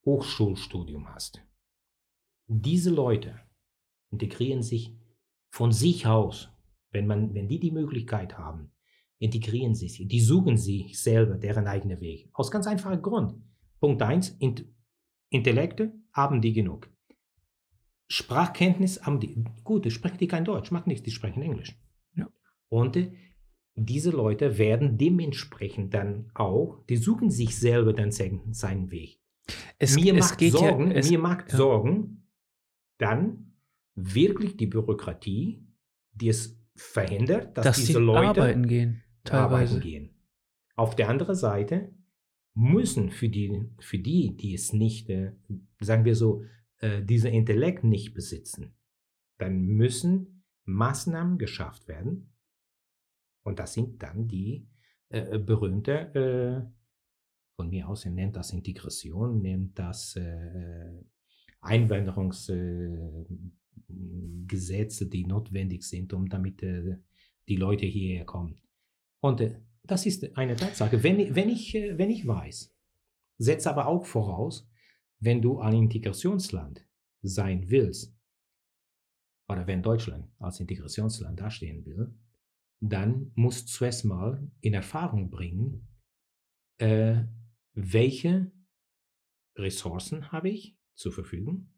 Hochschulstudium 0.04 1.08
hast, 1.08 1.42
diese 2.46 2.90
Leute 2.90 3.40
integrieren 4.14 4.62
sich 4.62 4.96
von 5.50 5.72
sich 5.72 6.06
aus, 6.06 6.50
wenn, 6.90 7.06
man, 7.06 7.34
wenn 7.34 7.48
die 7.48 7.60
die 7.60 7.72
Möglichkeit 7.72 8.38
haben, 8.38 8.70
integrieren 9.18 9.74
sie 9.74 9.88
sich, 9.88 10.06
die 10.06 10.20
suchen 10.20 10.56
sich 10.56 11.00
selber 11.00 11.36
deren 11.36 11.66
eigenen 11.66 12.00
Weg. 12.00 12.28
Aus 12.32 12.50
ganz 12.50 12.66
einfachem 12.66 13.02
Grund. 13.02 13.34
Punkt 13.80 14.00
1, 14.02 14.36
Int 14.38 14.64
Intellekte 15.30 15.92
haben 16.12 16.40
die 16.40 16.52
genug. 16.52 16.88
Sprachkenntnis 18.08 19.02
haben 19.02 19.18
die. 19.18 19.44
Gut, 19.64 19.90
sprechen 19.90 20.18
die 20.18 20.28
kein 20.28 20.44
Deutsch, 20.44 20.70
macht 20.70 20.86
nichts, 20.86 21.02
die 21.02 21.10
sprechen 21.10 21.42
Englisch. 21.42 21.76
Ja. 22.14 22.28
Und 22.68 22.96
äh, 22.96 23.12
diese 23.74 24.10
Leute 24.10 24.58
werden 24.58 24.98
dementsprechend 24.98 25.94
dann 25.94 26.30
auch, 26.34 26.84
die 26.88 26.96
suchen 26.96 27.30
sich 27.30 27.58
selber 27.58 27.92
dann 27.92 28.12
seinen, 28.12 28.90
Weg. 28.92 29.20
es, 29.78 29.96
mir 29.96 30.14
es 30.14 30.30
macht 30.30 30.40
Sorgen, 30.40 30.90
ja, 30.92 30.96
es, 30.98 31.10
mir 31.10 31.18
macht 31.18 31.50
ja. 31.50 31.56
Sorgen, 31.56 32.28
dann 32.98 33.53
wirklich 33.94 34.56
die 34.56 34.66
Bürokratie, 34.66 35.66
die 36.12 36.28
es 36.28 36.60
verhindert, 36.74 37.56
dass, 37.56 37.64
dass 37.64 37.76
diese 37.76 37.98
die 37.98 38.04
Leute 38.04 38.28
arbeiten 38.28 38.66
gehen, 38.66 39.02
teilweise. 39.24 39.74
arbeiten 39.74 39.80
gehen. 39.80 40.10
Auf 40.76 40.96
der 40.96 41.08
anderen 41.08 41.34
Seite 41.34 41.94
müssen 42.54 43.10
für 43.10 43.28
die, 43.28 43.64
für 43.80 43.98
die, 43.98 44.36
die 44.36 44.54
es 44.54 44.72
nicht, 44.72 45.08
äh, 45.10 45.32
sagen 45.80 46.04
wir 46.04 46.14
so, 46.14 46.44
äh, 46.78 47.02
diese 47.02 47.28
Intellekt 47.28 47.84
nicht 47.84 48.14
besitzen, 48.14 48.76
dann 49.38 49.62
müssen 49.62 50.44
Maßnahmen 50.64 51.38
geschafft 51.38 51.88
werden. 51.88 52.32
Und 53.44 53.58
das 53.58 53.74
sind 53.74 54.02
dann 54.02 54.26
die 54.28 54.68
äh, 55.10 55.38
berühmte, 55.38 56.14
äh, 56.14 56.74
von 57.56 57.70
mir 57.70 57.88
aus, 57.88 58.04
nennt 58.06 58.36
das 58.36 58.52
Integration, 58.52 59.40
nennt 59.42 59.78
das 59.78 60.16
äh, 60.16 61.04
Einwanderungsgesetze, 63.88 65.06
die 65.06 65.26
notwendig 65.26 65.82
sind, 65.82 66.12
um 66.12 66.28
damit 66.28 66.62
äh, 66.62 66.98
die 67.48 67.56
Leute 67.56 67.86
hierher 67.86 68.24
kommen. 68.24 68.60
Und 69.20 69.40
äh, 69.40 69.60
das 69.82 70.06
ist 70.06 70.36
eine 70.36 70.56
Tatsache. 70.56 71.02
Wenn, 71.02 71.34
wenn, 71.34 71.48
ich, 71.48 71.74
äh, 71.74 71.98
wenn 71.98 72.10
ich 72.10 72.26
weiß, 72.26 72.74
setze 73.38 73.70
aber 73.70 73.86
auch 73.86 74.06
voraus, 74.06 74.68
wenn 75.20 75.42
du 75.42 75.60
ein 75.60 75.74
Integrationsland 75.74 76.86
sein 77.22 77.70
willst, 77.70 78.14
oder 79.48 79.66
wenn 79.66 79.82
Deutschland 79.82 80.26
als 80.38 80.60
Integrationsland 80.60 81.38
dastehen 81.38 81.84
will, 81.84 82.14
dann 82.80 83.30
musst 83.34 83.68
du 83.68 83.72
zuerst 83.72 84.04
mal 84.04 84.50
in 84.60 84.74
Erfahrung 84.74 85.30
bringen, 85.30 85.86
äh, 86.78 87.24
welche 87.74 88.52
Ressourcen 89.56 90.32
habe 90.32 90.48
ich 90.48 90.76
zur 90.94 91.12
Verfügung 91.12 91.73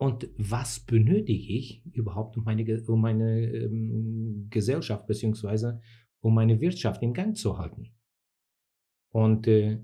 und 0.00 0.30
was 0.38 0.80
benötige 0.80 1.52
ich 1.52 1.84
überhaupt, 1.92 2.38
um 2.38 2.44
meine, 2.44 2.82
um 2.86 3.02
meine 3.02 3.42
ähm, 3.52 4.46
Gesellschaft 4.48 5.06
bzw. 5.06 5.78
um 6.20 6.34
meine 6.34 6.58
Wirtschaft 6.58 7.02
in 7.02 7.12
Gang 7.12 7.36
zu 7.36 7.58
halten. 7.58 7.94
Und, 9.10 9.46
äh, 9.46 9.78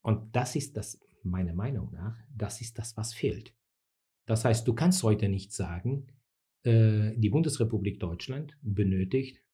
und 0.00 0.34
das 0.34 0.56
ist 0.56 0.78
das, 0.78 0.98
meiner 1.22 1.52
Meinung 1.52 1.92
nach, 1.92 2.16
das 2.34 2.62
ist 2.62 2.78
das, 2.78 2.96
was 2.96 3.12
fehlt. 3.12 3.54
Das 4.24 4.46
heißt, 4.46 4.66
du 4.66 4.72
kannst 4.72 5.02
heute 5.02 5.28
nicht 5.28 5.52
sagen, 5.52 6.06
äh, 6.62 7.14
die 7.18 7.28
Bundesrepublik 7.28 8.00
Deutschland 8.00 8.56
benötigt, 8.62 9.44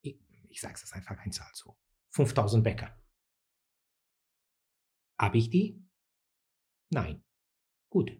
ich, 0.00 0.20
ich 0.48 0.60
sage 0.60 0.74
es 0.80 0.92
einfach 0.92 1.18
ein 1.18 1.32
Zahl 1.32 1.50
so, 1.54 1.76
5000 2.10 2.62
Bäcker. 2.62 2.96
Habe 5.18 5.38
ich 5.38 5.50
die? 5.50 5.84
Nein. 6.90 7.24
Gut. 7.92 8.10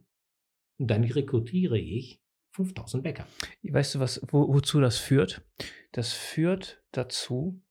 Und 0.78 0.88
dann 0.88 1.02
rekrutiere 1.02 1.78
ich 1.78 2.20
5000 2.50 3.02
Bäcker. 3.02 3.26
Weißt 3.62 3.94
du, 3.94 4.00
was, 4.00 4.20
wo, 4.28 4.52
wozu 4.52 4.80
das 4.80 4.98
führt? 4.98 5.40
Das 5.92 6.12
führt 6.12 6.82
dazu, 6.92 7.62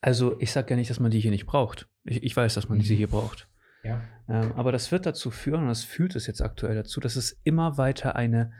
also 0.00 0.36
ich 0.40 0.50
sage 0.50 0.70
ja 0.70 0.76
nicht, 0.76 0.90
dass 0.90 0.98
man 0.98 1.12
die 1.12 1.20
hier 1.20 1.30
nicht 1.30 1.46
braucht. 1.46 1.88
Ich, 2.02 2.20
ich 2.24 2.36
weiß, 2.36 2.54
dass 2.54 2.68
man 2.68 2.80
diese 2.80 2.94
Mhm. 2.94 2.98
hier 2.98 3.06
braucht. 3.06 3.48
Ja. 3.84 4.02
Ähm, 4.28 4.50
aber 4.56 4.72
das 4.72 4.90
wird 4.90 5.06
dazu 5.06 5.30
führen, 5.30 5.62
und 5.62 5.68
das 5.68 5.84
führt 5.84 6.16
es 6.16 6.26
jetzt 6.26 6.42
aktuell 6.42 6.74
dazu, 6.74 6.98
dass 6.98 7.14
es 7.14 7.40
immer 7.44 7.78
weiter 7.78 8.16
eine 8.16 8.52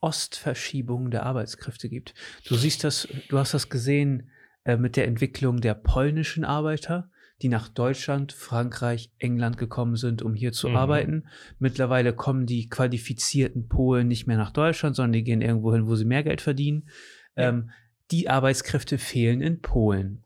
Ostverschiebung 0.00 1.10
der 1.10 1.24
Arbeitskräfte 1.24 1.88
gibt. 1.88 2.14
Du 2.46 2.54
siehst 2.54 2.84
das, 2.84 3.08
du 3.28 3.38
hast 3.38 3.52
das 3.54 3.68
gesehen 3.68 4.30
äh, 4.64 4.76
mit 4.76 4.94
der 4.94 5.08
Entwicklung 5.08 5.60
der 5.60 5.74
polnischen 5.74 6.44
Arbeiter, 6.44 7.10
die 7.42 7.48
nach 7.48 7.68
Deutschland, 7.68 8.32
Frankreich, 8.32 9.10
England 9.18 9.58
gekommen 9.58 9.96
sind, 9.96 10.22
um 10.22 10.34
hier 10.34 10.52
zu 10.52 10.68
Mhm. 10.70 10.76
arbeiten. 10.76 11.28
Mittlerweile 11.58 12.14
kommen 12.14 12.46
die 12.46 12.68
qualifizierten 12.68 13.68
Polen 13.68 14.08
nicht 14.08 14.26
mehr 14.26 14.38
nach 14.38 14.50
Deutschland, 14.52 14.96
sondern 14.96 15.12
die 15.12 15.24
gehen 15.24 15.42
irgendwo 15.42 15.72
hin, 15.72 15.86
wo 15.86 15.94
sie 15.96 16.06
mehr 16.06 16.22
Geld 16.22 16.40
verdienen. 16.40 16.88
Ja. 17.36 17.50
Ähm, 17.50 17.70
die 18.10 18.30
Arbeitskräfte 18.30 18.96
fehlen 18.98 19.40
in 19.42 19.60
Polen. 19.60 20.24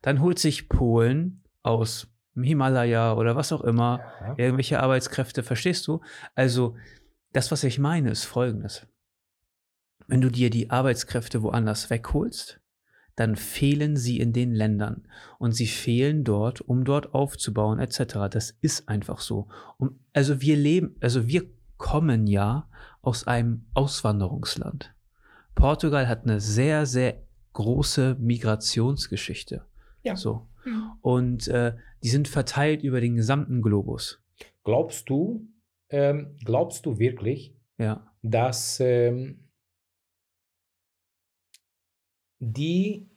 Dann 0.00 0.20
holt 0.20 0.38
sich 0.38 0.68
Polen 0.68 1.42
aus 1.62 2.08
dem 2.34 2.44
Himalaya 2.44 3.14
oder 3.14 3.36
was 3.36 3.52
auch 3.52 3.62
immer 3.62 4.00
Ja. 4.20 4.34
irgendwelche 4.38 4.80
Arbeitskräfte, 4.80 5.42
verstehst 5.42 5.86
du? 5.86 6.00
Also, 6.34 6.76
das, 7.32 7.50
was 7.50 7.64
ich 7.64 7.78
meine, 7.78 8.10
ist 8.10 8.24
folgendes. 8.24 8.86
Wenn 10.06 10.20
du 10.20 10.30
dir 10.30 10.48
die 10.50 10.70
Arbeitskräfte 10.70 11.42
woanders 11.42 11.90
wegholst, 11.90 12.60
dann 13.16 13.34
fehlen 13.36 13.96
sie 13.96 14.20
in 14.20 14.32
den 14.32 14.54
Ländern 14.54 15.08
und 15.38 15.52
sie 15.52 15.66
fehlen 15.66 16.22
dort, 16.22 16.60
um 16.60 16.84
dort 16.84 17.14
aufzubauen, 17.14 17.78
etc. 17.78 18.28
Das 18.30 18.56
ist 18.60 18.88
einfach 18.88 19.20
so. 19.20 19.48
Um, 19.78 19.98
also 20.12 20.40
wir 20.40 20.56
leben, 20.56 20.96
also 21.00 21.26
wir 21.26 21.44
kommen 21.78 22.26
ja 22.26 22.68
aus 23.02 23.26
einem 23.26 23.66
Auswanderungsland. 23.74 24.94
Portugal 25.54 26.08
hat 26.08 26.24
eine 26.24 26.40
sehr, 26.40 26.86
sehr 26.86 27.22
große 27.54 28.16
Migrationsgeschichte. 28.20 29.64
Ja. 30.02 30.16
So. 30.16 30.46
Und 31.00 31.48
äh, 31.48 31.74
die 32.02 32.08
sind 32.08 32.28
verteilt 32.28 32.82
über 32.82 33.00
den 33.00 33.14
gesamten 33.16 33.62
Globus. 33.62 34.20
Glaubst 34.64 35.08
du, 35.08 35.48
ähm, 35.88 36.36
glaubst 36.44 36.84
du 36.86 36.98
wirklich, 36.98 37.54
Ja. 37.78 38.12
dass 38.22 38.78
ähm, 38.80 39.45
die 42.38 43.08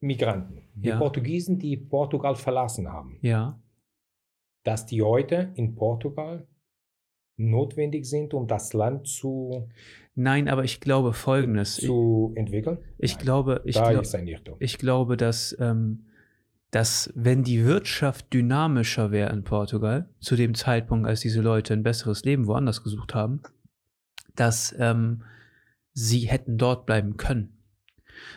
Migranten, 0.00 0.62
die 0.74 0.88
Ja. 0.88 0.98
Portugiesen, 0.98 1.58
die 1.58 1.76
Portugal 1.76 2.36
verlassen 2.36 2.88
haben, 2.88 3.18
Ja. 3.22 3.58
dass 4.64 4.86
die 4.86 5.02
heute 5.02 5.52
in 5.56 5.74
Portugal 5.74 6.46
notwendig 7.36 8.04
sind, 8.06 8.34
um 8.34 8.46
das 8.46 8.72
Land 8.72 9.06
zu, 9.08 9.68
Nein, 10.14 10.48
aber 10.48 10.64
ich 10.64 10.80
glaube 10.80 11.12
Folgendes. 11.12 11.76
zu 11.76 12.32
entwickeln? 12.36 12.78
ich, 12.98 13.14
Nein, 13.16 13.24
glaube, 13.24 13.62
ich, 13.64 13.74
da 13.76 13.90
glaub, 13.90 14.02
ist 14.02 14.14
ein 14.14 14.26
Irrtum. 14.26 14.56
ich 14.58 14.78
glaube, 14.78 15.16
dass, 15.16 15.56
ähm, 15.60 16.04
dass 16.70 17.12
wenn 17.14 17.44
die 17.44 17.64
Wirtschaft 17.64 18.32
dynamischer 18.32 19.10
wäre 19.10 19.32
in 19.32 19.42
Portugal, 19.44 20.08
zu 20.20 20.36
dem 20.36 20.54
Zeitpunkt, 20.54 21.06
als 21.06 21.20
diese 21.20 21.40
Leute 21.40 21.72
ein 21.74 21.82
besseres 21.82 22.24
Leben 22.24 22.46
woanders 22.46 22.82
gesucht 22.82 23.14
haben, 23.14 23.40
dass 24.34 24.74
ähm, 24.78 25.22
sie 25.92 26.28
hätten 26.28 26.58
dort 26.58 26.86
bleiben 26.86 27.16
können. 27.16 27.57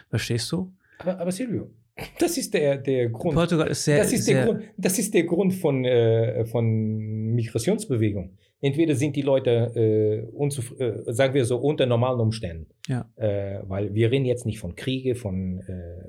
Verstehst 0.10 0.52
du? 0.52 0.72
aber, 1.00 1.20
aber 1.20 1.32
Silvio, 1.32 1.72
das 2.20 2.38
ist 2.38 2.54
der, 2.54 2.78
der 2.78 3.10
Grund. 3.10 3.36
Portugal 3.36 3.68
ist 3.68 3.84
sehr, 3.84 3.98
das, 4.00 4.14
ist 4.14 4.26
sehr 4.26 4.46
der 4.46 4.54
Grund, 4.54 4.64
das 4.78 5.00
ist 5.00 5.14
der 5.14 5.24
Grund 5.24 5.54
von, 5.54 5.86
äh, 5.86 6.46
von 6.46 7.34
Migrationsbewegung. 7.34 8.38
Entweder 8.62 8.96
sind 8.96 9.16
die 9.16 9.24
Leute, 9.24 9.72
äh, 9.76 10.20
äh, 10.20 11.14
sagen 11.14 11.34
wir 11.34 11.46
so, 11.46 11.58
unter 11.58 11.86
normalen 11.86 12.20
Umständen. 12.20 12.68
Ja. 12.88 13.10
Äh, 13.16 13.62
weil 13.68 13.94
wir 13.94 14.12
reden 14.12 14.26
jetzt 14.26 14.46
nicht 14.46 14.60
von 14.60 14.76
Kriege, 14.76 15.16
von 15.16 15.62
äh, 15.62 16.04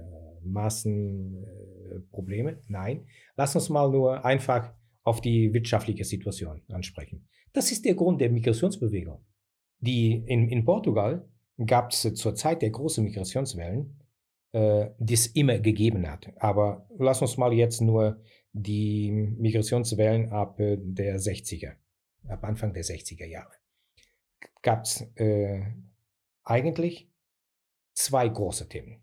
Massenprobleme. 0.45 2.51
Äh. 2.53 2.57
Nein, 2.69 3.07
lass 3.37 3.55
uns 3.55 3.69
mal 3.71 3.91
nur 3.91 4.25
einfach 4.25 4.73
auf 5.03 5.21
die 5.21 5.53
wirtschaftliche 5.53 6.05
Situation 6.05 6.63
ansprechen. 6.69 7.27
Das 7.53 7.73
ist 7.73 7.85
der 7.85 7.95
Grund 7.95 8.21
der 8.21 8.31
Migrationsbewegung. 8.31 9.25
Die 9.81 10.23
in, 10.27 10.49
in 10.49 10.65
Portugal 10.65 11.29
gab 11.67 11.93
es 11.93 12.15
zur 12.15 12.35
Zeit 12.35 12.63
der 12.63 12.71
großen 12.71 13.05
Migrationswellen, 13.05 14.03
äh, 14.53 14.91
die 14.99 15.15
es 15.15 15.27
immer 15.29 15.59
gegeben 15.59 16.11
hat. 16.11 16.33
Aber 16.37 16.89
lass 16.99 17.23
uns 17.23 17.37
mal 17.37 17.53
jetzt 17.53 17.81
nur 17.81 18.23
die 18.53 19.11
Migrationswellen 19.11 20.31
ab 20.31 20.59
äh, 20.61 20.77
der 20.79 21.19
60er, 21.19 21.77
ab 22.29 22.45
Anfang 22.45 22.73
der 22.73 22.85
60er 22.85 23.27
Jahre. 23.27 23.53
Gab 24.63 24.85
es 24.85 25.01
äh, 25.17 25.63
eigentlich 26.45 27.11
zwei 27.95 28.29
große 28.29 28.69
Themen. 28.69 29.03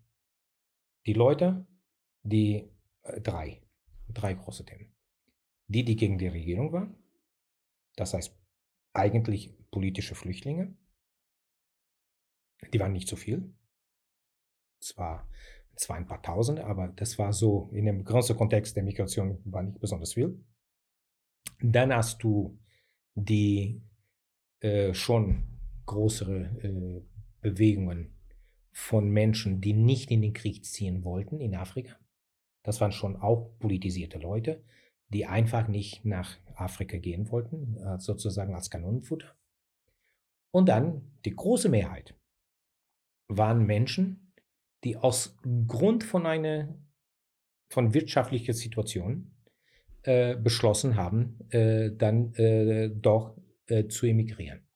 Die 1.06 1.14
Leute, 1.14 1.66
die 2.22 2.70
äh, 3.02 3.20
drei, 3.20 3.62
drei 4.08 4.34
große 4.34 4.64
Themen. 4.64 4.94
Die, 5.68 5.84
die 5.84 5.96
gegen 5.96 6.18
die 6.18 6.28
Regierung 6.28 6.72
waren, 6.72 6.96
das 7.96 8.14
heißt 8.14 8.36
eigentlich 8.92 9.54
politische 9.70 10.14
Flüchtlinge, 10.14 10.76
die 12.72 12.80
waren 12.80 12.92
nicht 12.92 13.08
so 13.08 13.16
viel. 13.16 13.52
Zwar 14.80 15.28
zwar 15.80 15.96
ein 15.96 16.06
paar 16.06 16.22
Tausend, 16.22 16.60
aber 16.60 16.88
das 16.88 17.18
war 17.18 17.32
so 17.32 17.70
in 17.72 17.86
dem 17.86 18.04
großen 18.04 18.36
Kontext 18.36 18.76
der 18.76 18.82
Migration 18.82 19.40
war 19.44 19.62
nicht 19.62 19.80
besonders 19.80 20.14
viel. 20.14 20.38
Dann 21.60 21.92
hast 21.92 22.22
du 22.22 22.58
die 23.14 23.82
äh, 24.60 24.94
schon 24.94 25.58
größere 25.86 26.40
äh, 26.62 27.02
Bewegungen 27.40 28.14
von 28.72 29.10
Menschen, 29.10 29.60
die 29.60 29.72
nicht 29.72 30.10
in 30.10 30.22
den 30.22 30.32
Krieg 30.32 30.64
ziehen 30.64 31.04
wollten 31.04 31.40
in 31.40 31.54
Afrika. 31.54 31.98
Das 32.62 32.80
waren 32.80 32.92
schon 32.92 33.16
auch 33.16 33.58
politisierte 33.58 34.18
Leute, 34.18 34.62
die 35.08 35.26
einfach 35.26 35.66
nicht 35.66 36.04
nach 36.04 36.36
Afrika 36.54 36.98
gehen 36.98 37.30
wollten, 37.30 37.76
äh, 37.78 37.98
sozusagen 37.98 38.54
als 38.54 38.70
Kanonenfutter. 38.70 39.34
Und 40.52 40.68
dann 40.68 41.18
die 41.24 41.34
große 41.34 41.68
Mehrheit 41.68 42.14
waren 43.30 43.64
Menschen, 43.64 44.32
die 44.84 44.96
aus 44.96 45.38
Grund 45.66 46.04
von 46.04 46.26
einer 46.26 46.74
von 47.68 47.94
wirtschaftlicher 47.94 48.52
Situation 48.52 49.34
äh, 50.02 50.36
beschlossen 50.36 50.96
haben, 50.96 51.38
äh, 51.50 51.90
dann 51.94 52.34
äh, 52.34 52.90
doch 52.90 53.36
äh, 53.66 53.86
zu 53.86 54.06
emigrieren. 54.06 54.66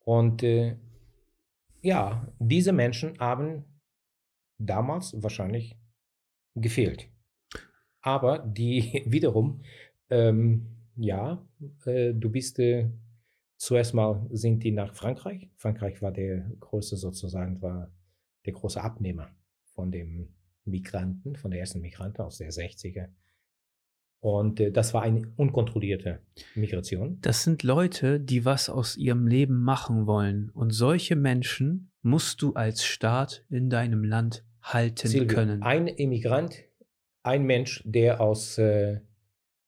Und 0.00 0.42
äh, 0.42 0.76
ja, 1.82 2.26
diese 2.38 2.72
Menschen 2.72 3.18
haben 3.18 3.64
damals 4.58 5.22
wahrscheinlich 5.22 5.78
gefehlt. 6.54 7.08
Aber 8.00 8.38
die 8.38 9.02
wiederum, 9.06 9.62
ähm, 10.10 10.66
ja, 10.96 11.46
äh, 11.84 12.12
du 12.14 12.30
bist 12.30 12.58
zuerst 13.64 13.94
mal 13.94 14.26
sind 14.30 14.62
die 14.62 14.72
nach 14.72 14.94
Frankreich. 14.94 15.48
Frankreich 15.56 16.02
war 16.02 16.12
der 16.12 16.50
größte 16.60 16.96
sozusagen, 16.96 17.62
war 17.62 17.90
der 18.44 18.52
große 18.52 18.80
Abnehmer 18.80 19.30
von 19.74 19.90
dem 19.90 20.34
Migranten, 20.64 21.36
von 21.36 21.50
der 21.50 21.60
ersten 21.60 21.80
Migranten 21.80 22.22
aus 22.22 22.38
der 22.38 22.50
60er. 22.50 23.08
Und 24.20 24.60
äh, 24.60 24.70
das 24.70 24.92
war 24.92 25.02
eine 25.02 25.32
unkontrollierte 25.36 26.20
Migration. 26.54 27.18
Das 27.22 27.42
sind 27.42 27.62
Leute, 27.62 28.20
die 28.20 28.44
was 28.44 28.68
aus 28.68 28.96
ihrem 28.96 29.26
Leben 29.26 29.62
machen 29.62 30.06
wollen. 30.06 30.50
Und 30.50 30.70
solche 30.70 31.16
Menschen 31.16 31.90
musst 32.02 32.42
du 32.42 32.52
als 32.52 32.84
Staat 32.84 33.44
in 33.48 33.70
deinem 33.70 34.04
Land 34.04 34.44
halten 34.62 35.08
Silvio, 35.08 35.34
können. 35.34 35.62
Ein 35.62 35.88
Immigrant, 35.88 36.64
ein 37.22 37.44
Mensch, 37.44 37.82
der 37.86 38.20
aus, 38.20 38.58
äh, 38.58 39.00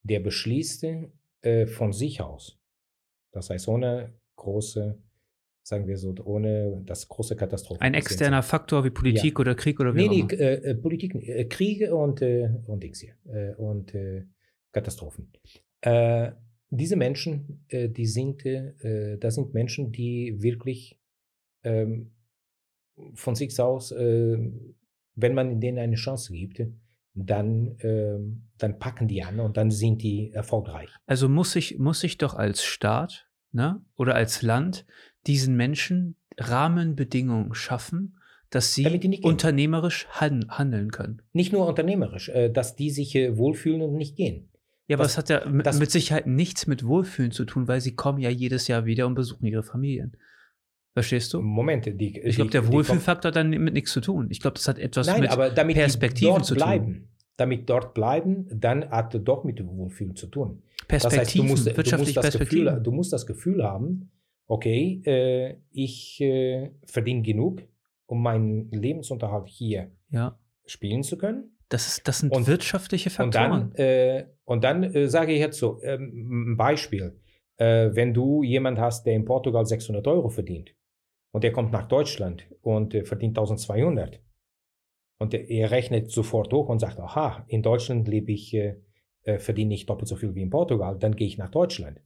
der 0.03 0.21
beschließt 0.21 0.87
äh, 1.43 1.67
von 1.67 1.93
sich 1.93 2.21
aus, 2.21 2.59
das 3.37 3.51
heißt 3.51 3.69
ohne 3.69 4.15
große, 4.37 4.99
sagen 5.63 5.87
wir 5.87 5.99
so, 5.99 6.15
ohne 6.25 6.83
das 6.87 7.07
große 7.07 7.37
Katastrophe. 7.37 7.81
Ein 7.83 7.95
externer 7.95 8.43
Faktor 8.43 8.85
wie 8.85 8.91
Politik 8.91 9.39
oder 9.39 9.55
Krieg 9.55 9.79
oder 9.79 9.95
wie 9.95 10.09
Nee, 10.09 10.23
auch 10.25 10.29
nee, 10.29 10.35
immer. 10.35 10.41
äh, 10.41 10.71
äh, 10.71 10.75
Politik, 10.75 11.15
äh, 11.15 11.45
Kriege 11.45 11.95
und, 11.95 12.23
äh, 12.23 12.49
und 12.67 12.83
Dings 12.83 13.01
hier, 13.01 13.15
äh, 13.27 13.55
und 13.57 13.95
äh, 13.95 14.25
Katastrophen. 14.73 15.31
Äh, 15.83 16.33
diese 16.71 16.97
Menschen, 16.97 17.65
äh, 17.69 17.89
die 17.89 18.07
sind, 18.07 18.45
äh, 18.47 19.19
das 19.19 19.35
sind 19.35 19.53
Menschen, 19.55 19.93
die 19.93 20.37
wirklich 20.43 20.99
ähm, 21.63 22.13
von 23.15 23.35
sich 23.35 23.59
aus, 23.61 23.93
äh, 23.93 24.39
wenn 25.15 25.35
man 25.35 25.61
denen 25.61 25.79
eine 25.79 25.97
Chance 25.97 26.33
gibt, 26.33 26.63
dann, 27.15 27.77
ähm, 27.81 28.49
dann 28.59 28.79
packen 28.79 29.09
die 29.09 29.23
an 29.23 29.41
und 29.41 29.57
dann 29.57 29.71
sind 29.71 30.03
die 30.03 30.33
erfolgreich. 30.33 30.91
Also 31.07 31.29
muss 31.29 31.57
ich, 31.57 31.79
muss 31.79 32.05
ich 32.05 32.19
doch 32.19 32.35
als 32.35 32.63
Staat 32.63 33.26
ne, 33.53 33.81
oder 33.97 34.15
als 34.15 34.43
Land 34.43 34.85
diesen 35.27 35.57
Menschen 35.57 36.17
Rahmenbedingungen 36.39 37.55
schaffen, 37.55 38.17
dass 38.51 38.75
sie 38.75 38.87
unternehmerisch 39.23 40.07
han 40.11 40.47
handeln 40.49 40.91
können. 40.91 41.23
Nicht 41.33 41.53
nur 41.53 41.67
unternehmerisch, 41.67 42.29
äh, 42.29 42.49
dass 42.51 42.77
die 42.77 42.91
sich 42.91 43.15
äh, 43.17 43.37
wohlfühlen 43.37 43.83
und 43.83 43.95
nicht 43.97 44.17
gehen. 44.17 44.49
Ja, 44.89 44.97
aber 44.97 45.03
Das- 45.05 45.13
es 45.13 45.19
hat 45.19 45.29
ja 45.31 45.39
m- 45.39 45.63
das- 45.65 45.79
mit 45.81 45.91
Sicherheit 45.91 46.27
nichts 46.27 46.67
mit 46.67 46.87
Wohlfühlen 46.87 47.33
zu 47.33 47.45
tun, 47.45 47.67
weil 47.67 47.81
sie 47.81 47.95
kommen 47.97 48.21
ja 48.21 48.31
jedes 48.31 48.69
Jahr 48.69 48.85
wieder 48.87 49.07
und 49.07 49.15
besuchen 49.17 49.45
ihre 49.47 49.63
Familien. 49.65 50.17
Verstehst 50.95 51.35
du? 51.35 51.43
Moment, 51.43 51.87
die, 51.87 52.19
Ich 52.21 52.37
glaube, 52.37 52.51
der 52.53 52.69
Wohlfühlfaktor 52.73 53.29
hat 53.31 53.37
dann 53.37 53.51
mit 53.51 53.75
nichts 53.75 53.93
zu 53.93 54.01
tun. 54.01 54.29
Ich 54.31 54.41
glaube, 54.41 54.55
das 54.55 54.67
hat 54.69 54.79
etwas 54.79 55.07
Nein, 55.09 55.23
mit 55.23 55.31
aber 55.31 55.51
damit 55.51 55.75
Perspektiven 55.77 56.31
dort 56.35 56.47
zu 56.47 56.55
tun. 56.55 56.59
bleiben. 56.65 57.09
damit 57.39 57.69
dort 57.69 57.93
bleiben, 57.93 58.47
dann 58.51 58.89
hat 58.91 59.13
er 59.13 59.21
doch 59.21 59.45
mit 59.45 59.63
Wohlfühlen 59.63 60.17
zu 60.17 60.27
tun. 60.29 60.63
Perspektiven, 60.89 61.19
das 61.19 61.27
heißt, 61.27 61.37
du 61.39 61.43
musst, 61.45 61.77
wirtschaftliche 61.77 62.21
Perspektiven. 62.21 62.65
Gefühl, 62.67 62.83
du 62.83 62.93
musst 62.93 63.13
das 63.13 63.27
Gefühl 63.27 63.65
haben, 63.65 64.11
okay, 64.47 65.03
äh, 65.05 65.57
ich 65.71 66.21
äh, 66.21 66.71
verdiene 66.85 67.23
genug, 67.23 67.63
um 68.07 68.23
meinen 68.23 68.71
Lebensunterhalt 68.71 69.49
hier 69.49 69.91
ja, 70.11 70.39
spielen 70.65 71.03
zu 71.03 71.19
können. 71.19 71.57
das, 71.69 71.89
ist, 71.89 72.07
das 72.09 72.21
sind 72.21 72.33
Und- 72.33 72.47
wirtschaftliche 72.47 73.09
Und 73.09 73.35
Faktoren. 73.35 73.73
dann, 73.75 73.85
äh, 73.85 74.27
und 74.45 74.63
dann 74.65 74.85
äh, 74.85 75.09
sage 75.09 75.33
ich 75.33 75.41
jetzt 75.41 75.59
so, 75.59 75.83
ähm, 75.83 76.53
ein 76.53 76.57
Beispiel. 76.57 77.19
Äh, 77.59 77.91
wenn 77.95 78.13
du 78.15 78.43
jemand 78.43 78.79
hast, 78.79 79.07
der 79.07 79.15
in 79.15 79.25
Portugal 79.25 79.65
600 79.67 80.07
Euro 80.07 80.29
verdient 80.29 80.75
und 81.33 81.43
der 81.43 81.53
kommt 81.53 81.73
nach 81.73 81.89
Deutschland 81.89 82.47
und 82.61 82.95
äh, 82.95 83.05
verdient 83.05 83.37
1200 83.39 84.21
und 85.19 85.33
er, 85.35 85.49
er 85.51 85.71
rechnet 85.71 86.11
sofort 86.11 86.53
hoch 86.53 86.69
und 86.69 86.79
sagt, 86.79 87.01
aha, 87.01 87.45
in 87.49 87.63
Deutschland 87.63 88.07
lebe 88.09 88.31
ich, 88.31 88.55
äh, 89.27 89.39
verdiene 89.39 89.75
ich 89.75 89.87
doppelt 89.87 90.09
so 90.09 90.17
viel 90.17 90.35
wie 90.35 90.43
in 90.43 90.51
Portugal, 90.51 90.97
dann 90.99 91.17
gehe 91.17 91.27
ich 91.27 91.37
nach 91.37 91.51
Deutschland. 91.51 92.01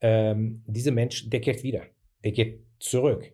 Ähm, 0.00 0.62
dieser 0.66 0.90
Mensch, 0.90 1.30
der 1.30 1.40
kehrt 1.40 1.62
wieder, 1.62 1.82
der 2.24 2.32
geht 2.32 2.66
zurück, 2.80 3.32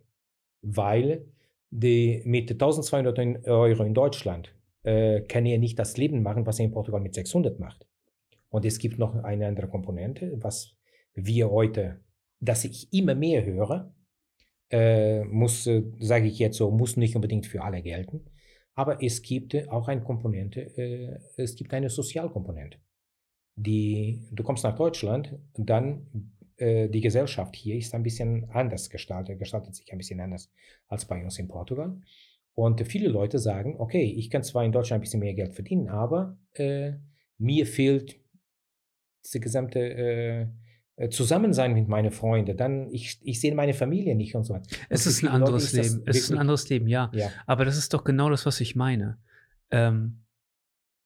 weil 0.61 1.25
die, 1.69 2.21
mit 2.25 2.51
1200 2.51 3.47
Euro 3.47 3.83
in 3.83 3.93
Deutschland 3.93 4.55
äh, 4.83 5.21
kann 5.21 5.45
er 5.45 5.57
nicht 5.57 5.79
das 5.79 5.97
Leben 5.97 6.21
machen, 6.21 6.45
was 6.45 6.59
er 6.59 6.65
in 6.65 6.71
Portugal 6.71 7.01
mit 7.01 7.15
600 7.15 7.59
macht. 7.59 7.87
Und 8.49 8.65
es 8.65 8.77
gibt 8.77 8.99
noch 8.99 9.15
eine 9.15 9.47
andere 9.47 9.67
Komponente, 9.67 10.31
was 10.41 10.77
wir 11.15 11.49
heute, 11.49 12.01
dass 12.39 12.63
ich 12.65 12.93
immer 12.93 13.15
mehr 13.15 13.43
höre, 13.43 13.93
äh, 14.69 15.23
muss, 15.25 15.65
äh, 15.65 15.83
sage 15.99 16.27
ich 16.27 16.37
jetzt 16.37 16.57
so, 16.57 16.69
muss 16.69 16.97
nicht 16.97 17.15
unbedingt 17.15 17.47
für 17.47 17.63
alle 17.63 17.81
gelten. 17.81 18.25
Aber 18.75 19.01
es 19.01 19.21
gibt 19.21 19.55
auch 19.69 19.87
eine 19.87 20.03
Komponente, 20.03 20.61
äh, 20.77 21.19
es 21.37 21.55
gibt 21.55 21.73
eine 21.73 21.89
Sozialkomponente. 21.89 22.77
Die, 23.55 24.27
du 24.31 24.43
kommst 24.43 24.63
nach 24.63 24.75
Deutschland, 24.75 25.37
dann 25.55 26.31
äh, 26.57 26.89
die 26.89 27.01
Gesellschaft 27.01 27.55
hier 27.55 27.75
ist 27.75 27.93
ein 27.93 28.03
bisschen 28.03 28.49
anders 28.51 28.89
gestaltet, 28.89 29.39
gestaltet 29.39 29.75
sich 29.75 29.91
ein 29.91 29.97
bisschen 29.97 30.19
anders 30.19 30.51
als 30.87 31.05
bei 31.05 31.23
uns 31.23 31.37
in 31.39 31.47
Portugal. 31.47 31.95
Und 32.55 32.85
viele 32.87 33.09
Leute 33.09 33.39
sagen, 33.39 33.75
okay, 33.79 34.03
ich 34.03 34.29
kann 34.29 34.43
zwar 34.43 34.63
in 34.63 34.71
Deutschland 34.71 34.99
ein 34.99 35.01
bisschen 35.01 35.19
mehr 35.19 35.33
Geld 35.33 35.55
verdienen, 35.55 35.89
aber 35.89 36.37
äh, 36.53 36.93
mir 37.37 37.65
fehlt 37.65 38.19
diese 39.25 39.39
gesamte 39.39 39.79
äh, 40.95 41.09
Zusammensein 41.09 41.73
mit 41.73 41.87
meinen 41.87 42.11
Freunden. 42.11 42.55
Dann, 42.55 42.89
ich, 42.91 43.19
ich 43.23 43.41
sehe 43.41 43.55
meine 43.55 43.73
Familie 43.73 44.15
nicht 44.15 44.35
und 44.35 44.43
so 44.43 44.53
weiter. 44.53 44.67
es 44.89 45.07
ist 45.07 45.17
ein 45.17 45.19
viele 45.19 45.31
Leute 45.31 45.45
anderes 45.45 45.63
ist 45.63 45.77
das 45.77 45.91
Leben. 45.91 46.03
Es 46.05 46.17
ist 46.17 46.31
ein 46.31 46.37
anderes 46.37 46.69
Leben, 46.69 46.87
ja. 46.87 47.11
Ja, 47.13 47.31
Aber 47.47 47.65
das 47.65 47.77
ist 47.77 47.93
doch 47.93 48.03
genau 48.03 48.29
das, 48.29 48.45
was 48.45 48.61
ich 48.61 48.75
meine. 48.75 49.17
Ähm, 49.71 50.19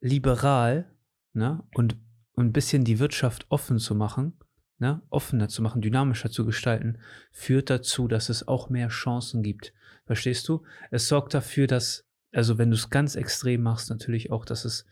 liberal 0.02 0.92
ne? 1.34 1.64
und, 1.76 1.98
und 2.38 2.46
ein 2.46 2.54
bisschen 2.54 2.84
die 2.84 3.00
Wirtschaft 3.00 3.48
offen 3.50 3.80
zu 3.80 3.96
machen, 3.96 4.34
ne? 4.78 5.02
offener 5.10 5.50
zu 5.50 5.62
machen, 5.64 5.82
dynamischer 5.82 6.30
zu 6.30 6.46
gestalten, 6.46 7.00
führt 7.32 7.70
dazu, 7.72 8.08
dass 8.08 8.30
es 8.30 8.48
auch 8.48 8.70
mehr 8.70 8.90
Chancen 8.90 9.42
gibt. 9.42 9.74
Verstehst 10.06 10.48
du? 10.48 10.64
Es 10.92 11.08
sorgt 11.08 11.34
dafür, 11.34 11.66
dass, 11.66 12.06
also 12.32 12.60
wenn 12.60 12.70
du 12.70 12.76
es 12.76 12.92
ganz 12.92 13.16
extrem 13.16 13.64
machst, 13.64 13.90
natürlich 13.90 14.32
auch, 14.32 14.46
dass 14.46 14.66
es 14.66 14.86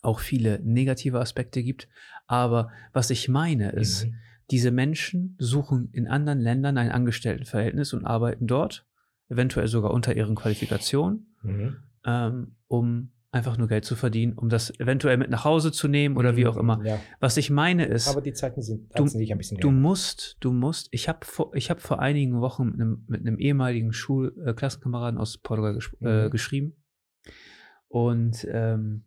auch 0.00 0.20
viele 0.20 0.58
negative 0.64 1.20
Aspekte 1.20 1.62
gibt. 1.62 1.86
Aber 2.26 2.70
was 2.94 3.10
ich 3.10 3.28
meine 3.28 3.70
ist, 3.72 4.06
Mhm. 4.06 4.14
diese 4.50 4.70
Menschen 4.70 5.36
suchen 5.38 5.90
in 5.92 6.08
anderen 6.08 6.40
Ländern 6.40 6.78
ein 6.78 6.90
Angestelltenverhältnis 6.90 7.92
und 7.92 8.06
arbeiten 8.06 8.46
dort, 8.46 8.86
eventuell 9.28 9.68
sogar 9.68 9.90
unter 9.92 10.16
ihren 10.16 10.34
Qualifikationen, 10.34 11.36
Mhm. 11.42 11.76
ähm, 12.06 12.56
um 12.68 13.12
einfach 13.32 13.56
nur 13.56 13.66
Geld 13.66 13.84
zu 13.86 13.96
verdienen, 13.96 14.34
um 14.34 14.48
das 14.50 14.78
eventuell 14.78 15.16
mit 15.16 15.30
nach 15.30 15.44
Hause 15.44 15.72
zu 15.72 15.88
nehmen 15.88 16.16
oder 16.18 16.36
wie 16.36 16.46
auch 16.46 16.56
immer. 16.58 16.84
Ja, 16.84 17.00
Was 17.18 17.36
ich 17.38 17.48
meine 17.50 17.86
ist, 17.86 18.06
aber 18.08 18.20
die 18.20 18.34
Zeiten 18.34 18.60
sind, 18.62 18.90
Du- 18.96 19.06
sich 19.08 19.32
ein 19.32 19.38
bisschen 19.38 19.58
du 19.58 19.70
musst, 19.70 20.36
du 20.40 20.52
musst, 20.52 20.88
ich 20.92 21.08
habe 21.08 21.24
vor, 21.24 21.54
ich 21.54 21.70
hab 21.70 21.80
vor 21.80 21.98
einigen 22.00 22.40
Wochen 22.40 22.66
mit 22.66 22.74
einem, 22.74 23.04
mit 23.08 23.20
einem 23.22 23.38
ehemaligen 23.38 23.92
Schul 23.94 24.34
äh, 24.46 25.16
aus 25.16 25.38
Portugal 25.38 25.78
äh, 26.02 26.26
Mhm. 26.26 26.30
geschrieben 26.30 26.76
und 27.88 28.46
ähm, 28.50 29.04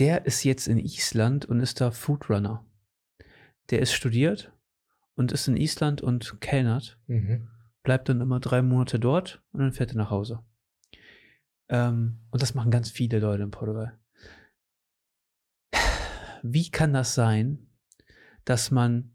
der 0.00 0.26
ist 0.26 0.42
jetzt 0.42 0.66
in 0.66 0.78
Island 0.78 1.44
und 1.46 1.60
ist 1.60 1.80
da 1.80 1.92
Foodrunner. 1.92 2.66
Der 3.70 3.78
ist 3.80 3.92
studiert 3.92 4.52
und 5.14 5.30
ist 5.30 5.46
in 5.46 5.56
Island 5.56 6.00
und 6.02 6.40
kellnert 6.40 6.98
Mhm. 7.06 7.48
bleibt 7.84 8.08
dann 8.08 8.20
immer 8.20 8.40
drei 8.40 8.62
Monate 8.62 8.98
dort 8.98 9.42
und 9.52 9.60
dann 9.60 9.72
fährt 9.72 9.90
er 9.92 9.96
nach 9.98 10.10
Hause. 10.10 10.40
Ähm, 11.74 12.20
und 12.30 12.40
das 12.42 12.54
machen 12.54 12.70
ganz 12.70 12.90
viele 12.90 13.18
Leute 13.18 13.42
in 13.42 13.50
Portugal. 13.50 13.98
Wie 16.42 16.70
kann 16.70 16.92
das 16.92 17.14
sein, 17.14 17.66
dass 18.44 18.70
man 18.70 19.10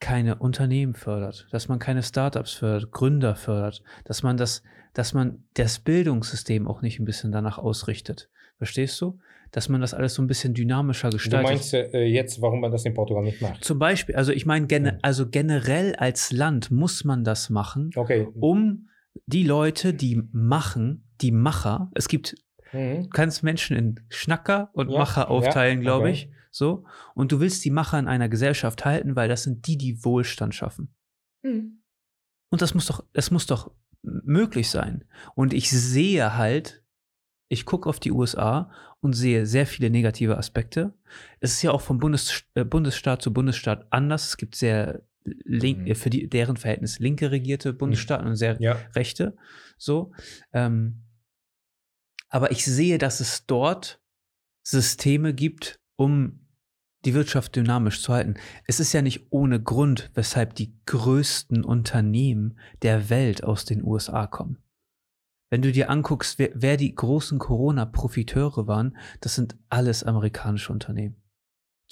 keine 0.00 0.36
Unternehmen 0.36 0.94
fördert, 0.94 1.46
dass 1.50 1.68
man 1.68 1.78
keine 1.78 2.02
Startups 2.02 2.52
fördert, 2.52 2.90
Gründer 2.90 3.36
fördert, 3.36 3.82
dass 4.04 4.22
man 4.22 4.36
das, 4.36 4.62
dass 4.92 5.14
man 5.14 5.44
das 5.54 5.78
Bildungssystem 5.78 6.66
auch 6.68 6.82
nicht 6.82 6.98
ein 7.00 7.04
bisschen 7.04 7.32
danach 7.32 7.58
ausrichtet. 7.58 8.28
Verstehst 8.58 9.00
du? 9.00 9.18
Dass 9.50 9.68
man 9.68 9.80
das 9.80 9.94
alles 9.94 10.14
so 10.14 10.22
ein 10.22 10.26
bisschen 10.26 10.52
dynamischer 10.52 11.10
Du 11.10 11.16
gestaltet. 11.16 11.50
meinst 11.50 11.74
äh, 11.74 12.04
jetzt, 12.04 12.42
warum 12.42 12.60
man 12.60 12.70
das 12.72 12.84
in 12.84 12.92
Portugal 12.94 13.22
nicht 13.22 13.40
macht? 13.40 13.64
Zum 13.64 13.78
Beispiel, 13.78 14.16
also 14.16 14.32
ich 14.32 14.46
meine, 14.46 14.66
gene 14.66 14.98
also 15.02 15.28
generell 15.28 15.94
als 15.96 16.32
Land 16.32 16.70
muss 16.70 17.04
man 17.04 17.24
das 17.24 17.50
machen, 17.50 17.90
Okay. 17.94 18.28
um 18.40 18.88
die 19.26 19.44
Leute, 19.44 19.94
die 19.94 20.22
machen, 20.32 21.03
die 21.20 21.32
Macher, 21.32 21.90
es 21.94 22.08
gibt, 22.08 22.34
Mhm. 22.72 23.04
du 23.04 23.08
kannst 23.10 23.42
Menschen 23.42 23.76
in 23.76 24.00
Schnacker 24.10 24.70
und 24.72 24.90
Ja, 24.90 24.98
Macher 24.98 25.22
ja, 25.22 25.28
aufteilen, 25.28 25.80
glaube 25.80 26.04
okay. 26.08 26.12
ich, 26.12 26.28
so, 26.50 26.84
und 27.14 27.30
du 27.32 27.40
willst 27.40 27.64
die 27.64 27.70
Macher 27.70 27.98
in 27.98 28.08
einer 28.08 28.28
Gesellschaft 28.28 28.84
halten, 28.84 29.16
weil 29.16 29.28
das 29.28 29.42
sind 29.44 29.66
die, 29.66 29.76
die 29.76 30.04
Wohlstand 30.04 30.54
schaffen. 30.54 30.94
Mhm. 31.42 31.82
Und 32.50 32.62
das 32.62 32.74
muss 32.74 32.86
doch, 32.86 33.04
das 33.12 33.30
muss 33.30 33.46
doch 33.46 33.72
möglich 34.02 34.70
sein. 34.70 35.04
Und 35.34 35.52
ich 35.54 35.70
sehe 35.70 36.36
halt, 36.36 36.82
ich 37.48 37.64
gucke 37.66 37.88
auf 37.88 38.00
die 38.00 38.12
USA 38.12 38.70
und 39.00 39.12
sehe 39.14 39.46
sehr 39.46 39.66
viele 39.66 39.90
negative 39.90 40.36
Aspekte. 40.38 40.94
Es 41.40 41.52
ist 41.54 41.62
ja 41.62 41.70
auch 41.72 41.80
vom 41.80 41.98
Bundes, 41.98 42.44
äh, 42.54 42.64
Bundesstaat 42.64 43.22
zu 43.22 43.32
Bundesstaat 43.32 43.86
anders. 43.90 44.26
Es 44.28 44.36
gibt 44.36 44.54
sehr 44.56 45.02
link, 45.24 45.80
Mhm. 45.80 45.86
äh, 45.88 45.94
für 45.94 46.10
die, 46.10 46.28
deren 46.28 46.56
Verhältnis 46.56 46.98
linke 46.98 47.30
regierte 47.30 47.72
Bundesstaaten 47.72 48.26
und 48.28 48.36
sehr 48.36 48.60
Ja. 48.60 48.76
rechte. 48.94 49.36
So. 49.78 50.12
Ähm, 50.52 51.03
aber 52.34 52.50
ich 52.50 52.64
sehe, 52.64 52.98
dass 52.98 53.20
es 53.20 53.46
dort 53.46 54.02
Systeme 54.66 55.34
gibt, 55.34 55.78
um 55.94 56.48
die 57.04 57.14
Wirtschaft 57.14 57.54
dynamisch 57.54 58.02
zu 58.02 58.12
halten. 58.12 58.34
Es 58.66 58.80
ist 58.80 58.92
ja 58.92 59.02
nicht 59.02 59.28
ohne 59.30 59.62
Grund, 59.62 60.10
weshalb 60.14 60.56
die 60.56 60.76
größten 60.84 61.64
Unternehmen 61.64 62.58
der 62.82 63.08
Welt 63.08 63.44
aus 63.44 63.66
den 63.66 63.84
USA 63.84 64.26
kommen. 64.26 64.58
Wenn 65.48 65.62
du 65.62 65.70
dir 65.70 65.90
anguckst, 65.90 66.40
wer, 66.40 66.50
wer 66.54 66.76
die 66.76 66.92
großen 66.92 67.38
Corona-Profiteure 67.38 68.66
waren, 68.66 68.96
das 69.20 69.36
sind 69.36 69.56
alles 69.68 70.02
amerikanische 70.02 70.72
Unternehmen. 70.72 71.22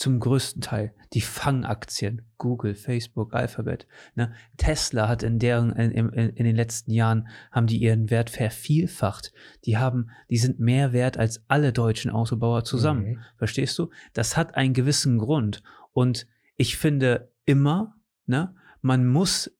Zum 0.03 0.19
größten 0.19 0.63
Teil. 0.63 0.93
Die 1.13 1.21
Fangaktien, 1.21 2.23
Google, 2.37 2.75
Facebook, 2.75 3.35
Alphabet. 3.35 3.87
Ne? 4.17 4.35
Tesla 4.57 5.07
hat 5.07 5.23
in 5.23 5.39
deren, 5.39 5.71
in, 5.77 5.93
in, 5.93 6.31
in 6.31 6.45
den 6.45 6.57
letzten 6.57 6.91
Jahren, 6.91 7.29
haben 7.53 7.69
die 7.69 7.77
ihren 7.77 8.11
Wert 8.11 8.29
vervielfacht. 8.29 9.33
Die 9.65 9.77
haben, 9.77 10.11
die 10.29 10.39
sind 10.39 10.59
mehr 10.59 10.93
wert 10.93 11.19
als 11.19 11.45
alle 11.47 11.73
deutschen 11.73 12.11
Autobauer 12.11 12.65
zusammen. 12.65 13.05
Mhm. 13.05 13.19
Verstehst 13.37 13.79
du? 13.79 13.91
Das 14.13 14.37
hat 14.37 14.57
einen 14.57 14.75
gewissen 14.75 15.19
Grund. 15.19 15.63
Und 15.93 16.27
ich 16.57 16.77
finde 16.77 17.33
immer, 17.45 17.95
ne, 18.27 18.57
man 18.81 19.07
muss, 19.07 19.57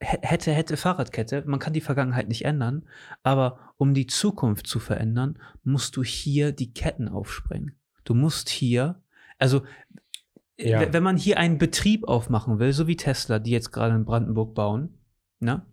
hä- 0.00 0.18
hätte, 0.22 0.50
hätte 0.50 0.76
Fahrradkette, 0.76 1.44
man 1.46 1.60
kann 1.60 1.74
die 1.74 1.80
Vergangenheit 1.80 2.26
nicht 2.26 2.44
ändern, 2.44 2.88
aber 3.22 3.72
um 3.76 3.94
die 3.94 4.08
Zukunft 4.08 4.66
zu 4.66 4.80
verändern, 4.80 5.38
musst 5.62 5.96
du 5.96 6.02
hier 6.02 6.50
die 6.50 6.72
Ketten 6.72 7.06
aufsprengen. 7.06 7.78
Du 8.02 8.14
musst 8.14 8.48
hier, 8.48 9.00
also 9.40 9.62
Ja. 10.58 10.80
w- 10.80 10.92
wenn 10.92 11.02
man 11.02 11.16
hier 11.16 11.38
einen 11.38 11.58
Betrieb 11.58 12.06
aufmachen 12.06 12.58
will, 12.58 12.72
so 12.72 12.86
wie 12.86 12.96
Tesla, 12.96 13.38
die 13.38 13.50
jetzt 13.50 13.72
gerade 13.72 13.94
in 13.94 14.04
Brandenburg 14.04 14.54
bauen, 14.54 14.98
ne, 15.40 15.66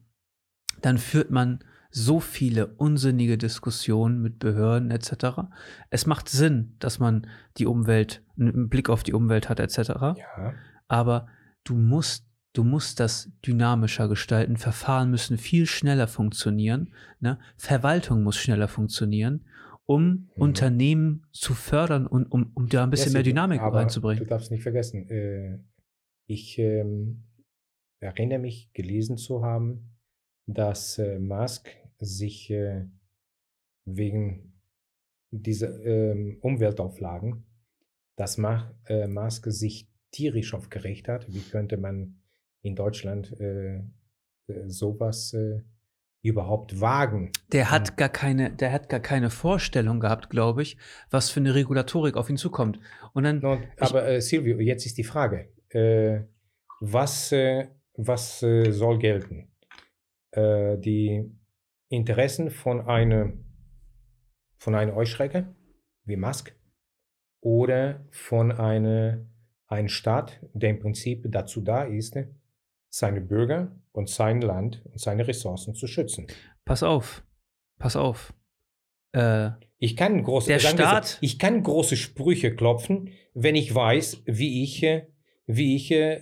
dann 0.81 0.97
führt 0.97 1.29
man 1.31 1.59
so 1.89 2.19
viele 2.19 2.67
unsinnige 2.67 3.37
Diskussionen 3.37 4.21
mit 4.21 4.39
Behörden 4.39 4.91
etc. 4.91 5.47
Es 5.89 6.05
macht 6.05 6.29
Sinn, 6.29 6.75
dass 6.79 6.99
man 6.99 7.27
die 7.57 7.65
Umwelt, 7.65 8.23
einen 8.39 8.69
Blick 8.69 8.89
auf 8.89 9.03
die 9.03 9.13
Umwelt 9.13 9.49
hat 9.49 9.59
etc. 9.59 9.77
Ja. 10.15 10.53
Aber 10.87 11.27
du 11.63 11.75
musst, 11.75 12.27
du 12.53 12.63
musst 12.63 12.99
das 12.99 13.31
dynamischer 13.45 14.07
gestalten. 14.09 14.57
Verfahren 14.57 15.09
müssen 15.09 15.37
viel 15.37 15.65
schneller 15.65 16.07
funktionieren. 16.07 16.93
Ne? 17.19 17.39
Verwaltung 17.57 18.21
muss 18.23 18.37
schneller 18.37 18.67
funktionieren, 18.67 19.45
um 19.87 20.29
Mhm. 20.35 20.41
Unternehmen 20.41 21.25
zu 21.31 21.55
fördern 21.55 22.05
und 22.05 22.31
um, 22.31 22.51
um 22.53 22.69
da 22.69 22.83
ein 22.83 22.91
bisschen 22.91 23.13
Ja, 23.13 23.17
mehr. 23.17 23.23
Dynamik 23.23 23.61
Aber 23.61 23.79
reinzubringen. 23.79 24.23
Du 24.23 24.29
darfst 24.29 24.51
nicht 24.51 24.63
vergessen, 24.63 25.09
äh, 25.09 25.59
ich 26.27 26.59
ähm, 26.59 27.23
erinnere 27.99 28.39
mich, 28.39 28.71
gelesen 28.73 29.17
zu 29.17 29.43
haben, 29.43 29.97
dass 30.45 30.99
äh, 30.99 31.19
Musk 31.19 31.69
sich 31.99 32.49
äh, 32.51 32.85
wegen 33.85 34.53
diese 35.31 35.67
ähm, 35.67 36.37
Umweltauflagen, 36.41 37.45
dass 38.17 38.37
Ma 38.37 38.73
äh, 38.87 39.07
Maske 39.07 39.51
sich 39.51 39.89
tierisch 40.11 40.53
aufgeregt 40.53 41.07
hat. 41.07 41.31
Wie 41.33 41.41
könnte 41.41 41.77
man 41.77 42.21
in 42.61 42.75
Deutschland 42.75 43.39
äh, 43.39 43.77
äh, 44.47 44.67
sowas 44.67 45.33
äh, 45.33 45.61
überhaupt 46.27 46.79
wagen? 46.79 47.31
Der 47.51 47.71
hat 47.71 47.97
gar 47.97 48.09
keine, 48.09 48.51
der 48.51 48.71
hat 48.71 48.89
gar 48.89 48.99
keine 48.99 49.29
Vorstellung 49.29 49.99
gehabt, 49.99 50.29
glaube 50.29 50.61
ich, 50.61 50.77
was 51.09 51.29
für 51.29 51.39
eine 51.39 51.55
Regulatorik 51.55 52.15
auf 52.15 52.29
ihn 52.29 52.37
zukommt. 52.37 52.79
Und 53.13 53.23
dann, 53.23 53.39
No, 53.39 53.59
aber 53.79 54.07
äh, 54.07 54.21
Silvio, 54.21 54.59
jetzt 54.59 54.85
ist 54.85 54.97
die 54.97 55.03
Frage, 55.03 55.49
äh, 55.69 56.21
was, 56.79 57.31
äh, 57.31 57.67
was 57.95 58.43
äh, 58.43 58.71
soll 58.71 58.99
gelten? 58.99 59.51
Äh, 60.31 60.77
die 60.77 61.31
Interessen 61.89 62.51
von 62.51 62.81
einer 62.81 63.33
von 64.57 64.75
einer 64.75 64.95
Heuschrecke 64.95 65.55
wie 66.03 66.15
Musk 66.15 66.55
oder 67.41 68.05
von 68.11 68.51
einer, 68.51 69.25
einem 69.67 69.87
Staat, 69.87 70.41
der 70.53 70.71
im 70.71 70.79
Prinzip 70.79 71.25
dazu 71.29 71.61
da 71.61 71.83
ist, 71.83 72.17
seine 72.89 73.21
Bürger 73.21 73.75
und 73.91 74.09
sein 74.09 74.41
Land 74.41 74.81
und 74.85 74.99
seine 74.99 75.27
Ressourcen 75.27 75.75
zu 75.75 75.87
schützen. 75.87 76.27
pass 76.65 76.83
auf, 76.83 77.23
pass 77.79 77.95
auf. 77.95 78.33
Äh, 79.13 79.51
Ich 79.79 79.95
kann 79.95 80.23
große, 80.23 80.47
Der 80.47 80.57
wir 80.61 80.69
so, 80.69 80.75
Staat- 80.77 81.17
ich 81.21 81.37
kann 81.39 81.63
große 81.63 81.95
Sprüche 81.97 82.55
klopfen, 82.55 83.09
wenn 83.33 83.55
ich 83.55 83.73
weiß, 83.73 84.23
wie 84.25 84.63
ich, 84.63 84.83
äh, 84.83 85.07
wie 85.45 85.75
ich 85.77 85.91
äh, 85.91 86.15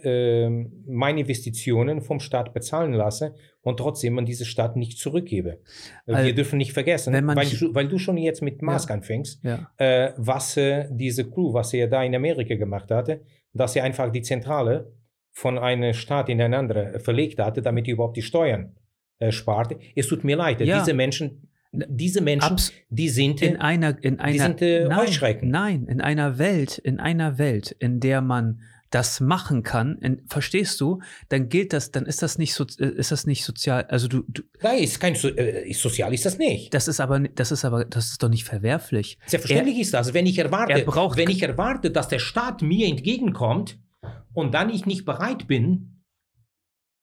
ähm, 0.46 0.84
meine 0.88 1.22
Investitionen 1.22 2.02
vom 2.02 2.20
Staat 2.20 2.54
bezahlen 2.54 2.94
lasse 2.94 3.34
und 3.62 3.78
trotzdem 3.78 4.20
an 4.20 4.26
diese 4.26 4.46
Staat 4.46 4.76
nicht 4.76 5.00
zurückgebe. 5.00 5.62
Äh, 6.06 6.14
Al- 6.14 6.26
Wir 6.26 6.36
dürfen 6.36 6.58
nicht 6.58 6.74
vergessen, 6.74 7.14
man 7.26 7.36
weil, 7.36 7.48
du, 7.50 7.74
weil 7.74 7.88
du 7.88 7.98
schon 7.98 8.18
jetzt 8.18 8.42
mit 8.44 8.62
Musk 8.62 8.92
anfängst, 8.92 9.44
ja. 9.44 9.72
äh, 9.78 10.14
was 10.18 10.58
äh, 10.58 10.88
diese 10.92 11.28
Crew, 11.30 11.54
was 11.54 11.74
er 11.74 11.88
da 11.88 12.04
in 12.04 12.14
Amerika 12.14 12.56
gemacht 12.56 12.92
hatte, 12.92 13.22
dass 13.54 13.76
er 13.76 13.84
einfach 13.86 14.12
die 14.12 14.22
Zentrale 14.22 14.94
von 15.38 15.60
einem 15.60 15.94
Staat 15.94 16.30
in 16.30 16.42
einen 16.42 16.54
anderen 16.54 17.00
verlegt 17.02 17.40
hatte, 17.40 17.62
damit 17.62 17.88
er 17.88 17.94
überhaupt 17.96 18.16
die 18.16 18.22
Steuern 18.22 18.74
äh, 19.20 19.32
sparte. 19.34 19.78
Es 19.96 20.08
tut 20.08 20.24
mir 20.24 20.38
leid, 20.38 20.62
Ja. 20.62 20.80
diese 20.80 20.94
Menschen, 20.94 21.50
diese 21.74 22.22
Menschen, 22.22 22.54
Abs- 22.54 22.72
die 22.90 23.10
sind 23.10 23.42
in 23.42 23.58
einer, 23.58 24.02
in 24.02 24.22
einer, 24.22 24.44
sind, 24.46 24.62
äh, 24.62 24.86
nein, 24.88 24.98
Heuschrecken. 24.98 25.50
nein, 25.50 25.88
in 25.90 26.00
einer 26.00 26.38
Welt, 26.38 26.78
in 26.78 27.02
einer 27.02 27.38
Welt, 27.38 27.72
in 27.80 28.00
der 28.00 28.22
man 28.22 28.62
das 28.92 29.20
machen 29.20 29.64
kann, 29.64 29.98
in, 29.98 30.22
verstehst 30.30 30.80
du, 30.80 31.02
dann 31.28 31.50
gilt 31.50 31.74
das, 31.74 31.92
dann 31.92 32.06
ist 32.06 32.22
das 32.22 32.38
nicht 32.38 32.54
so, 32.54 32.64
äh, 32.80 32.86
ist 32.96 33.12
das 33.12 33.26
nicht 33.28 33.44
sozial, 33.44 33.84
also 33.90 34.08
du, 34.08 34.24
du 34.30 34.42
Nein, 34.62 34.78
ist 34.84 35.02
kein 35.02 35.16
so 35.16 35.28
äh, 35.28 35.70
sozial 35.74 36.14
ist 36.14 36.26
das 36.26 36.38
nicht. 36.38 36.74
das 36.74 36.88
ist 36.88 37.02
aber, 37.02 37.20
das 37.20 37.52
ist 37.52 37.66
aber, 37.66 37.84
das 37.84 38.12
ist 38.12 38.24
doch 38.24 38.30
nicht 38.30 38.46
verwerflich. 38.46 39.18
Selbstverständlich 39.26 39.80
ist 39.80 39.94
das. 39.94 40.14
Wenn 40.14 40.28
ich 40.28 40.38
erwarte, 40.40 40.72
er 40.72 40.86
braucht- 40.86 41.18
wenn 41.18 41.30
ich 41.30 41.44
erwarte, 41.44 41.92
dass 41.92 42.08
der 42.08 42.20
Staat 42.20 42.62
mir 42.62 42.88
entgegenkommt 42.88 43.80
und 44.36 44.54
dann 44.54 44.70
ich 44.70 44.86
nicht 44.86 45.06
bereit 45.06 45.48
bin, 45.48 46.04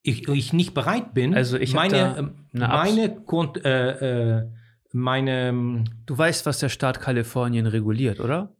ich, 0.03 0.27
ich 0.27 0.53
nicht 0.53 0.73
bereit 0.73 1.13
bin, 1.13 1.33
Also 1.33 1.57
ich 1.57 1.73
meine, 1.73 2.17
ähm, 2.17 2.47
meine, 2.51 3.23
äh, 3.63 4.39
äh, 4.39 4.49
meine 4.91 5.49
ähm, 5.49 5.83
Du 6.05 6.17
weißt, 6.17 6.45
was 6.45 6.59
der 6.59 6.69
Staat 6.69 6.99
Kalifornien 7.01 7.65
reguliert, 7.65 8.19
oder? 8.19 8.55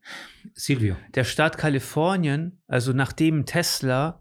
Silvio. 0.53 0.95
Der 1.15 1.23
Staat 1.25 1.57
Kalifornien, 1.57 2.61
also 2.67 2.93
nachdem 2.93 3.45
Tesla 3.45 4.19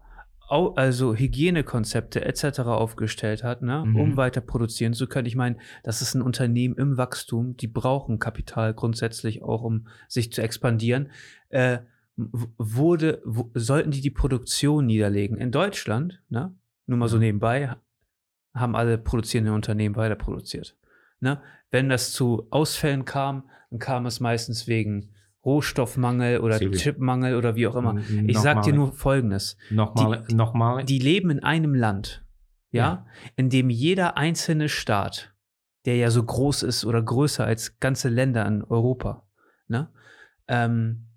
also 0.49 1.15
Hygienekonzepte 1.15 2.23
etc. 2.25 2.59
aufgestellt 2.59 3.43
hat, 3.43 3.63
ne, 3.63 3.83
Mhm. 3.85 3.95
um 3.99 4.17
weiter 4.17 4.41
produzieren 4.41 4.93
zu 4.93 5.07
können. 5.07 5.25
Ich 5.25 5.35
meine, 5.35 5.57
das 5.83 6.01
ist 6.03 6.13
ein 6.13 6.21
Unternehmen 6.21 6.75
im 6.75 6.97
Wachstum, 6.97 7.57
die 7.57 7.67
brauchen 7.67 8.19
Kapital 8.19 8.73
grundsätzlich 8.75 9.41
auch, 9.41 9.63
um 9.63 9.87
sich 10.07 10.31
zu 10.31 10.43
expandieren. 10.43 11.09
Äh, 11.49 11.79
wurde, 12.15 13.21
wo, 13.25 13.49
sollten 13.55 13.91
die 13.91 14.01
die 14.01 14.11
Produktion 14.11 14.85
niederlegen? 14.85 15.37
In 15.37 15.51
Deutschland, 15.51 16.21
ne, 16.29 16.55
nur 16.85 16.97
mal 16.97 17.07
so 17.07 17.17
nebenbei, 17.17 17.75
haben 18.53 18.75
alle 18.75 18.97
produzierenden 18.97 19.55
Unternehmen 19.55 19.95
weiter 19.95 20.15
produziert. 20.15 20.77
Ne? 21.19 21.41
Wenn 21.71 21.89
das 21.89 22.11
zu 22.11 22.47
Ausfällen 22.51 23.05
kam, 23.05 23.49
dann 23.71 23.79
kam 23.79 24.05
es 24.05 24.19
meistens 24.19 24.67
wegen 24.67 25.09
Rohstoffmangel 25.43 26.39
oder 26.39 26.57
Silvio. 26.57 26.79
Chipmangel 26.79 27.35
oder 27.35 27.55
wie 27.55 27.67
auch 27.67 27.75
immer. 27.75 27.97
Ich 28.27 28.37
sag 28.39 28.61
dir 28.61 28.71
nochmal. 28.73 28.87
nur 28.87 28.93
Folgendes. 28.93 29.57
Nochmal, 29.71 30.23
nochmal. 30.31 30.83
Die 30.85 30.99
leben 30.99 31.31
in 31.31 31.43
einem 31.43 31.73
Land, 31.73 32.23
ja, 32.71 32.83
Ja. 32.85 33.05
in 33.35 33.49
dem 33.49 33.69
jeder 33.69 34.15
einzelne 34.17 34.69
Staat, 34.69 35.33
der 35.85 35.97
ja 35.97 36.11
so 36.11 36.23
groß 36.23 36.63
ist 36.63 36.85
oder 36.85 37.01
größer 37.01 37.43
als 37.43 37.79
ganze 37.79 38.07
Länder 38.09 38.45
in 38.45 38.63
Europa, 38.63 39.27
ne, 39.67 39.89
ähm, 40.47 41.07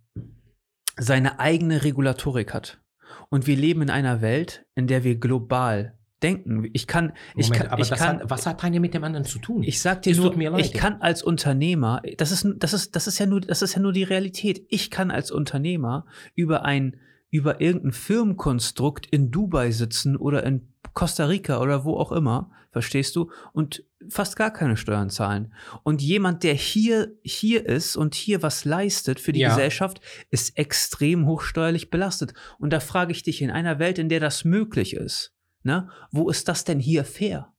seine 0.99 1.41
eigene 1.41 1.85
Regulatorik 1.85 2.55
hat. 2.55 2.81
Und 3.29 3.47
wir 3.47 3.57
leben 3.57 3.83
in 3.83 3.91
einer 3.91 4.21
Welt, 4.21 4.65
in 4.75 4.87
der 4.87 5.05
wir 5.05 5.17
global 5.17 5.97
denken. 6.23 6.69
Ich 6.73 6.87
kann, 6.87 7.13
ich 7.35 7.49
Moment, 7.49 7.63
kann, 7.63 7.73
aber 7.73 7.83
ich 7.83 7.91
kann, 7.91 8.21
hat, 8.21 8.31
was 8.31 8.47
hat 8.47 8.65
eine 8.65 8.81
mit 8.81 8.95
dem 8.95 9.05
anderen 9.05 9.27
zu 9.27 9.39
tun? 9.39 9.63
ich 9.63 9.81
sag 9.81 10.03
dir 10.03 10.13
Es 10.13 10.19
nur, 10.19 10.59
ich 10.59 10.73
kann 10.73 11.01
als 11.01 11.23
Unternehmer, 11.23 12.03
das 12.17 12.33
ist, 12.33 12.47
das 12.59 12.73
ist, 12.73 12.97
das 12.97 13.07
ist 13.07 13.19
ja 13.19 13.27
nur, 13.27 13.41
das 13.41 13.63
ist 13.63 13.75
ja 13.75 13.81
nur 13.81 13.93
die 13.93 14.03
Realität. 14.03 14.67
Ich 14.69 14.91
kann 14.91 15.11
als 15.11 15.31
Unternehmer 15.31 16.07
über 16.35 16.65
ein, 16.65 16.97
über 17.31 17.61
irgendein 17.61 17.93
Firmenkonstrukt 17.93 19.07
in 19.07 19.31
Dubai 19.31 19.71
sitzen 19.71 20.17
oder 20.17 20.45
in 20.45 20.73
Costa 20.97 21.27
Rica 21.27 21.61
oder 21.61 21.85
wo 21.85 21.95
auch 21.97 22.11
immer, 22.11 22.51
verstehst 22.73 23.15
du, 23.17 23.31
und 23.53 23.85
fast 24.09 24.35
gar 24.35 24.51
keine 24.51 24.77
Steuern 24.79 25.11
zahlen. 25.11 25.53
Und 25.83 26.01
jemand, 26.01 26.43
der 26.43 26.55
hier, 26.55 27.13
hier 27.23 27.67
ist 27.67 27.97
und 27.97 28.15
hier 28.15 28.43
was 28.43 28.65
leistet 28.65 29.21
für 29.21 29.33
die 29.33 29.41
Ja. 29.41 29.51
Gesellschaft, 29.51 30.01
ist 30.31 30.57
extrem 30.59 31.27
hochsteuerlich 31.27 31.91
belastet. 31.91 32.33
Und 32.59 32.73
da 32.73 32.81
frage 32.81 33.13
ich 33.13 33.23
dich, 33.23 33.43
in 33.43 33.51
einer 33.51 33.79
Welt, 33.79 33.99
in 33.99 34.09
der 34.09 34.21
das 34.21 34.45
möglich 34.45 34.95
ist, 34.95 35.35
ne, 35.63 35.89
wo 36.11 36.31
ist 36.31 36.49
das 36.49 36.65
denn 36.65 36.81
hier 36.81 37.05
fair? 37.05 37.53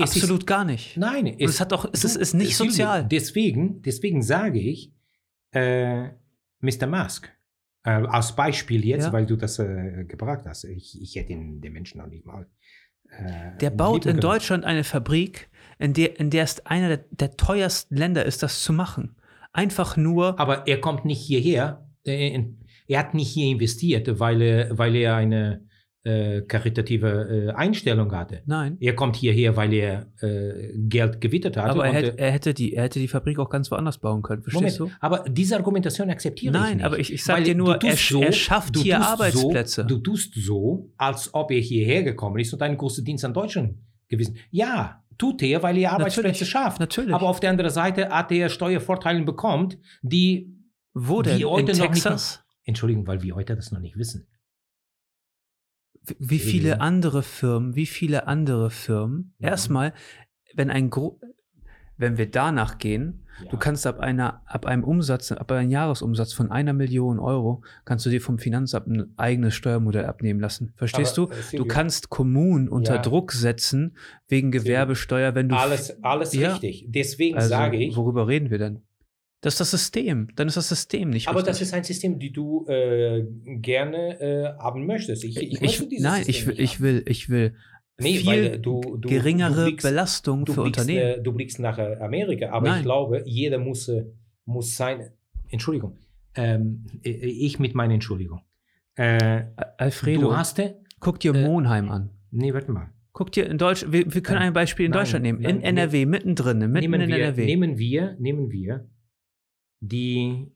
Es 0.00 0.10
ist- 0.16 0.22
Absolut 0.24 0.46
gar 0.46 0.64
nicht. 0.64 0.96
Nein, 0.96 1.26
Und 1.26 1.40
es 1.42 1.60
hat 1.60 1.70
doch, 1.72 1.88
es 1.92 2.02
ist, 2.04 2.16
ist 2.16 2.34
nicht 2.34 2.56
Silvio, 2.56 2.72
sozial. 2.72 3.06
Deswegen, 3.08 3.82
deswegen 3.82 4.22
sage 4.22 4.58
ich, 4.60 4.92
äh, 5.52 6.08
Mr. 6.60 6.86
Musk, 6.88 7.32
äh, 7.88 8.06
als 8.06 8.34
Beispiel 8.36 8.84
jetzt, 8.84 9.06
Ja. 9.06 9.12
weil 9.12 9.26
du 9.26 9.36
das 9.36 9.58
äh, 9.58 10.04
gebracht 10.06 10.44
hast, 10.46 10.64
ich, 10.64 11.00
ich 11.00 11.16
hätte 11.16 11.32
ihn 11.32 11.60
den 11.60 11.72
Menschen 11.72 11.98
noch 12.00 12.06
nicht 12.08 12.26
mal. 12.26 12.46
Äh, 13.10 13.56
Der 13.60 13.70
baut 13.70 14.06
in. 14.06 14.20
Deutschland 14.20 14.64
eine 14.64 14.84
Fabrik, 14.84 15.48
in 15.78 15.92
der, 15.94 16.18
in 16.20 16.30
der 16.30 16.44
es 16.44 16.64
einer 16.66 16.88
der, 16.88 17.04
der 17.10 17.36
teuersten 17.36 17.96
Länder 17.96 18.24
ist, 18.24 18.42
das 18.42 18.62
zu 18.62 18.72
machen. 18.72 19.16
Einfach 19.52 19.96
nur, 19.96 20.38
Aber 20.38 20.66
er 20.66 20.80
kommt 20.80 21.04
nicht 21.04 21.20
hierher. 21.20 21.86
Äh, 22.06 22.28
in- 22.34 22.58
er 22.86 23.00
hat 23.00 23.14
nicht 23.14 23.28
hier 23.28 23.50
investiert, 23.50 24.18
weil 24.18 24.40
er, 24.40 24.78
weil 24.78 24.94
er 24.96 25.16
eine 25.16 25.67
äh, 26.08 26.42
karitative 26.42 27.08
äh, 27.48 27.52
Einstellung 27.52 28.10
hatte. 28.12 28.42
nein. 28.46 28.76
Er 28.80 28.94
kommt 28.94 29.16
hierher, 29.16 29.56
weil 29.56 29.72
er 29.72 30.06
äh, 30.20 30.72
Geld 30.76 31.20
gewittert 31.20 31.56
hat. 31.56 31.70
Aber 31.70 31.86
er 31.86 31.92
hätte, 31.92 32.18
äh, 32.18 32.22
er, 32.26 32.30
hätte 32.32 32.54
die, 32.54 32.74
er 32.74 32.84
hätte 32.84 32.98
die 32.98 33.08
Fabrik 33.08 33.38
auch 33.38 33.50
ganz 33.50 33.70
woanders 33.70 33.98
bauen 33.98 34.22
können, 34.22 34.42
verstehst 34.42 34.80
Moment, 34.80 34.96
aber 35.00 35.24
diese 35.28 35.56
Argumentation 35.56 36.10
akzeptiere 36.10 36.52
Nein, 36.54 36.68
ich 36.70 36.74
nicht. 36.76 36.84
aber 36.86 36.98
ich- 36.98 37.12
ich 37.12 37.24
sag 37.24 37.36
Weil 37.38 37.44
dir 37.44 37.54
nur, 37.54 37.76
du 37.78 37.86
er 37.86 37.94
sch- 37.96 38.22
er 38.22 38.32
schafft 38.32 38.76
du 38.76 38.80
hier 38.82 39.00
Arbeitsplätze. 39.00 39.82
So, 39.82 39.88
du 39.88 39.98
tust 39.98 40.34
so, 40.34 40.90
als 40.96 41.32
ob 41.34 41.50
er 41.50 41.60
hierher 41.60 42.02
gekommen 42.02 42.38
ist 42.38 42.52
und 42.52 42.62
einen 42.62 42.76
großen 42.78 43.04
Dienst 43.04 43.24
an 43.24 43.34
Deutschland 43.34 43.76
gewesen. 44.08 44.36
Ja, 44.50 45.02
tut 45.18 45.42
er, 45.42 45.62
weil 45.62 45.76
er 45.78 45.92
Arbeitsplätze 45.92 46.28
Natürlich, 46.28 46.48
schafft. 46.50 46.80
natürlich. 46.80 47.14
Aber 47.14 47.28
auf 47.28 47.40
der 47.40 47.50
anderen 47.50 47.70
Seite 47.70 48.08
hat 48.08 48.32
er 48.32 48.48
Steuervorteile 48.48 49.22
bekommen, 49.24 49.74
die, 50.02 50.54
du? 50.94 51.00
Wo 51.08 51.22
die 51.22 51.30
denn? 51.30 51.40
In 51.40 51.46
heute 51.48 51.72
noch 51.72 51.78
nicht 51.90 52.02
Texas? 52.02 52.42
Entschuldigung, 52.64 53.06
weil 53.06 53.22
wir 53.22 53.34
heute 53.34 53.54
das 53.56 53.70
noch 53.72 53.80
nicht 53.80 53.96
wissen. 53.98 54.26
Wie- 56.18 56.38
viele 56.38 56.68
Ja. 56.70 56.76
andere 56.76 57.22
Firmen, 57.22 57.74
wie 57.76 57.86
viele 57.86 58.26
andere 58.26 58.70
Firmen? 58.70 59.34
Mhm. 59.38 59.46
Erstmal, 59.46 59.92
wenn 60.54 60.70
ein 60.70 60.90
Gro 60.90 61.20
wenn 62.00 62.16
wir 62.16 62.30
danach 62.30 62.78
gehen, 62.78 63.24
Ja. 63.42 63.50
du 63.50 63.56
kannst 63.56 63.84
ab 63.84 63.98
einer, 63.98 64.42
ab 64.46 64.66
einem 64.66 64.84
Umsatz, 64.84 65.32
ab 65.32 65.50
einem 65.50 65.68
Jahresumsatz 65.68 66.32
von 66.32 66.48
einer 66.52 66.72
Million 66.72 67.18
Euro, 67.18 67.62
kannst 67.84 68.06
du 68.06 68.10
dir 68.10 68.20
vom 68.20 68.38
Finanzamt 68.38 68.86
ein 68.86 69.12
eigenes 69.16 69.56
Steuermodell 69.56 70.04
abnehmen 70.04 70.38
lassen. 70.38 70.72
Verstehst 70.76 71.18
Aber, 71.18 71.34
du? 71.34 71.56
äh, 71.56 71.56
Du 71.56 71.64
kannst 71.64 72.08
Kommunen 72.08 72.68
unter 72.68 72.94
Ja. 72.94 73.02
Druck 73.02 73.32
setzen 73.32 73.96
wegen 74.28 74.52
Gewerbesteuer, 74.52 75.34
wenn 75.34 75.48
du 75.48 75.56
alles, 75.56 76.00
alles 76.04 76.32
Ja. 76.34 76.52
richtig. 76.52 76.86
Deswegen 76.88 77.34
also, 77.36 77.48
sage 77.48 77.78
ich, 77.78 77.96
worüber 77.96 78.28
reden 78.28 78.50
wir 78.50 78.58
denn? 78.58 78.82
Das 79.40 79.54
ist 79.54 79.60
das 79.60 79.70
System. 79.70 80.28
Dann 80.34 80.48
ist 80.48 80.56
das 80.56 80.68
System 80.68 81.10
nicht 81.10 81.28
aber 81.28 81.38
richtig. 81.38 81.52
das 81.52 81.60
ist 81.62 81.74
ein 81.74 81.84
System, 81.84 82.18
die 82.18 82.32
du 82.32 82.66
äh, 82.66 83.24
gerne 83.60 84.20
äh, 84.20 84.58
haben 84.58 84.84
möchtest. 84.84 85.22
Ich, 85.22 85.36
ich, 85.36 85.52
ich, 85.52 85.60
möchte 85.60 85.86
dieses 85.86 86.02
nein, 86.02 86.24
System 86.24 86.52
ich 86.52 86.58
ich 86.58 86.80
will, 86.80 87.02
ich 87.06 87.28
will 87.28 87.54
Nee, 88.00 88.18
viel 88.18 88.26
weil 88.26 88.58
du, 88.60 88.80
du, 88.96 89.08
geringere 89.08 89.54
du 89.54 89.64
blickst, 89.64 89.86
Belastung 89.86 90.46
für 90.46 90.62
blickst, 90.62 90.80
Unternehmen. 90.80 91.18
Äh, 91.18 91.22
du 91.22 91.32
blickst 91.32 91.58
nach 91.58 91.78
äh, 91.78 91.96
Amerika, 91.96 92.50
aber 92.50 92.68
Nein. 92.68 92.78
ich 92.78 92.84
glaube, 92.84 93.22
jeder 93.26 93.58
muss, 93.58 93.88
äh, 93.88 94.04
muss 94.44 94.76
sein. 94.76 95.10
Entschuldigung, 95.50 95.98
ähm, 96.36 96.86
äh, 97.02 97.10
ich 97.10 97.58
mit 97.58 97.74
meiner 97.74 97.94
Entschuldigung. 97.94 98.42
Äh, 98.94 99.46
Alfredo, 99.78 100.28
du 100.28 100.36
hast, 100.36 100.60
äh, 100.60 100.74
guck 101.00 101.18
dir 101.18 101.34
äh, 101.34 101.44
Monheim 101.44 101.90
an. 101.90 102.10
nee, 102.30 102.54
warte 102.54 102.70
mal. 102.70 102.90
Guck 103.12 103.32
dir 103.32 103.46
in 103.46 103.58
Deutschland, 103.58 103.92
wir, 103.92 104.14
wir 104.14 104.22
können 104.22 104.38
ein 104.38 104.52
Beispiel 104.52 104.86
in 104.86 104.92
Nein, 104.92 105.00
Deutschland 105.00 105.22
nehmen. 105.24 105.40
In 105.42 105.60
NRW, 105.60 106.06
mittendrin, 106.06 106.58
mitten 106.58 106.72
Nehmen 106.72 107.00
in 107.00 107.08
wir, 107.08 107.16
NRW. 107.16 107.44
nehmen 107.46 107.78
wir, 107.78 108.16
nehmen 108.20 108.50
wir 108.52 108.86
die 109.80 110.50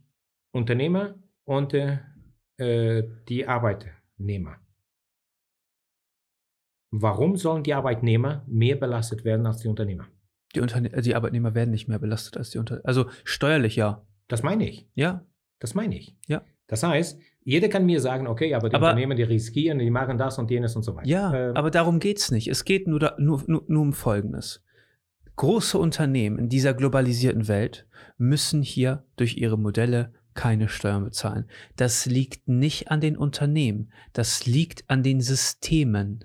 Unternehmer 0.52 1.14
und 1.44 1.74
äh, 1.74 1.98
die 3.28 3.46
Arbeitnehmer. 3.46 4.56
Warum 6.90 7.36
sollen 7.36 7.62
die 7.62 7.72
Arbeitnehmer 7.74 8.44
mehr 8.46 8.76
belastet 8.76 9.24
werden 9.24 9.46
als 9.46 9.58
die 9.58 9.68
Unternehmer? 9.68 10.06
Die, 10.54 10.60
Unterne 10.60 10.90
die 10.90 11.14
Arbeitnehmer 11.14 11.54
werden 11.54 11.70
nicht 11.70 11.88
mehr 11.88 11.98
belastet 11.98 12.36
als 12.36 12.50
die 12.50 12.58
Unternehmer. 12.58 12.86
Also 12.86 13.06
steuerlich 13.24 13.76
ja. 13.76 14.06
Das 14.28 14.42
meine 14.42 14.68
ich. 14.68 14.86
Ja. 14.94 15.24
Das 15.58 15.74
meine 15.74 15.96
ich. 15.96 16.16
Ja. 16.26 16.44
Das 16.66 16.82
heißt, 16.82 17.18
jeder 17.44 17.68
kann 17.68 17.86
mir 17.86 18.00
sagen, 18.00 18.26
okay, 18.26 18.54
aber 18.54 18.68
die 18.68 18.74
Aber- 18.74 18.88
Unternehmen, 18.90 19.16
die 19.16 19.22
riskieren, 19.22 19.78
die 19.78 19.90
machen 19.90 20.18
das 20.18 20.38
und 20.38 20.50
jenes 20.50 20.76
und 20.76 20.82
so 20.82 20.94
weiter. 20.94 21.08
Ja, 21.08 21.32
Ähm, 21.50 21.56
aber 21.56 21.70
darum 21.70 21.98
geht 21.98 22.18
es 22.18 22.30
nicht. 22.30 22.48
Es 22.48 22.64
geht 22.64 22.86
nur, 22.86 23.00
da, 23.00 23.16
nur, 23.18 23.42
nur, 23.46 23.64
nur 23.68 23.82
um 23.82 23.92
Folgendes. 23.94 24.62
Große 25.42 25.76
Unternehmen 25.76 26.38
in 26.38 26.48
dieser 26.48 26.72
globalisierten 26.72 27.48
Welt 27.48 27.84
müssen 28.16 28.62
hier 28.62 29.04
durch 29.16 29.38
ihre 29.38 29.58
Modelle 29.58 30.14
keine 30.34 30.68
Steuern 30.68 31.02
bezahlen. 31.02 31.50
Das 31.74 32.06
liegt 32.06 32.46
nicht 32.46 32.92
an 32.92 33.00
den 33.00 33.16
Unternehmen, 33.16 33.92
das 34.12 34.46
liegt 34.46 34.88
an 34.88 35.02
den 35.02 35.20
Systemen. 35.20 36.24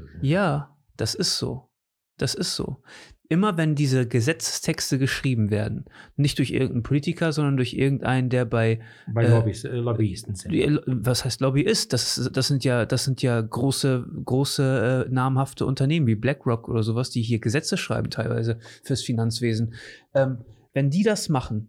oh. 0.00 0.16
Ja, 0.22 0.76
das 0.96 1.14
ist 1.14 1.38
so. 1.38 1.70
Das 2.18 2.34
ist 2.34 2.56
so. 2.56 2.82
Immer 3.30 3.56
wenn 3.56 3.74
diese 3.74 4.06
Gesetzestexte 4.06 4.98
geschrieben 4.98 5.50
werden, 5.50 5.86
nicht 6.16 6.38
durch 6.38 6.50
irgendeinen 6.50 6.82
Politiker, 6.82 7.32
sondern 7.32 7.56
durch 7.56 7.72
irgendeinen, 7.72 8.28
der 8.28 8.44
bei 8.44 8.80
Bei 9.12 9.24
Äh, 9.24 9.28
Lobbys, 9.30 9.64
äh, 9.64 9.68
Lobbyisten 9.76 10.34
sind. 10.34 10.52
die- 10.52 10.78
was 10.86 11.24
heißt 11.24 11.40
Lobbyist? 11.40 11.94
Das, 11.94 12.30
das 12.32 12.48
sind 12.48 12.64
ja, 12.64 12.84
das 12.84 13.04
sind 13.04 13.22
ja 13.22 13.40
große, 13.40 14.06
große 14.24 15.06
äh, 15.08 15.12
namhafte 15.12 15.64
Unternehmen 15.64 16.06
wie 16.06 16.16
BlackRock 16.16 16.68
oder 16.68 16.82
sowas, 16.82 17.08
die 17.10 17.22
hier 17.22 17.38
Gesetze 17.38 17.78
schreiben 17.78 18.10
teilweise 18.10 18.58
fürs 18.82 19.00
Finanzwesen. 19.02 19.72
Ähm, 20.12 20.38
wenn 20.74 20.90
die 20.90 21.02
das 21.02 21.30
machen, 21.30 21.68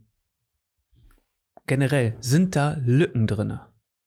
generell 1.68 2.16
sind 2.20 2.56
da 2.58 2.78
Lücken 2.86 3.28
drin 3.28 3.60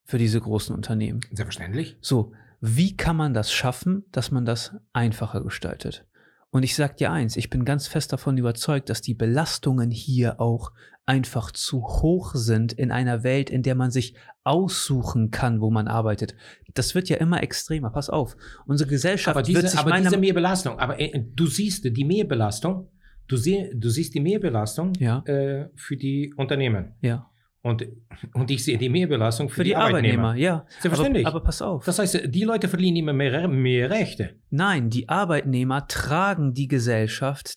für 0.05 0.17
diese 0.19 0.39
großen 0.39 0.75
Unternehmen. 0.75 1.21
Selbstverständlich. 1.31 1.97
So, 2.01 2.31
wie 2.61 2.95
kann 2.95 3.15
man 3.15 3.33
das 3.33 3.51
schaffen, 3.51 4.05
dass 4.11 4.31
man 4.31 4.45
das 4.45 4.75
einfacher 4.93 5.41
gestaltet? 5.43 6.05
Und 6.51 6.63
ich 6.63 6.75
sage 6.75 6.95
dir 6.95 7.11
eins, 7.11 7.37
ich 7.37 7.49
bin 7.49 7.63
ganz 7.63 7.87
fest 7.87 8.11
davon 8.11 8.37
überzeugt, 8.37 8.89
dass 8.89 9.01
die 9.01 9.13
Belastungen 9.13 9.91
hier 9.91 10.41
auch 10.41 10.71
einfach 11.05 11.51
zu 11.51 11.81
hoch 11.81 12.33
sind 12.35 12.73
in 12.73 12.91
einer 12.91 13.23
Welt, 13.23 13.49
in 13.49 13.61
der 13.63 13.75
man 13.75 13.91
sich 13.91 14.15
aussuchen 14.43 15.31
kann, 15.31 15.61
wo 15.61 15.69
man 15.69 15.87
arbeitet. 15.87 16.35
Das 16.73 16.95
wird 16.95 17.07
ja 17.09 17.17
immer 17.17 17.41
extremer. 17.43 17.91
Pass 17.91 18.09
auf, 18.09 18.35
unsere 18.65 18.89
Gesellschaft 18.89 19.35
Aber 19.37 19.45
wird 19.47 19.57
diese, 19.57 19.67
sich 19.69 19.79
aber 19.79 19.89
meiner 19.91 20.09
diese 20.09 20.19
Mehrbelastung, 20.19 20.79
aber 20.79 20.99
äh, 20.99 21.23
du 21.35 21.45
siehst 21.45 21.85
die 21.85 22.03
Mehrbelastung, 22.03 22.89
du, 23.27 23.37
sie, 23.37 23.69
du 23.75 23.89
siehst 23.89 24.15
die 24.15 24.19
Mehrbelastung 24.19 24.93
Ja. 24.99 25.23
äh, 25.25 25.69
für 25.75 25.97
die 25.97 26.33
Unternehmen. 26.35 26.93
ja, 27.01 27.28
Und, 27.61 27.85
und 28.33 28.49
ich 28.51 28.63
sehe 28.63 28.77
die 28.77 28.87
Mehrbelastung 28.87 29.49
für, 29.49 29.55
für 29.55 29.63
die, 29.65 29.75
Arbeitnehmer, 29.75 30.33
ja. 30.35 30.65
Selbstverständlich. 30.79 31.27
Aber, 31.27 31.37
aber 31.37 31.45
pass 31.45 31.61
auf. 31.61 31.83
Das 31.83 31.99
heißt, 31.99 32.21
die 32.27 32.43
Leute 32.43 32.69
verlieren 32.69 32.95
immer 32.95 33.11
mehr, 33.11 33.47
mehr 33.49 33.89
Rechte. 33.89 34.35
Nein, 34.49 34.89
die 34.89 35.09
Arbeitnehmer 35.09 35.85
tragen 35.87 36.53
die 36.53 36.69
Gesellschaft, 36.69 37.55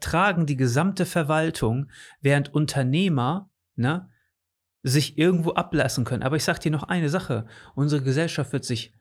tragen 0.00 0.44
die 0.44 0.56
gesamte 0.56 1.06
Verwaltung, 1.06 1.90
während 2.20 2.52
Unternehmer 2.52 3.50
ne, 3.74 4.10
sich 4.82 5.16
irgendwo 5.16 5.52
ablassen 5.52 6.04
können. 6.04 6.22
Aber 6.22 6.36
ich 6.36 6.44
sage 6.44 6.60
dir 6.60 6.70
noch 6.70 6.84
eine 6.84 7.08
Sache. 7.08 7.46
Unsere 7.74 8.02
Gesellschaft 8.02 8.52
wird 8.52 8.66
sich 8.66 8.92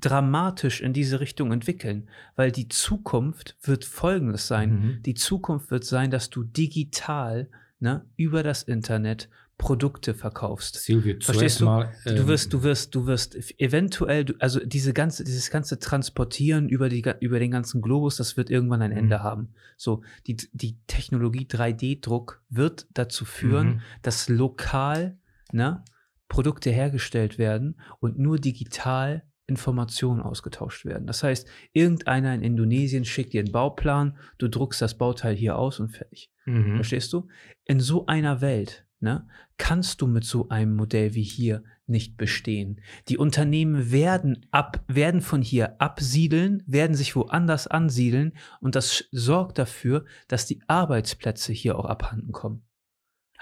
dramatisch 0.00 0.80
in 0.80 0.92
diese 0.92 1.20
Richtung 1.20 1.52
entwickeln, 1.52 2.08
weil 2.36 2.52
die 2.52 2.68
Zukunft 2.68 3.56
wird 3.62 3.84
folgendes 3.84 4.46
sein. 4.46 4.70
Mhm. 4.70 5.02
Die 5.02 5.14
Zukunft 5.14 5.70
wird 5.70 5.84
sein, 5.84 6.10
dass 6.10 6.30
du 6.30 6.42
digital 6.44 7.48
ne, 7.78 8.04
über 8.16 8.42
das 8.42 8.62
Internet 8.62 9.28
Produkte 9.62 10.12
verkaufst. 10.14 10.74
Silvio, 10.74 11.14
Verstehst 11.20 11.60
du? 11.60 11.66
mal. 11.66 11.92
Du 12.04 12.10
ähm, 12.10 12.26
wirst, 12.26 12.52
du 12.52 12.62
wirst, 12.64 12.94
du 12.96 13.06
wirst 13.06 13.36
eventuell, 13.60 14.24
du, 14.24 14.34
also 14.40 14.58
diese 14.64 14.92
ganze, 14.92 15.22
dieses 15.22 15.50
ganze 15.50 15.78
Transportieren 15.78 16.68
über, 16.68 16.88
die, 16.88 17.04
über 17.20 17.38
den 17.38 17.52
ganzen 17.52 17.80
Globus, 17.80 18.16
das 18.16 18.36
wird 18.36 18.50
irgendwann 18.50 18.82
ein 18.82 18.90
Mhm. 18.90 18.96
Ende 18.98 19.22
haben. 19.22 19.54
So, 19.76 20.02
die, 20.26 20.36
die 20.52 20.78
Technologie 20.88 21.46
3D-Druck 21.46 22.42
wird 22.50 22.86
dazu 22.92 23.24
führen, 23.24 23.66
Mhm. 23.68 23.80
dass 24.02 24.28
lokal 24.28 25.16
ne, 25.52 25.84
Produkte 26.28 26.70
hergestellt 26.70 27.38
werden 27.38 27.80
und 28.00 28.18
nur 28.18 28.38
digital 28.38 29.22
Informationen 29.46 30.20
ausgetauscht 30.22 30.84
werden. 30.84 31.06
Das 31.06 31.22
heißt, 31.22 31.46
irgendeiner 31.72 32.34
in 32.34 32.42
Indonesien 32.42 33.04
schickt 33.04 33.32
dir 33.32 33.40
einen 33.42 33.52
Bauplan, 33.52 34.16
du 34.38 34.48
druckst 34.48 34.80
das 34.82 34.96
Bauteil 34.98 35.34
hier 35.36 35.56
aus 35.56 35.78
und 35.78 35.90
fertig. 35.90 36.30
Mhm. 36.46 36.76
Verstehst 36.76 37.12
du? 37.12 37.28
In 37.64 37.78
so 37.78 38.06
einer 38.06 38.40
Welt 38.40 38.86
ne, 39.02 39.26
kannst 39.58 40.00
du 40.00 40.06
mit 40.06 40.24
so 40.24 40.48
einem 40.48 40.74
Modell 40.76 41.14
wie 41.14 41.22
hier 41.22 41.62
nicht 41.86 42.16
bestehen. 42.16 42.80
Die 43.08 43.18
Unternehmen 43.18 43.90
werden, 43.92 44.46
ab, 44.50 44.82
werden 44.88 45.20
von 45.20 45.42
hier 45.42 45.80
absiedeln, 45.80 46.62
werden 46.66 46.94
sich 46.96 47.14
woanders 47.16 47.66
ansiedeln 47.66 48.32
und 48.60 48.74
das 48.76 49.04
sorgt 49.10 49.58
dafür, 49.58 50.04
dass 50.28 50.46
die 50.46 50.62
Arbeitsplätze 50.68 51.52
hier 51.52 51.78
auch 51.78 51.84
abhanden 51.86 52.32
kommen. 52.32 52.62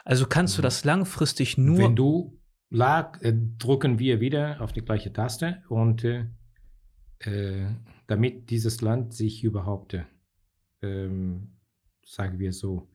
Also 0.04 0.26
kannst 0.26 0.56
du 0.56 0.62
Mhm. 0.62 0.64
das 0.64 0.84
langfristig 0.84 1.58
nur. 1.58 1.78
Wenn 1.78 1.96
du 1.96 2.40
lag, 2.70 3.20
äh, 3.22 3.34
drücken 3.58 3.98
wir 3.98 4.20
wieder 4.20 4.60
auf 4.60 4.72
die 4.72 4.80
gleiche 4.82 5.12
Taste 5.12 5.62
und 5.68 6.04
äh, 6.04 6.26
äh, 7.20 7.66
damit 8.06 8.50
dieses 8.50 8.80
Land 8.80 9.12
sich 9.14 9.44
überhaupt, 9.44 9.94
äh, 9.94 10.04
ähm, 10.82 11.58
sagen 12.04 12.38
wir 12.38 12.52
so, 12.52 12.89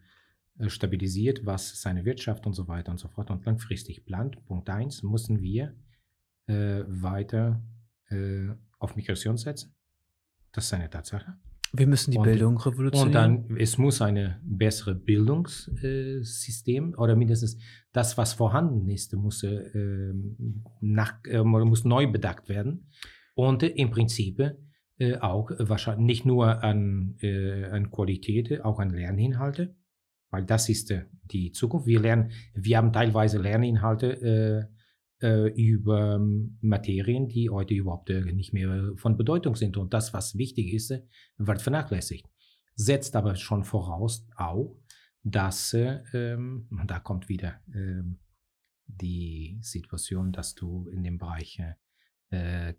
stabilisiert, 0.67 1.45
was 1.45 1.81
seine 1.81 2.05
Wirtschaft 2.05 2.45
und 2.45 2.53
so 2.53 2.67
weiter 2.67 2.91
und 2.91 2.97
so 2.99 3.07
fort 3.07 3.29
und 3.31 3.45
langfristig 3.45 4.05
plant. 4.05 4.43
Punkt 4.45 4.69
1, 4.69 5.03
müssen 5.03 5.41
wir 5.41 5.75
äh, 6.47 6.83
weiter 6.87 7.61
äh, 8.09 8.47
auf 8.79 8.95
Migration 8.95 9.37
setzen. 9.37 9.75
Das 10.53 10.65
ist 10.65 10.73
eine 10.73 10.89
Tatsache. 10.89 11.35
wir 11.73 11.87
müssen 11.87 12.11
die 12.11 12.17
und- 12.17 12.23
Bildung 12.23 12.57
revolutionieren. 12.57 13.37
Und 13.37 13.49
dann, 13.49 13.57
es 13.57 13.77
muss 13.77 14.01
ein 14.01 14.39
besseres 14.43 15.03
Bildungssystem 15.03 16.93
oder 16.97 17.15
mindestens 17.15 17.57
das, 17.91 18.17
was 18.17 18.33
vorhanden 18.33 18.87
ist, 18.89 19.13
muss, 19.13 19.43
äh, 19.43 19.55
ähm, 19.73 20.63
nach, 20.81 21.15
äh, 21.25 21.43
muss 21.43 21.83
neu 21.83 22.07
bedacht 22.07 22.47
werden. 22.49 22.87
Und 23.33 23.63
äh, 23.63 23.67
im 23.67 23.89
Prinzip 23.91 24.39
äh, 24.97 25.17
auch 25.17 25.51
wahrscheinlich 25.59 26.05
nicht 26.05 26.25
nur 26.25 26.63
an, 26.63 27.15
äh, 27.21 27.65
an 27.65 27.91
Qualität, 27.91 28.61
auch 28.63 28.79
an 28.79 28.91
Lerninhalte, 28.91 29.75
weil 30.35 30.45
das 30.45 30.67
ist 30.67 30.91
äh, 30.91 31.05
die 31.31 31.53
Zukunft. 31.53 31.87
Wir 31.87 32.01
lernen, 32.01 32.31
wir 32.53 32.77
haben 32.77 32.91
teilweise 32.91 33.37
Lerninhalte 33.37 34.67
äh, 35.21 35.25
äh, 35.25 35.47
über 35.53 36.15
ähm, 36.15 36.57
Materien, 36.59 37.29
die 37.29 37.49
heute 37.49 37.73
überhaupt 37.73 38.09
nicht 38.09 38.51
mehr 38.51 38.91
von 38.97 39.15
Bedeutung 39.15 39.55
sind. 39.55 39.77
Und 39.77 39.93
das, 39.93 40.13
was 40.13 40.37
wichtig 40.37 40.73
ist, 40.73 40.93
wird 41.37 41.61
vernachlässigt. 41.61 42.27
Setzt 42.75 43.15
aber 43.15 43.35
schon 43.35 43.63
voraus 43.63 44.27
auch, 44.35 44.77
dass, 45.23 45.73
äh, 45.73 46.01
ähm, 46.13 46.67
da 46.85 46.99
kommt 46.99 47.29
wieder 47.29 47.61
ähm, 47.73 48.19
die 48.87 49.57
Situation, 49.61 50.33
dass 50.33 50.53
du 50.53 50.89
in 50.89 51.01
dem 51.01 51.17
Bereich 51.17 51.61
äh, 52.29 52.73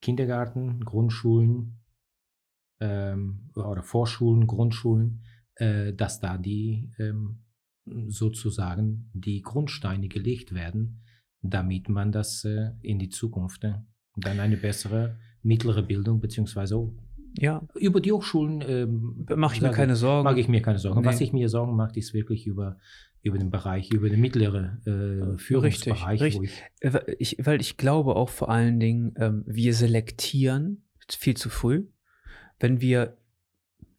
Kindergarten, 0.00 0.80
Grundschulen 0.82 1.78
ähm, 2.80 3.50
oder 3.54 3.82
Vorschulen, 3.82 4.46
Grundschulen, 4.46 5.22
äh, 5.56 5.92
dass 5.92 6.20
da 6.20 6.38
die 6.38 6.90
ähm, 6.98 7.42
sozusagen 8.08 9.10
die 9.12 9.42
Grundsteine 9.42 10.08
gelegt 10.08 10.54
werden, 10.54 11.02
damit 11.42 11.88
man 11.88 12.12
das 12.12 12.44
äh, 12.44 12.70
in 12.82 12.98
die 12.98 13.08
Zukunft 13.08 13.64
äh, 13.64 13.74
dann 14.16 14.40
eine 14.40 14.56
bessere 14.56 15.18
mittlere 15.42 15.82
Bildung 15.82 16.20
beziehungsweise 16.20 16.92
ja, 17.38 17.66
über 17.74 18.00
die 18.00 18.12
Hochschulen 18.12 18.62
ähm, 18.66 19.26
mache 19.36 19.56
ich 19.56 19.62
mir 19.62 19.70
keine 19.70 19.96
Sorgen. 19.96 20.24
Mag 20.24 20.36
ich 20.36 20.48
mir 20.48 20.60
keine 20.60 20.78
Sorgen. 20.78 21.00
Nee. 21.00 21.06
Was 21.06 21.20
ich 21.20 21.32
mir 21.32 21.48
Sorgen 21.48 21.74
macht, 21.76 21.96
ist 21.96 22.12
wirklich 22.12 22.46
über, 22.46 22.76
über 23.22 23.38
den 23.38 23.50
Bereich, 23.50 23.90
über 23.90 24.10
den 24.10 24.20
mittleren 24.20 24.82
äh, 24.86 25.38
Führungsbereich. 25.38 26.20
richtig. 26.20 26.38
Wo 26.38 26.42
ich, 26.44 26.62
Äh, 26.80 26.92
weil 26.92 27.16
ich, 27.18 27.36
weil 27.42 27.60
ich 27.60 27.78
glaube 27.78 28.16
auch 28.16 28.28
vor 28.28 28.50
allen 28.50 28.78
Dingen, 28.80 29.14
ähm, 29.16 29.44
wir 29.46 29.72
selektieren 29.72 30.84
viel 31.08 31.36
zu 31.36 31.48
früh. 31.48 31.86
Wenn 32.58 32.80
wir, 32.80 33.16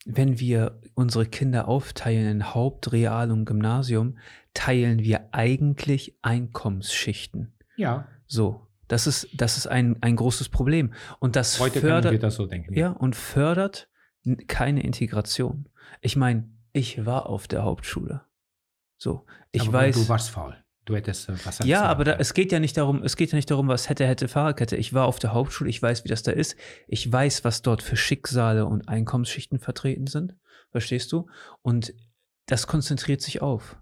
wenn 0.05 0.39
wir 0.39 0.81
unsere 0.95 1.25
Kinder 1.25 1.67
aufteilen 1.67 2.27
in 2.27 2.53
Haupt-, 2.53 2.91
Real- 2.91 3.31
und 3.31 3.45
Gymnasium, 3.45 4.17
teilen 4.53 4.99
wir 4.99 5.29
eigentlich 5.33 6.17
Einkommensschichten. 6.21 7.53
ja, 7.75 8.07
So, 8.27 8.67
das 8.87 9.07
ist, 9.07 9.29
das 9.33 9.57
ist 9.57 9.67
ein, 9.67 9.97
ein 10.01 10.15
großes 10.15 10.49
Problem. 10.49 10.93
Und 11.19 11.35
das 11.35 11.59
heute 11.59 11.79
können 11.79 11.93
wir 11.93 12.01
fördert, 12.03 12.23
das 12.23 12.35
so 12.35 12.45
denken. 12.45 12.73
ja, 12.73 12.91
und 12.91 13.15
fördert 13.15 13.89
keine 14.47 14.83
Integration. 14.83 15.69
Ich 16.01 16.15
meine, 16.15 16.49
ich 16.73 17.05
war 17.05 17.27
auf 17.27 17.47
der 17.47 17.63
Hauptschule. 17.63 18.21
So, 18.97 19.25
ich 19.51 19.63
Aber 19.63 19.73
weiß. 19.73 19.95
Du 19.95 20.09
warst 20.09 20.29
faul. 20.29 20.62
Du 20.85 20.95
hättest 20.95 21.29
äh, 21.29 21.33
was 21.45 21.59
Ja, 21.59 21.83
aber 21.83 22.03
da, 22.03 22.13
es 22.13 22.33
geht 22.33 22.51
ja 22.51 22.59
nicht 22.59 22.77
darum, 22.77 23.03
es 23.03 23.15
geht 23.15 23.31
ja 23.31 23.35
nicht 23.35 23.49
darum, 23.49 23.67
was 23.67 23.89
hätte, 23.89 24.05
hätte, 24.05 24.27
Fahrradkette. 24.27 24.75
Ich 24.75 24.93
war 24.93 25.05
auf 25.05 25.19
der 25.19 25.33
Hauptschule, 25.33 25.69
ich 25.69 25.81
weiß, 25.81 26.03
wie 26.03 26.09
das 26.09 26.23
da 26.23 26.31
ist. 26.31 26.55
Ich 26.87 27.11
weiß, 27.11 27.43
was 27.43 27.61
dort 27.61 27.81
für 27.81 27.95
Schicksale 27.95 28.65
und 28.65 28.87
Einkommensschichten 28.89 29.59
vertreten 29.59 30.07
sind. 30.07 30.35
Verstehst 30.71 31.11
du? 31.11 31.27
Und 31.61 31.93
das 32.47 32.67
konzentriert 32.67 33.21
sich 33.21 33.41
auf. 33.41 33.77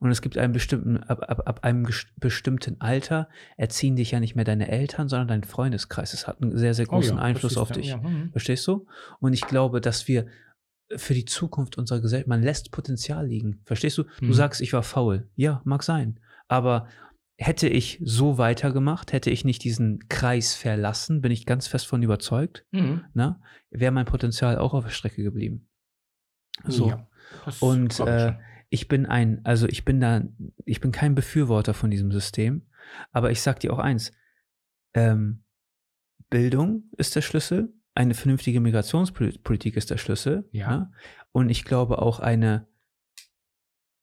Und 0.00 0.10
es 0.10 0.22
gibt 0.22 0.38
einen 0.38 0.52
bestimmten, 0.52 0.96
ab, 0.96 1.22
ab, 1.28 1.42
ab 1.46 1.60
einem 1.62 1.86
bestimmten 2.16 2.80
Alter 2.80 3.28
erziehen 3.56 3.96
dich 3.96 4.12
ja 4.12 4.20
nicht 4.20 4.34
mehr 4.34 4.44
deine 4.44 4.68
Eltern, 4.68 5.08
sondern 5.08 5.28
dein 5.28 5.44
Freundeskreis. 5.44 6.14
Es 6.14 6.26
hat 6.26 6.40
einen 6.40 6.56
sehr, 6.56 6.74
sehr 6.74 6.86
großen 6.86 7.16
oh 7.16 7.18
ja, 7.18 7.22
Einfluss 7.22 7.58
auf 7.58 7.72
dich. 7.72 7.88
Ja, 7.88 7.98
mhm. 7.98 8.30
Verstehst 8.30 8.66
du? 8.66 8.86
Und 9.20 9.34
ich 9.34 9.42
glaube, 9.42 9.80
dass 9.80 10.08
wir 10.08 10.26
für 10.94 11.14
die 11.14 11.24
Zukunft 11.24 11.78
unserer 11.78 12.00
Gesellschaft, 12.00 12.28
man 12.28 12.42
lässt 12.42 12.70
Potenzial 12.70 13.26
liegen. 13.26 13.60
Verstehst 13.64 13.98
du? 13.98 14.04
Du 14.20 14.26
mhm. 14.26 14.32
sagst, 14.32 14.60
ich 14.60 14.72
war 14.72 14.82
faul. 14.82 15.28
Ja, 15.34 15.60
mag 15.64 15.82
sein. 15.82 16.20
Aber 16.48 16.88
hätte 17.38 17.68
ich 17.68 18.00
so 18.02 18.38
weitergemacht, 18.38 19.12
hätte 19.12 19.30
ich 19.30 19.44
nicht 19.44 19.62
diesen 19.64 20.08
Kreis 20.08 20.54
verlassen, 20.54 21.20
bin 21.20 21.32
ich 21.32 21.46
ganz 21.46 21.66
fest 21.66 21.86
von 21.86 22.02
überzeugt, 22.02 22.64
mhm. 22.70 23.04
ne, 23.12 23.40
wäre 23.70 23.92
mein 23.92 24.06
Potenzial 24.06 24.58
auch 24.58 24.72
auf 24.72 24.84
der 24.84 24.90
Strecke 24.90 25.22
geblieben. 25.22 25.68
So. 26.64 26.88
Ja, 26.88 27.08
und 27.60 28.00
äh, 28.00 28.34
ich 28.70 28.88
bin 28.88 29.04
ein, 29.04 29.44
also 29.44 29.68
ich 29.68 29.84
bin 29.84 30.00
da, 30.00 30.22
ich 30.64 30.80
bin 30.80 30.92
kein 30.92 31.14
Befürworter 31.14 31.74
von 31.74 31.90
diesem 31.90 32.10
System, 32.10 32.66
aber 33.12 33.30
ich 33.30 33.42
sag 33.42 33.60
dir 33.60 33.72
auch 33.72 33.78
eins, 33.78 34.12
ähm, 34.94 35.44
Bildung 36.30 36.84
ist 36.96 37.14
der 37.14 37.22
Schlüssel, 37.22 37.72
eine 37.94 38.14
vernünftige 38.14 38.60
Migrationspolitik 38.60 39.76
ist 39.76 39.90
der 39.90 39.98
Schlüssel. 39.98 40.48
Ja. 40.52 40.70
Ne? 40.70 40.92
Und 41.32 41.50
ich 41.50 41.64
glaube 41.64 42.00
auch 42.00 42.20
eine 42.20 42.66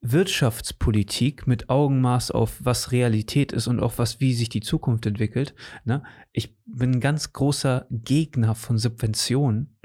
Wirtschaftspolitik 0.03 1.47
mit 1.47 1.69
Augenmaß 1.69 2.31
auf 2.31 2.57
was 2.59 2.91
Realität 2.91 3.53
ist 3.53 3.67
und 3.67 3.79
auch 3.79 3.97
was, 3.97 4.19
wie 4.19 4.33
sich 4.33 4.49
die 4.49 4.59
Zukunft 4.59 5.05
entwickelt. 5.05 5.55
Ne? 5.85 6.03
Ich 6.33 6.55
bin 6.65 6.91
ein 6.91 6.99
ganz 6.99 7.31
großer 7.31 7.87
Gegner 7.89 8.53
von 8.53 8.77
Subventionen 8.77 9.77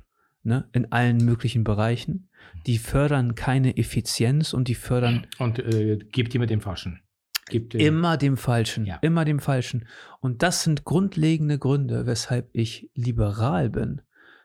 ne? 0.42 0.68
in 0.72 0.90
allen 0.90 1.18
möglichen 1.18 1.62
Bereichen. 1.62 2.30
Die 2.66 2.78
fördern 2.78 3.36
keine 3.36 3.76
Effizienz 3.76 4.52
und 4.52 4.68
die 4.68 4.74
fördern. 4.74 5.26
Und 5.38 5.60
äh, 5.60 5.98
gibt 6.10 6.34
die 6.34 6.38
mit 6.38 6.50
dem 6.50 6.60
Falschen. 6.60 7.00
Gibt, 7.48 7.76
äh, 7.76 7.86
immer 7.86 8.16
dem 8.16 8.36
Falschen. 8.36 8.86
Ja. 8.86 8.96
Immer 8.96 9.24
dem 9.24 9.38
Falschen. 9.38 9.86
Und 10.20 10.42
das 10.42 10.64
sind 10.64 10.84
grundlegende 10.84 11.58
Gründe, 11.58 12.06
weshalb 12.06 12.50
ich 12.52 12.90
liberal 12.94 13.70
bin. 13.70 14.02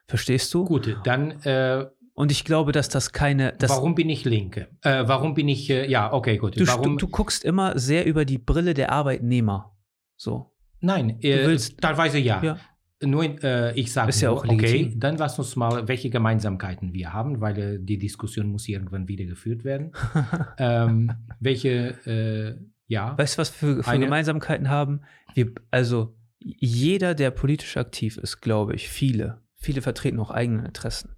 Verstehst 0.07 0.53
du? 0.53 0.65
Gut, 0.65 0.97
dann 1.03 1.31
äh, 1.41 1.87
und 2.15 2.31
ich 2.31 2.45
glaube, 2.45 2.71
dass 2.71 2.89
das 2.89 3.11
keine. 3.11 3.53
Dass 3.53 3.71
warum 3.71 3.95
bin 3.95 4.09
ich 4.09 4.23
Linke? 4.23 4.67
Äh, 4.81 5.03
warum 5.07 5.33
bin 5.33 5.47
ich. 5.47 5.69
Äh, 5.69 5.89
ja, 5.89 6.13
okay, 6.13 6.37
gut. 6.37 6.59
Du, 6.59 6.67
warum, 6.67 6.97
du, 6.97 7.07
guckst 7.07 7.43
immer 7.43 7.77
sehr 7.79 8.05
über 8.05 8.23
die 8.23 8.37
Brille 8.37 8.75
der 8.75 8.91
Arbeitnehmer. 8.91 9.75
So. 10.15 10.51
Nein, 10.79 11.17
äh, 11.21 11.47
willst, 11.47 11.81
teilweise 11.81 12.19
ja. 12.19 12.43
ja. 12.43 12.57
Nur, 13.01 13.23
äh, 13.43 13.77
ich 13.77 13.91
sage, 13.91 14.13
ja 14.15 14.29
auch 14.29 14.47
okay, 14.47 14.93
dann 14.95 15.17
lass 15.17 15.37
uns 15.37 15.55
mal, 15.55 15.87
welche 15.87 16.09
Gemeinsamkeiten 16.09 16.93
wir 16.93 17.11
haben, 17.11 17.41
weil 17.41 17.57
äh, 17.57 17.79
die 17.79 17.97
Diskussion 17.97 18.47
muss 18.47 18.67
irgendwann 18.69 19.07
wieder 19.07 19.25
geführt 19.25 19.65
werden. 19.65 19.91
ähm, 20.57 21.11
welche, 21.39 21.97
äh, 22.05 22.63
ja. 22.87 23.17
Weißt 23.17 23.37
du, 23.37 23.41
was 23.41 23.61
wir 23.61 23.75
für, 23.75 23.83
für 23.83 23.99
Gemeinsamkeiten 23.99 24.69
haben? 24.69 25.01
Wir, 25.33 25.51
also, 25.71 26.15
jeder, 26.39 27.15
der 27.15 27.31
politisch 27.31 27.75
aktiv 27.75 28.17
ist, 28.17 28.39
glaube 28.39 28.75
ich, 28.75 28.87
viele, 28.87 29.41
viele 29.55 29.81
vertreten 29.81 30.19
auch 30.19 30.31
eigene 30.31 30.65
Interessen 30.65 31.15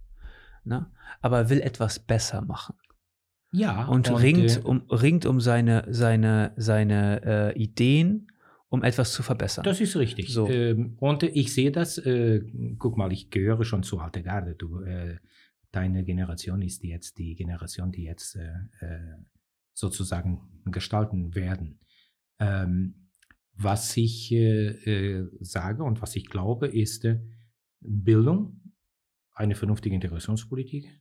ne? 0.65 0.91
aber 1.21 1.49
will 1.49 1.61
etwas 1.61 1.99
besser 1.99 2.41
machen. 2.41 2.75
Ja. 3.51 3.85
Und, 3.85 4.09
und 4.09 4.17
ringt, 4.17 4.57
äh, 4.57 4.61
um, 4.61 4.81
ringt 4.89 5.25
um 5.25 5.39
seine, 5.39 5.85
seine, 5.89 6.53
seine 6.57 7.53
äh, 7.55 7.61
Ideen, 7.61 8.27
um 8.69 8.83
etwas 8.83 9.13
zu 9.13 9.23
verbessern. 9.23 9.63
Das 9.63 9.79
ist 9.79 9.95
richtig. 9.95 10.29
So. 10.33 10.49
Ähm, 10.49 10.97
und 10.99 11.23
ich 11.23 11.53
sehe 11.53 11.71
das, 11.71 11.97
äh, 11.97 12.41
guck 12.77 12.97
mal, 12.97 13.11
ich 13.13 13.29
gehöre 13.29 13.63
schon 13.63 13.83
zu 13.83 13.99
alter 13.99 14.21
Garde. 14.21 14.55
Du, 14.55 14.81
äh, 14.81 15.17
deine 15.71 16.03
Generation 16.03 16.61
ist 16.61 16.83
jetzt 16.83 17.17
die 17.17 17.35
Generation, 17.35 17.91
die 17.91 18.03
jetzt 18.03 18.35
äh, 18.35 18.85
äh, 18.85 19.15
sozusagen 19.73 20.41
gestalten 20.65 21.35
werden. 21.35 21.79
Ähm, 22.39 23.09
was 23.57 23.95
ich 23.95 24.35
sage 25.39 25.81
und 25.81 26.01
was 26.01 26.17
ich 26.17 26.29
glaube, 26.29 26.67
ist 26.67 27.07
Bildung 27.79 28.64
eine 29.35 29.55
vernünftige 29.55 29.93
Integrationspolitik. 29.93 30.99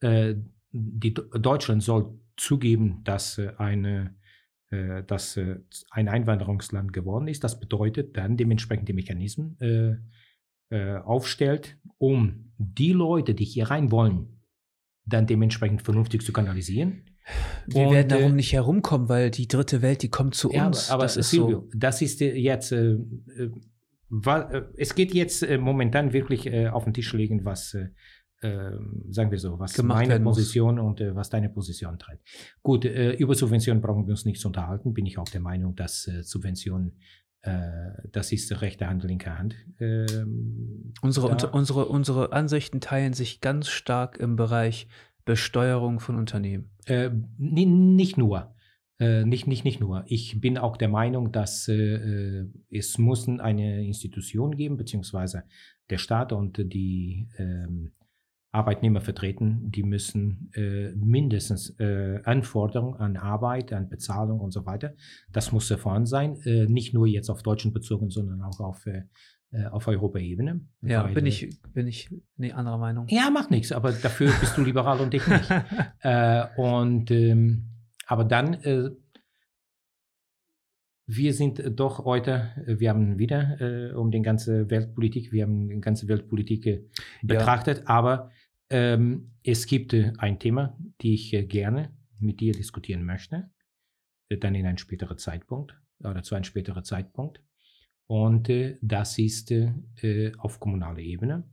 Äh, 0.00 0.34
die, 0.72 1.14
Deutschland 1.14 1.82
soll 1.82 2.18
zugeben, 2.36 3.00
dass, 3.04 3.38
äh, 3.38 3.52
eine, 3.56 4.16
äh, 4.70 5.02
dass 5.04 5.38
ein 5.90 6.08
Einwanderungsland 6.08 6.92
geworden 6.92 7.28
ist. 7.28 7.44
Das 7.44 7.60
bedeutet 7.60 8.16
dann 8.16 8.36
dementsprechend 8.36 8.88
die 8.88 8.94
Mechanismen 8.94 9.56
aufstellt, 11.04 11.76
um 11.98 12.50
die 12.56 12.94
Leute, 12.94 13.34
die 13.34 13.44
hier 13.44 13.68
rein 13.68 13.90
wollen, 13.90 14.40
dann 15.04 15.26
dementsprechend 15.26 15.82
vernünftig 15.82 16.24
zu 16.24 16.32
kanalisieren. 16.32 17.02
Wir 17.66 17.88
und, 17.88 17.94
werden 17.94 18.08
darum 18.08 18.36
nicht 18.36 18.54
herumkommen, 18.54 19.10
weil 19.10 19.30
die 19.30 19.46
dritte 19.46 19.82
Welt, 19.82 20.02
die 20.02 20.08
kommt 20.08 20.34
zu 20.34 20.50
ja, 20.50 20.66
uns. 20.66 20.88
Aber, 20.88 20.94
aber 20.94 21.02
das 21.02 21.18
ist 21.18 21.30
Silvio, 21.30 21.68
so. 21.70 21.78
das 21.78 22.00
ist 22.00 22.20
jetzt 22.20 22.72
äh, 22.72 22.96
es 24.76 24.94
geht 24.94 25.14
jetzt 25.14 25.42
äh, 25.42 25.58
momentan 25.58 26.12
wirklich 26.12 26.46
äh, 26.46 26.68
auf 26.68 26.84
den 26.84 26.92
Tisch 26.92 27.12
legen, 27.12 27.44
was, 27.44 27.76
ähm, 28.42 29.04
sagen 29.10 29.30
wir 29.30 29.38
so, 29.38 29.58
was 29.58 29.74
Gemacht 29.74 30.06
meine 30.08 30.20
Position 30.20 30.76
muss. 30.76 31.00
und 31.00 31.14
was 31.14 31.30
deine 31.30 31.48
Position 31.48 31.98
treibt. 31.98 32.22
Gut, 32.62 32.84
über 32.84 33.34
Subventionen 33.34 33.80
brauchen 33.80 34.06
wir 34.06 34.12
uns 34.12 34.24
nicht 34.24 34.40
zu 34.40 34.48
unterhalten. 34.48 34.92
Bin 34.92 35.06
ich 35.06 35.18
auch 35.18 35.28
der 35.28 35.40
Meinung, 35.40 35.76
dass 35.76 36.02
Subventionen 36.22 36.98
das 38.12 38.30
ist 38.30 38.60
rechte 38.60 38.86
Hand, 38.86 39.02
linke 39.02 39.36
Hand. 39.36 39.56
Ähm, 39.80 40.92
unsere, 41.02 41.26
unter, 41.26 41.52
unsere, 41.52 41.86
unsere 41.86 42.32
Ansichten 42.32 42.80
teilen 42.80 43.14
sich 43.14 43.40
ganz 43.40 43.66
stark 43.66 44.16
im 44.20 44.36
Bereich 44.36 44.86
Besteuerung 45.24 45.98
von 45.98 46.14
Unternehmen. 46.14 46.70
Äh, 46.86 47.10
nicht 47.38 48.16
nur. 48.16 48.54
Äh, 48.98 49.24
nicht, 49.24 49.46
nicht, 49.46 49.64
nicht 49.64 49.80
nur. 49.80 50.04
Ich 50.06 50.40
bin 50.40 50.58
auch 50.58 50.76
der 50.76 50.88
Meinung, 50.88 51.32
dass 51.32 51.66
äh, 51.68 51.74
äh, 51.74 52.48
es 52.70 52.98
muss 52.98 53.28
eine 53.28 53.84
Institution 53.84 54.56
geben, 54.56 54.76
beziehungsweise 54.76 55.44
der 55.90 55.98
Staat 55.98 56.32
und 56.32 56.58
die 56.58 57.28
ähm, 57.38 57.92
Arbeitnehmer 58.52 59.00
vertreten, 59.00 59.70
die 59.70 59.82
müssen 59.82 60.50
äh, 60.54 60.92
mindestens 60.92 61.70
äh, 61.80 62.20
Anforderungen 62.24 62.96
an 62.96 63.16
Arbeit, 63.16 63.72
an 63.72 63.88
Bezahlung 63.88 64.40
und 64.40 64.52
so 64.52 64.66
weiter. 64.66 64.92
Das 65.32 65.52
muss 65.52 65.72
vorhanden 65.72 66.06
sein, 66.06 66.36
äh, 66.44 66.66
nicht 66.66 66.92
nur 66.92 67.06
jetzt 67.06 67.30
auf 67.30 67.42
Deutschland 67.42 67.72
bezogen, 67.72 68.10
sondern 68.10 68.42
auch 68.42 68.60
auf, 68.60 68.84
äh, 68.86 69.04
auf 69.70 69.88
Europaebene. 69.88 70.60
Ja, 70.82 71.04
bin 71.04 71.24
ich, 71.24 71.58
bin 71.72 71.86
ich 71.86 72.10
eine 72.38 72.54
andere 72.54 72.78
Meinung. 72.78 73.06
Ja, 73.08 73.30
macht 73.30 73.50
nichts, 73.50 73.72
aber 73.72 73.92
dafür 73.92 74.30
bist 74.38 74.56
du 74.56 74.62
liberal 74.62 75.00
und 75.00 75.14
ich 75.14 75.26
nicht. 75.26 75.50
und 76.56 77.10
ähm, 77.10 77.71
aber 78.06 78.24
dann, 78.24 78.54
äh, 78.54 78.90
wir 81.06 81.34
sind 81.34 81.62
doch 81.78 82.04
heute, 82.04 82.52
äh, 82.66 82.78
wir 82.78 82.90
haben 82.90 83.18
wieder 83.18 83.60
äh, 83.60 83.92
um 83.92 84.10
den 84.10 84.22
ganze 84.22 84.70
Weltpolitik, 84.70 85.32
wir 85.32 85.44
haben 85.44 85.68
die 85.68 85.80
ganze 85.80 86.08
Weltpolitik 86.08 86.66
äh, 86.66 86.84
betrachtet, 87.22 87.78
ja. 87.78 87.86
aber 87.86 88.30
ähm, 88.70 89.32
es 89.42 89.66
gibt 89.66 89.92
äh, 89.92 90.12
ein 90.18 90.38
Thema, 90.38 90.78
die 91.00 91.14
ich 91.14 91.32
äh, 91.34 91.44
gerne 91.44 91.96
mit 92.18 92.40
dir 92.40 92.52
diskutieren 92.52 93.04
möchte, 93.04 93.50
dann 94.28 94.54
in 94.54 94.64
einem 94.64 94.78
späteren 94.78 95.18
Zeitpunkt 95.18 95.76
oder 96.02 96.22
zu 96.22 96.34
einem 96.34 96.44
späteren 96.44 96.84
Zeitpunkt. 96.84 97.42
Und 98.06 98.48
das 98.80 99.18
ist 99.18 99.52
auf 100.38 100.60
kommunaler 100.60 101.00
Ebene, 101.00 101.50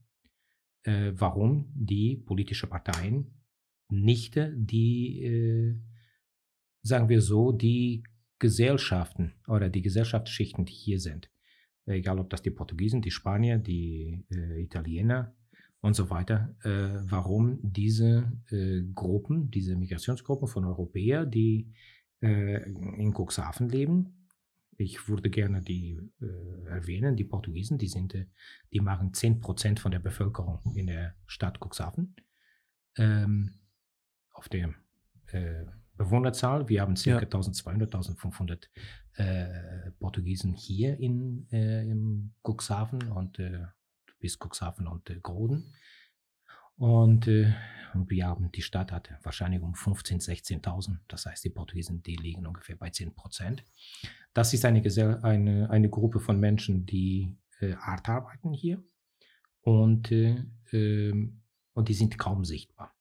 warum 0.86 1.72
die 1.74 2.18
politischen 2.18 2.70
Parteien 2.70 3.42
nicht 3.90 4.40
die 4.54 5.80
sagen 6.82 7.10
wir 7.10 7.22
so, 7.22 7.52
die 7.52 8.04
Gesellschaften 8.40 9.34
oder 9.48 9.70
die 9.70 9.82
Gesellschaftsschichten, 9.82 10.66
die 10.66 10.74
hier 10.74 11.00
sind, 11.00 11.30
egal 11.86 12.20
ob 12.20 12.30
das 12.30 12.42
die 12.42 12.52
Portugiesen, 12.52 13.02
die 13.02 13.12
Spanier, 13.12 13.58
die 13.58 14.26
äh, 14.32 14.62
Italiener 14.62 15.36
und 15.82 15.96
so 15.96 16.10
weiter, 16.10 16.56
äh, 16.64 17.02
warum 17.10 17.60
diese 17.62 18.32
äh, 18.50 18.82
Gruppen, 18.94 19.52
diese 19.52 19.76
Migrationsgruppen 19.76 20.48
von 20.48 20.66
Europäern, 20.66 21.30
die 21.30 21.74
äh, 22.22 22.64
in 22.64 23.14
Cuxhaven 23.14 23.70
leben, 23.70 24.20
ich 24.78 25.10
würde 25.10 25.30
gerne 25.30 25.62
die 25.62 26.00
äh, 26.22 26.70
erwähnen, 26.70 27.18
die 27.18 27.26
Portugiesen, 27.26 27.78
die 27.78 27.90
sind, 27.90 28.16
äh, 28.16 28.28
die 28.72 28.80
machen 28.80 29.12
10% 29.12 29.78
von 29.78 29.92
der 29.92 30.00
Bevölkerung 30.00 30.62
in 30.74 30.88
der 30.88 31.16
Stadt 31.26 31.60
Cuxhaven. 31.60 32.16
Ähm, 32.96 33.56
auf 34.32 34.48
dem 34.48 34.76
Bewohnerzahl. 36.00 36.70
Wir 36.70 36.82
haben 36.82 36.96
ca. 36.96 37.10
Ja. 37.10 37.18
1200, 37.18 37.94
1500 37.94 38.70
äh, 39.16 39.92
Portugiesen 40.00 40.54
hier 40.54 40.98
in, 40.98 41.46
äh, 41.52 41.84
im 41.84 42.34
Cuxhaven 42.42 43.12
und 43.12 43.38
äh, 43.38 43.66
bis 44.20 44.40
Cuxhaven 44.40 44.88
und 44.88 45.10
äh, 45.10 45.20
Groden. 45.20 45.76
Und, 46.78 47.28
äh, 47.28 47.54
und 47.94 48.10
wir 48.10 48.28
haben, 48.28 48.50
die 48.54 48.62
Stadt 48.62 48.94
hat 48.94 49.10
wahrscheinlich 49.24 49.62
um 49.62 49.74
15.000, 49.74 50.62
16.000. 50.62 51.00
Das 51.10 51.26
heißt, 51.26 51.44
die 51.44 51.50
Portugiesen, 51.50 52.02
die 52.02 52.16
liegen 52.16 52.48
ungefähr 52.48 52.78
bei 52.78 52.90
10 52.90 53.14
Prozent. 53.14 53.66
Das 54.34 54.54
ist 54.54 54.64
eine, 54.64 54.82
eine, 55.24 55.70
eine 55.70 55.90
Gruppe 55.90 56.22
von 56.22 56.40
Menschen, 56.40 56.86
die 56.86 57.36
äh, 57.60 57.74
hart 57.76 58.08
arbeiten 58.08 58.54
hier 58.54 58.82
und, 59.60 60.14
äh, 60.14 60.46
ähm, 60.72 61.42
und 61.74 61.90
die 61.90 61.94
sind 61.94 62.18
kaum 62.18 62.46
sichtbar. 62.46 62.96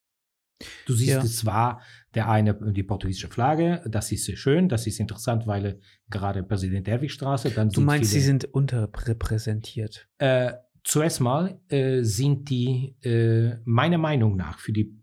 Du 0.86 0.92
siehst 0.94 1.10
Ja. 1.10 1.24
zwar, 1.24 1.82
der 2.14 2.28
eine, 2.28 2.54
die 2.72 2.82
portugiesische 2.82 3.28
Flagge, 3.28 3.82
das 3.88 4.10
ist 4.10 4.24
sehr 4.24 4.36
schön, 4.36 4.68
das 4.68 4.86
ist 4.86 4.98
interessant, 4.98 5.46
weil 5.46 5.80
gerade 6.10 6.42
Präsident 6.42 6.88
Erwigstraße, 6.88 7.50
dann 7.50 7.68
Du 7.70 7.80
meinst, 7.80 8.10
sie 8.10 8.16
viele- 8.16 8.26
sind 8.26 8.44
unterrepräsentiert. 8.46 10.08
Äh, 10.18 10.54
zuerst 10.84 11.20
mal 11.20 11.60
äh, 11.68 12.02
sind 12.02 12.50
die 12.50 12.96
äh, 13.02 13.56
meiner 13.64 13.98
Meinung 13.98 14.36
nach 14.36 14.58
für 14.58 14.72
die 14.72 14.96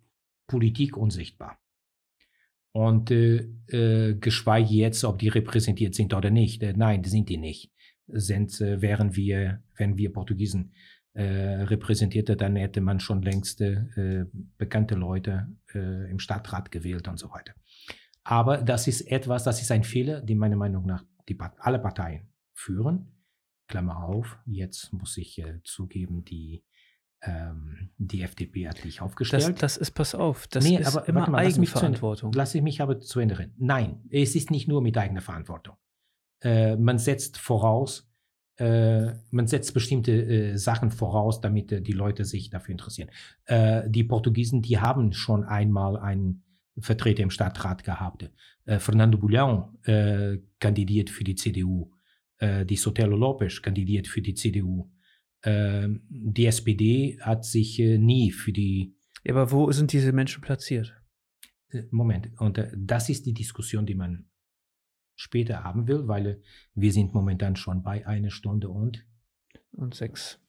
Politik 0.47 0.97
unsichtbar. 0.97 1.57
Und 2.73 3.09
äh, 3.11 3.47
äh, 3.67 4.15
geschweige 4.15 4.73
jetzt, 4.73 5.05
ob 5.05 5.19
die 5.19 5.29
repräsentiert 5.29 5.95
sind 5.95 6.13
oder 6.13 6.29
nicht. 6.29 6.61
Äh, 6.61 6.73
nein, 6.75 7.03
sind 7.05 7.29
die 7.29 7.37
nicht. 7.37 7.71
Sind, 8.07 8.59
wären 8.59 9.15
wir, 9.15 9.63
wenn 9.77 9.97
wir 9.97 10.11
Portugiesen 10.13 10.73
äh, 11.15 11.63
repräsentierte, 11.63 12.35
dann 12.35 12.55
hätte 12.57 12.81
man 12.81 12.99
schon 12.99 13.21
längst 13.21 13.61
äh, 13.61 14.25
bekannte 14.57 14.95
Leute 14.95 15.47
äh, 15.73 16.09
im 16.11 16.19
Stadtrat 16.19 16.71
gewählt 16.71 17.07
und 17.07 17.17
so 17.17 17.31
weiter. 17.31 17.53
Aber 18.23 18.57
das 18.57 18.87
ist 18.87 19.01
etwas, 19.09 19.43
das 19.45 19.61
ist 19.61 19.71
ein 19.71 19.83
Fehler, 19.83 20.19
den 20.21 20.37
meiner 20.37 20.57
Meinung 20.57 20.85
nach 20.85 21.05
die, 21.29 21.37
alle 21.59 21.79
Parteien 21.79 22.27
führen. 22.53 23.11
Klammer 23.67 24.03
auf, 24.03 24.37
jetzt 24.45 24.91
muss 24.93 25.17
ich 25.17 25.39
äh, 25.39 25.61
zugeben, 25.63 26.23
die, 26.25 26.63
ähm, 27.21 27.89
die 27.97 28.21
FDP 28.21 28.67
hat 28.67 28.83
dich 28.83 28.95
Das, 28.97 29.01
aufgestellt. 29.01 29.63
das 29.63 29.77
ist, 29.77 29.91
pass 29.91 30.13
auf, 30.13 30.47
das 30.47 30.63
Nee, 30.65 30.77
ist 30.77 30.87
aber 30.95 31.07
immer 31.07 31.29
mal, 31.29 31.43
lass 31.43 31.57
mich 31.57 31.69
Eigenverantwortung. 31.69 32.33
Lass 32.33 32.53
ich 32.53 32.61
mich 32.61 32.81
aber 32.81 32.99
zu 32.99 33.19
Ende 33.21 33.39
reden. 33.39 33.53
Nein, 33.57 34.03
es 34.09 34.35
ist 34.35 34.51
nicht 34.51 34.67
nur 34.67 34.81
mit 34.81 34.97
eigener 34.97 35.21
Verantwortung. 35.21 35.77
Äh, 36.41 36.75
man 36.75 36.99
setzt 36.99 37.37
voraus, 37.37 38.11
man 38.57 39.47
setzt 39.47 39.73
bestimmte 39.73 40.11
äh, 40.13 40.57
Sachen 40.57 40.91
voraus, 40.91 41.41
damit 41.41 41.71
äh, 41.71 41.81
die 41.81 41.91
Leute 41.91 42.23
sich 42.23 42.49
dafür 42.49 42.71
interessieren. 42.71 43.09
Äh, 43.45 43.89
die 43.89 44.03
Portugiesen, 44.05 44.61
die 44.61 44.79
haben 44.79 45.11
schon 45.11 45.43
einmal 45.43 45.97
einen 45.97 46.43
Vertreter 46.79 47.23
im 47.23 47.29
Stadtrat 47.29 47.83
gehabt. 47.83 48.29
Äh, 48.65 48.79
Fernando 48.79 49.17
Bulhão 49.17 49.73
äh, 49.87 50.39
kandidiert 50.59 51.09
für 51.09 51.23
die 51.23 51.35
CDU. 51.35 51.91
Äh, 52.37 52.65
die 52.65 52.75
Sotelo 52.75 53.15
Lopes 53.15 53.61
kandidiert 53.61 54.07
für 54.07 54.21
die 54.21 54.33
CDU. 54.33 54.89
Ähm, 55.43 56.01
die 56.09 56.45
SPD 56.45 57.19
hat 57.21 57.45
sich 57.45 57.79
äh, 57.79 57.97
nie 57.97 58.31
für 58.31 58.51
die 58.51 58.95
Ja, 59.23 59.33
aber 59.33 59.51
wo 59.51 59.71
sind 59.71 59.91
diese 59.91 60.11
Menschen 60.11 60.41
platziert? 60.41 60.93
äh, 61.69 61.83
Moment, 61.91 62.29
und 62.39 62.57
äh, 62.57 62.71
das 62.75 63.09
ist 63.09 63.25
die 63.25 63.33
Diskussion, 63.33 63.85
die 63.85 63.95
man 63.95 64.25
später 65.15 65.63
haben 65.63 65.87
will, 65.87 66.07
weil 66.07 66.25
äh, 66.27 66.37
wir 66.73 66.91
sind 66.91 67.13
momentan 67.13 67.55
schon 67.55 67.83
bei 67.83 68.05
einer 68.05 68.29
Stunde 68.31 68.69
und 68.69 69.05
Und 69.73 69.93
sechs. 69.95 70.39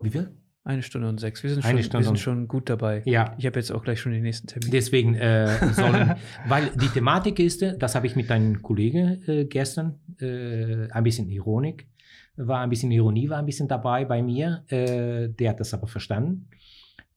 wie 0.00 0.10
viel? 0.10 0.36
Eine 0.64 0.82
Stunde 0.82 1.08
und 1.08 1.18
sechs. 1.20 1.44
Wir 1.44 1.50
sind, 1.50 1.62
schon, 1.62 1.76
wir 1.76 2.02
sind 2.02 2.18
schon 2.18 2.48
gut 2.48 2.68
dabei. 2.68 3.00
Ja, 3.06 3.36
Ich 3.38 3.46
habe 3.46 3.56
jetzt 3.60 3.70
auch 3.70 3.84
gleich 3.84 4.00
schon 4.00 4.10
den 4.10 4.22
nächsten 4.24 4.48
Termin. 4.48 4.70
deswegen 4.72 5.14
äh, 5.14 5.46
sollen, 5.74 6.16
weil 6.48 6.70
die 6.70 6.88
Thematik 6.88 7.38
ist, 7.38 7.62
äh, 7.62 7.78
das 7.78 7.94
habe 7.94 8.08
ich 8.08 8.16
mit 8.16 8.28
einem 8.32 8.62
Kollegen 8.62 9.22
äh, 9.28 9.44
gestern, 9.44 10.00
äh, 10.20 10.90
ein 10.90 11.04
bisschen 11.04 11.28
Ironik, 11.28 11.86
war 12.34 12.60
ein 12.62 12.68
bisschen 12.70 12.90
Ironie, 12.90 13.28
war 13.28 13.38
ein 13.38 13.46
bisschen 13.46 13.68
dabei 13.68 14.04
bei 14.04 14.22
mir, 14.22 14.64
äh, 14.66 15.28
der 15.28 15.50
hat 15.50 15.60
das 15.60 15.72
aber 15.72 15.86
verstanden. 15.86 16.48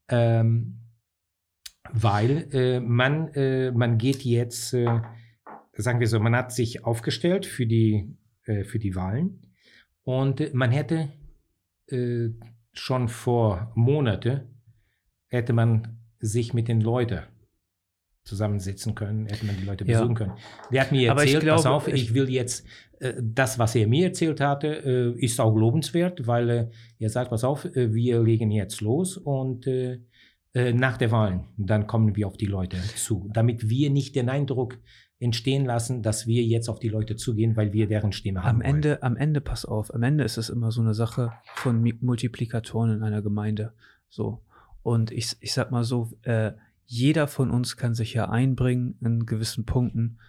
Ähm, 0.10 0.76
weil 1.94 2.48
äh, 2.54 2.80
man, 2.80 3.30
äh, 3.34 3.72
man 3.72 3.98
geht 3.98 4.24
jetzt, 4.24 4.74
äh, 4.74 5.02
sagen 5.74 6.00
wir 6.00 6.08
so, 6.08 6.20
man 6.20 6.36
hat 6.36 6.52
sich 6.52 6.84
aufgestellt 6.86 7.46
für 7.46 7.66
die, 7.66 8.16
äh, 8.46 8.64
für 8.64 8.80
die 8.80 8.96
Wahlen 8.96 9.42
und 10.04 10.54
man 10.54 10.72
hätte 10.72 11.10
äh, 11.88 12.30
schon 12.74 13.08
vor 13.08 13.72
Monate 13.76 14.48
hätte 15.28 15.54
man 15.54 16.00
sich 16.20 16.54
mit 16.54 16.68
den 16.68 16.82
Leuten 16.82 17.22
zusammensetzen 18.24 18.94
können, 18.94 19.26
hätte 19.26 19.46
man 19.46 19.58
die 19.58 19.66
Leute 19.66 19.86
Ja. 19.86 20.00
besuchen 20.00 20.16
können. 20.16 20.34
Der 20.72 20.82
hat 20.82 20.92
mir 20.92 21.10
erzählt, 21.10 21.46
pass 21.48 21.62
glaube, 21.64 21.76
auf, 21.76 21.88
ich, 21.88 21.94
ich- 22.04 22.14
will 22.14 22.30
jetzt, 22.30 22.66
äh, 23.00 23.14
das, 23.20 23.58
was 23.58 23.74
er 23.76 23.88
mir 23.88 24.08
erzählt 24.08 24.40
hatte, 24.40 24.68
äh, 25.18 25.20
ist 25.24 25.40
auch 25.40 25.56
lobenswert, 25.56 26.28
weil 26.28 26.50
äh, 26.50 26.70
er 27.00 27.10
sagt, 27.10 27.32
pass 27.32 27.44
auf, 27.44 27.66
äh, 27.66 27.94
wir 27.94 28.22
legen 28.22 28.52
jetzt 28.52 28.82
los 28.82 29.18
und 29.18 29.66
äh, 29.68 30.00
äh, 30.54 30.74
nach 30.74 30.98
der 30.98 31.12
Wahl, 31.12 31.46
dann 31.58 31.88
kommen 31.88 32.16
wir 32.16 32.28
auf 32.28 32.38
die 32.38 32.46
Leute 32.46 32.78
zu, 32.96 33.30
damit 33.34 33.70
wir 33.70 33.90
nicht 33.90 34.16
den 34.16 34.30
Eindruck 34.30 34.80
entstehen 35.20 35.66
lassen, 35.66 36.02
dass 36.02 36.28
wir 36.28 36.44
jetzt 36.44 36.70
auf 36.70 36.80
die 36.80 36.88
Leute 36.88 37.16
zugehen, 37.18 37.56
weil 37.58 37.74
wir 37.74 37.88
deren 37.88 38.14
Stimme 38.14 38.44
haben 38.44 38.62
Am 38.62 38.64
wollen. 38.64 38.76
Ende, 38.76 39.04
am 39.04 39.18
Ende, 39.18 39.42
pass 39.42 39.66
auf, 39.66 39.94
am 39.94 40.02
Ende 40.02 40.24
ist 40.24 40.38
es 40.38 40.50
immer 40.50 40.72
so 40.72 40.82
eine 40.82 40.94
Sache 40.94 41.34
von 41.56 41.82
Multiplikatoren 42.02 42.92
in 42.96 43.04
einer 43.04 43.22
Gemeinde. 43.22 43.74
So. 44.08 44.42
Und 44.82 45.12
ich, 45.12 45.36
ich 45.42 45.54
sag 45.54 45.72
mal 45.72 45.84
so, 45.84 46.10
äh, 46.24 46.54
jeder 46.86 47.28
von 47.28 47.52
uns 47.52 47.78
kann 47.78 47.94
sich 47.94 48.14
ja 48.14 48.30
einbringen 48.30 48.98
in 49.02 49.26
gewissen 49.26 49.66
Punkten. 49.66 50.20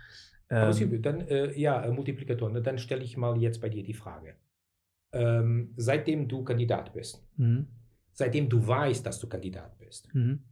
Ähm, 0.51 0.73
Silvio, 0.73 0.99
dann, 0.99 1.21
äh, 1.21 1.59
ja, 1.59 1.83
äh, 1.83 1.93
Multiplikatoren, 1.93 2.63
dann 2.63 2.79
stelle 2.79 3.05
ich 3.05 3.17
mal 3.17 3.41
jetzt 3.41 3.61
bei 3.61 3.69
dir 3.69 3.85
die 3.85 3.95
Frage. 3.95 4.35
Ähm, 5.13 5.73
seitdem 5.77 6.29
du 6.29 6.45
Kandidat 6.45 6.93
bist, 6.93 7.25
mhm, 7.37 7.69
seitdem 8.13 8.49
du 8.49 8.67
weißt, 8.67 9.05
dass 9.05 9.19
du 9.19 9.29
Kandidat 9.29 9.79
bist, 9.79 10.13
mhm. 10.15 10.43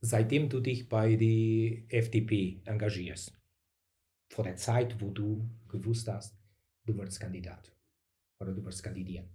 seitdem 0.00 0.48
du 0.48 0.60
dich 0.60 0.88
bei 0.88 1.16
der 1.16 1.82
FDP 1.88 2.62
engagierst, 2.64 3.32
vor 4.28 4.44
der 4.44 4.56
Zeit, 4.56 5.00
wo 5.00 5.10
du 5.10 5.48
gewusst 5.68 6.08
hast, 6.08 6.36
du 6.86 6.96
wirst 6.96 7.20
Kandidat 7.20 7.74
oder 8.38 8.52
du 8.52 8.64
wirst 8.64 8.82
kandidieren, 8.82 9.28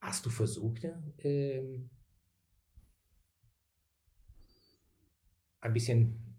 hast 0.00 0.24
du 0.26 0.30
versucht, 0.30 0.86
ähm, 1.18 1.90
ein 5.60 5.72
bisschen 5.72 6.36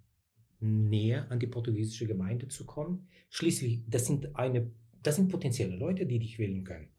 näher 0.60 1.30
an 1.32 1.40
die 1.40 1.48
portugiesische 1.48 2.08
Gemeinde 2.08 2.48
zu 2.48 2.66
kommen? 2.66 3.08
Schließlich, 3.30 3.84
das 3.88 4.06
sind, 4.06 4.36
eine, 4.36 4.72
das 5.02 5.16
sind 5.16 5.30
potenzielle 5.30 5.76
Leute, 5.76 6.06
die 6.06 6.20
dich 6.20 6.40
wählen 6.40 6.64
können. 6.64 6.90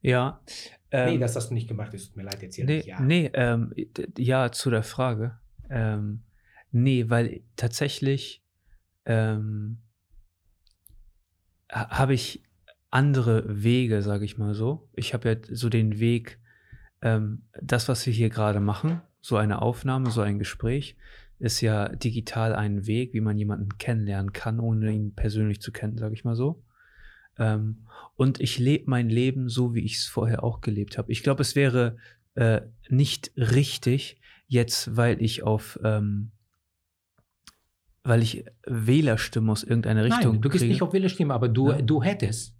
Ja. 0.00 0.40
Ähm, 0.90 1.14
nee, 1.14 1.18
das 1.18 1.34
hast 1.36 1.50
du 1.50 1.54
nicht 1.54 1.68
gemacht, 1.68 1.92
es 1.94 2.06
tut 2.08 2.16
mir 2.16 2.22
leid, 2.24 2.42
erzähl 2.42 2.64
Nee, 2.64 2.76
nicht. 2.76 2.86
Ja. 2.86 3.00
nee 3.00 3.30
ähm, 3.34 3.74
ja, 4.16 4.52
zu 4.52 4.70
der 4.70 4.82
Frage. 4.82 5.38
Ähm, 5.68 6.22
nee, 6.70 7.08
weil 7.08 7.42
tatsächlich 7.56 8.44
ähm, 9.04 9.78
ha- 11.72 11.90
habe 11.90 12.14
ich 12.14 12.44
andere 12.90 13.62
Wege, 13.62 14.02
sage 14.02 14.24
ich 14.24 14.38
mal 14.38 14.54
so. 14.54 14.88
Ich 14.94 15.12
habe 15.12 15.28
ja 15.28 15.36
so 15.50 15.68
den 15.68 15.98
Weg, 15.98 16.38
ähm, 17.02 17.42
das, 17.60 17.88
was 17.88 18.06
wir 18.06 18.12
hier 18.12 18.30
gerade 18.30 18.60
machen, 18.60 19.00
so 19.20 19.36
eine 19.36 19.60
Aufnahme, 19.60 20.10
so 20.10 20.20
ein 20.20 20.38
Gespräch, 20.38 20.96
ist 21.38 21.60
ja 21.60 21.88
digital 21.88 22.54
ein 22.54 22.86
Weg, 22.86 23.12
wie 23.12 23.20
man 23.20 23.36
jemanden 23.36 23.76
kennenlernen 23.76 24.32
kann, 24.32 24.60
ohne 24.60 24.90
ihn 24.92 25.14
persönlich 25.14 25.60
zu 25.60 25.72
kennen, 25.72 25.98
sage 25.98 26.14
ich 26.14 26.24
mal 26.24 26.36
so. 26.36 26.62
Ähm, 27.38 27.86
und 28.16 28.40
ich 28.40 28.58
lebe 28.58 28.84
mein 28.88 29.08
Leben 29.10 29.48
so, 29.48 29.74
wie 29.74 29.80
ich 29.84 29.96
es 29.96 30.06
vorher 30.06 30.42
auch 30.42 30.60
gelebt 30.60 30.96
habe. 30.98 31.12
Ich 31.12 31.22
glaube, 31.22 31.42
es 31.42 31.54
wäre 31.54 31.96
äh, 32.34 32.62
nicht 32.88 33.30
richtig, 33.36 34.20
jetzt, 34.46 34.96
weil 34.96 35.20
ich 35.22 35.42
auf, 35.42 35.78
ähm, 35.84 36.30
weil 38.02 38.22
ich 38.22 38.44
Wählerstimmen 38.66 39.50
aus 39.50 39.64
irgendeiner 39.64 40.04
Richtung. 40.04 40.32
Nein, 40.34 40.40
du 40.42 40.48
gehst 40.48 40.62
kriege. 40.62 40.72
nicht 40.72 40.82
auf 40.82 40.92
Wählerstimme, 40.92 41.34
aber 41.34 41.48
du, 41.48 41.70
Ja. 41.70 41.82
du 41.82 42.02
hättest, 42.02 42.54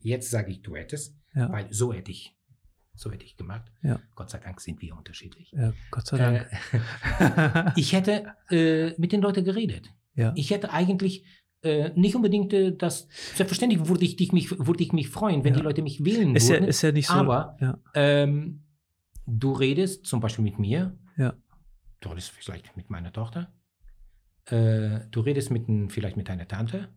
jetzt 0.00 0.30
sage 0.30 0.50
ich, 0.52 0.62
du 0.62 0.76
hättest, 0.76 1.16
Ja. 1.34 1.50
weil 1.50 1.72
so 1.72 1.92
hätte 1.92 2.10
ich, 2.10 2.34
so 2.94 3.10
hätte 3.10 3.24
ich 3.24 3.36
gemacht. 3.36 3.70
Ja. 3.82 4.00
Gott 4.14 4.30
sei 4.30 4.38
Dank 4.38 4.60
sind 4.60 4.80
wir 4.80 4.96
unterschiedlich. 4.96 5.50
ja, 5.52 5.72
Gott 5.90 6.06
sei 6.06 6.16
Dank. 6.18 6.46
Äh, 7.18 7.72
ich 7.80 7.92
hätte 7.92 8.32
äh, 8.50 8.94
mit 8.98 9.12
den 9.12 9.20
Leuten 9.20 9.44
geredet. 9.44 9.90
ja. 10.14 10.32
Ich 10.36 10.50
hätte 10.50 10.70
eigentlich 10.72 11.24
äh, 11.66 11.92
nicht 11.94 12.14
unbedingt 12.16 12.52
äh, 12.52 12.74
das, 12.76 13.08
selbstverständlich 13.34 13.86
würde 13.88 14.04
ich, 14.04 14.16
dich 14.16 14.32
mich, 14.32 14.50
würde 14.58 14.82
ich 14.82 14.92
mich 14.92 15.08
freuen, 15.10 15.44
wenn 15.44 15.52
Ja. 15.54 15.58
die 15.60 15.64
Leute 15.64 15.82
mich 15.82 16.04
wählen 16.04 16.34
ist, 16.36 16.48
ja, 16.48 16.54
würden. 16.56 16.68
ist 16.68 16.82
ja 16.82 16.92
nicht 16.92 17.08
so. 17.08 17.14
aber- 17.14 17.56
ja. 17.60 17.78
ähm, 17.94 18.62
du 19.26 19.52
redest 19.52 20.06
zum 20.06 20.20
Beispiel 20.20 20.44
mit 20.44 20.58
mir. 20.58 20.96
Ja. 21.16 21.34
Du 22.00 22.08
redest 22.10 22.30
vielleicht 22.30 22.76
mit 22.76 22.88
meiner 22.90 23.12
Tochter. 23.12 23.52
Äh, 24.46 25.00
du 25.10 25.20
redest 25.20 25.50
mit, 25.50 25.66
vielleicht 25.92 26.16
mit 26.16 26.28
deiner 26.28 26.46
Tante. 26.46 26.88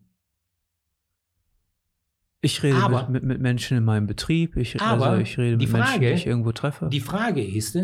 Ich 2.42 2.64
rede 2.64 2.78
Aber- 2.78 3.10
mit, 3.10 3.24
mit, 3.24 3.42
Menschen 3.42 3.78
in 3.78 3.84
meinem 3.84 4.08
Betrieb. 4.08 4.56
Ich, 4.56 4.80
Aber 4.82 5.08
also 5.08 5.22
ich 5.22 5.38
rede 5.38 5.58
die 5.58 5.66
mit 5.66 5.74
Menschen, 5.74 5.94
die 6.00 6.06
Frage- 6.06 6.14
ich 6.14 6.26
irgendwo 6.26 6.52
treffe. 6.54 6.90
Die 6.90 7.02
Frage 7.02 7.44
ist, 7.46 7.78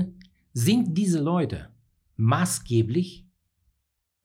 sind 0.53 0.97
diese 0.97 1.19
Leute 1.21 1.69
maßgeblich 2.15 3.24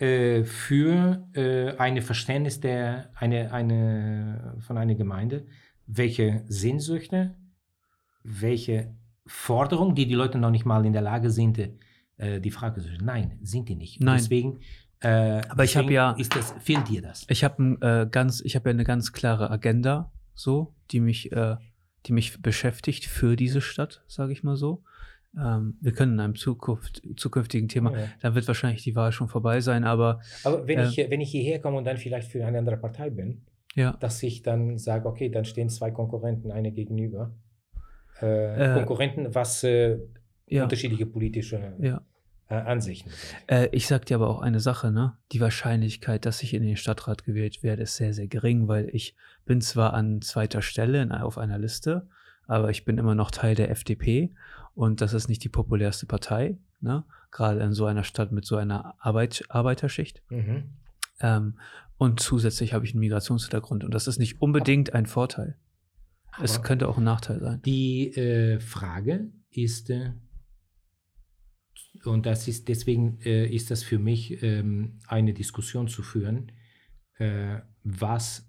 äh, 0.01 0.44
für 0.44 1.27
äh, 1.35 1.77
ein 1.77 2.01
Verständnis 2.02 2.60
der, 2.60 3.10
eine, 3.14 3.52
eine, 3.52 4.56
von 4.60 4.78
einer 4.78 4.94
Gemeinde, 4.94 5.47
welche 5.86 6.44
Sehnsüchte, 6.48 7.35
welche 8.22 8.94
Forderungen, 9.27 9.94
die 9.94 10.06
die 10.06 10.14
Leute 10.14 10.39
noch 10.39 10.51
nicht 10.51 10.64
mal 10.64 10.85
in 10.86 10.93
der 10.93 11.02
Lage 11.02 11.31
sind, 11.31 11.59
äh, 12.16 12.40
die 12.40 12.51
Frage 12.51 12.81
zu 12.81 12.89
stellen. 12.89 13.05
Nein, 13.05 13.39
sind 13.43 13.68
die 13.68 13.77
nicht. 13.77 14.01
Nein. 14.01 14.16
Deswegen, 14.18 14.60
äh, 15.01 15.43
Aber 15.48 15.64
ich 15.64 15.77
hab 15.77 15.82
deswegen 15.85 15.93
ja- 15.93 16.12
ist 16.12 16.35
das, 16.35 16.55
fehlt 16.60 16.89
dir 16.89 17.02
das. 17.02 17.27
Ich 17.28 17.44
habe 17.44 17.77
äh, 17.81 18.10
ganz, 18.10 18.40
ich 18.40 18.56
habe 18.56 18.70
ja 18.70 18.74
eine 18.74 18.85
ganz 18.85 19.12
klare 19.12 19.51
Agenda, 19.51 20.12
so, 20.35 20.74
die 20.90 21.01
mich, 21.01 21.32
äh, 21.32 21.56
die 22.06 22.12
mich 22.12 22.40
beschäftigt 22.40 23.05
für 23.05 23.36
diese 23.36 23.60
Stadt, 23.60 24.02
sage 24.09 24.32
ich 24.32 24.43
mal 24.43 24.56
so. 24.56 24.82
Ähm, 25.36 25.77
wir 25.81 25.93
können 25.93 26.15
in 26.15 26.20
einem 26.20 26.35
Zukunft, 26.35 27.02
zukünftigen 27.16 27.69
Thema, 27.69 27.97
Ja. 27.97 28.07
dann 28.20 28.35
wird 28.35 28.48
wahrscheinlich 28.48 28.82
die 28.82 28.97
Wahl 28.97 29.12
schon 29.12 29.28
vorbei 29.28 29.61
sein, 29.61 29.85
aber 29.85 30.20
Aber 30.44 30.66
wenn, 30.66 30.78
Äh, 30.81 30.89
ich, 30.89 30.97
wenn 31.11 31.20
ich 31.20 31.31
hierher 31.31 31.61
komme 31.61 31.78
und 31.78 31.85
dann 31.85 31.98
vielleicht 31.98 32.31
für 32.31 32.44
eine 32.44 32.59
andere 32.59 32.77
Partei 32.77 33.11
bin, 33.11 33.43
ja, 33.77 33.93
dass 34.01 34.23
ich 34.24 34.43
dann 34.43 34.77
sage, 34.78 35.07
okay, 35.09 35.28
dann 35.28 35.44
stehen 35.44 35.69
zwei 35.69 35.93
Konkurrenten 35.93 36.51
eine 36.51 36.73
gegenüber. 36.73 37.32
Äh, 38.20 38.73
Äh, 38.73 38.74
Konkurrenten, 38.74 39.32
was 39.35 39.62
äh, 39.62 39.98
ja, 40.47 40.65
unterschiedliche 40.65 41.07
politische 41.07 41.74
ja. 41.78 42.02
äh, 42.48 42.55
Ansichten. 42.55 43.11
Äh, 43.47 43.69
ich 43.70 43.86
sag 43.86 44.07
dir 44.07 44.16
aber 44.16 44.28
auch 44.28 44.40
eine 44.43 44.59
Sache, 44.59 44.90
ne? 44.90 45.16
Die 45.31 45.40
Wahrscheinlichkeit, 45.40 46.27
dass 46.27 46.43
ich 46.43 46.52
in 46.55 46.65
den 46.65 46.77
Stadtrat 46.77 47.24
gewählt 47.24 47.62
werde, 47.62 47.82
ist 47.82 47.94
sehr, 47.97 48.12
sehr 48.12 48.27
gering, 48.27 48.66
weil 48.66 48.89
ich 48.93 49.15
bin 49.47 49.61
zwar 49.61 49.94
an 49.94 50.20
zweiter 50.23 50.61
Stelle 50.61 51.01
in, 51.02 51.12
auf 51.12 51.39
einer 51.39 51.59
Liste, 51.59 52.09
aber 52.48 52.70
ich 52.70 52.85
bin 52.85 52.98
immer 52.98 53.15
noch 53.15 53.31
Teil 53.31 53.55
der 53.55 53.70
FDP 53.70 54.35
und 54.74 55.01
das 55.01 55.12
ist 55.12 55.28
nicht 55.28 55.44
die 55.44 55.48
populärste 55.48 56.06
Partei, 56.06 56.59
ne? 56.80 57.05
Gerade 57.30 57.60
in 57.60 57.72
so 57.72 57.86
einer 57.86 58.02
Stadt 58.02 58.32
mit 58.32 58.44
so 58.44 58.56
einer 58.56 58.94
Arbeit, 58.98 59.44
Arbeiterschicht. 59.48 60.22
Mhm. 60.30 60.64
Ähm, 61.20 61.59
und 61.97 62.18
zusätzlich 62.18 62.72
habe 62.72 62.84
ich 62.84 62.92
einen 62.92 63.01
Migrationshintergrund 63.01 63.84
und 63.84 63.92
das 63.92 64.06
ist 64.06 64.18
nicht 64.18 64.40
unbedingt 64.40 64.94
ein 64.94 65.06
Vorteil. 65.06 65.56
Es 66.42 66.56
Aber 66.56 66.64
könnte 66.64 66.88
auch 66.88 66.98
ein 66.98 67.05
Nachteil 67.05 67.40
sein. 67.40 67.62
Die 67.62 68.09
äh, 68.14 68.59
Frage 68.59 69.30
ist, 69.51 69.90
äh, 69.90 70.12
und 72.05 72.26
das 72.26 72.48
ist 72.48 72.68
deswegen 72.68 73.20
äh, 73.20 73.47
ist 73.47 73.70
das 73.70 73.82
für 73.82 73.98
mich 73.98 74.42
ähm, 74.42 74.98
eine 75.06 75.34
Diskussion 75.34 75.88
zu 75.88 76.02
führen, 76.02 76.52
äh, 77.18 77.60
was 77.82 78.48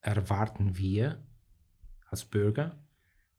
erwarten 0.00 0.76
wir 0.76 1.22
als 2.06 2.24
Bürger, 2.24 2.82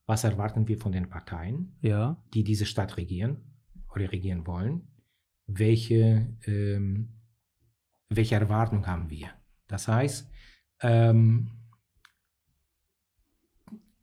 was 0.05 0.23
erwarten 0.23 0.67
wir 0.67 0.77
von 0.77 0.91
den 0.91 1.09
Parteien, 1.09 1.77
Ja, 1.81 2.21
die 2.33 2.43
diese 2.43 2.65
Stadt 2.65 2.97
regieren 2.97 3.37
oder 3.93 4.11
regieren 4.11 4.45
wollen, 4.47 4.87
welche, 5.47 6.27
ähm, 6.45 7.09
welche 8.09 8.35
Erwartung 8.35 8.87
haben 8.87 9.09
wir. 9.09 9.29
Das 9.67 9.87
heißt, 9.87 10.29
ähm, 10.81 11.51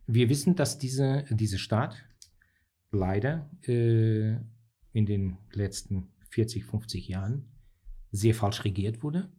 wir 0.07 0.29
wissen, 0.29 0.57
dass 0.57 0.79
diese, 0.79 1.25
diese 1.31 1.59
Stadt 1.59 2.03
leider 2.91 3.51
äh, 3.67 4.37
in 4.93 5.07
den 5.07 5.37
letzten 5.53 6.09
40, 6.31 6.65
50 6.65 7.09
Jahren 7.09 7.45
sehr 8.11 8.35
falsch 8.35 8.65
regiert 8.65 9.03
wurde. 9.03 9.31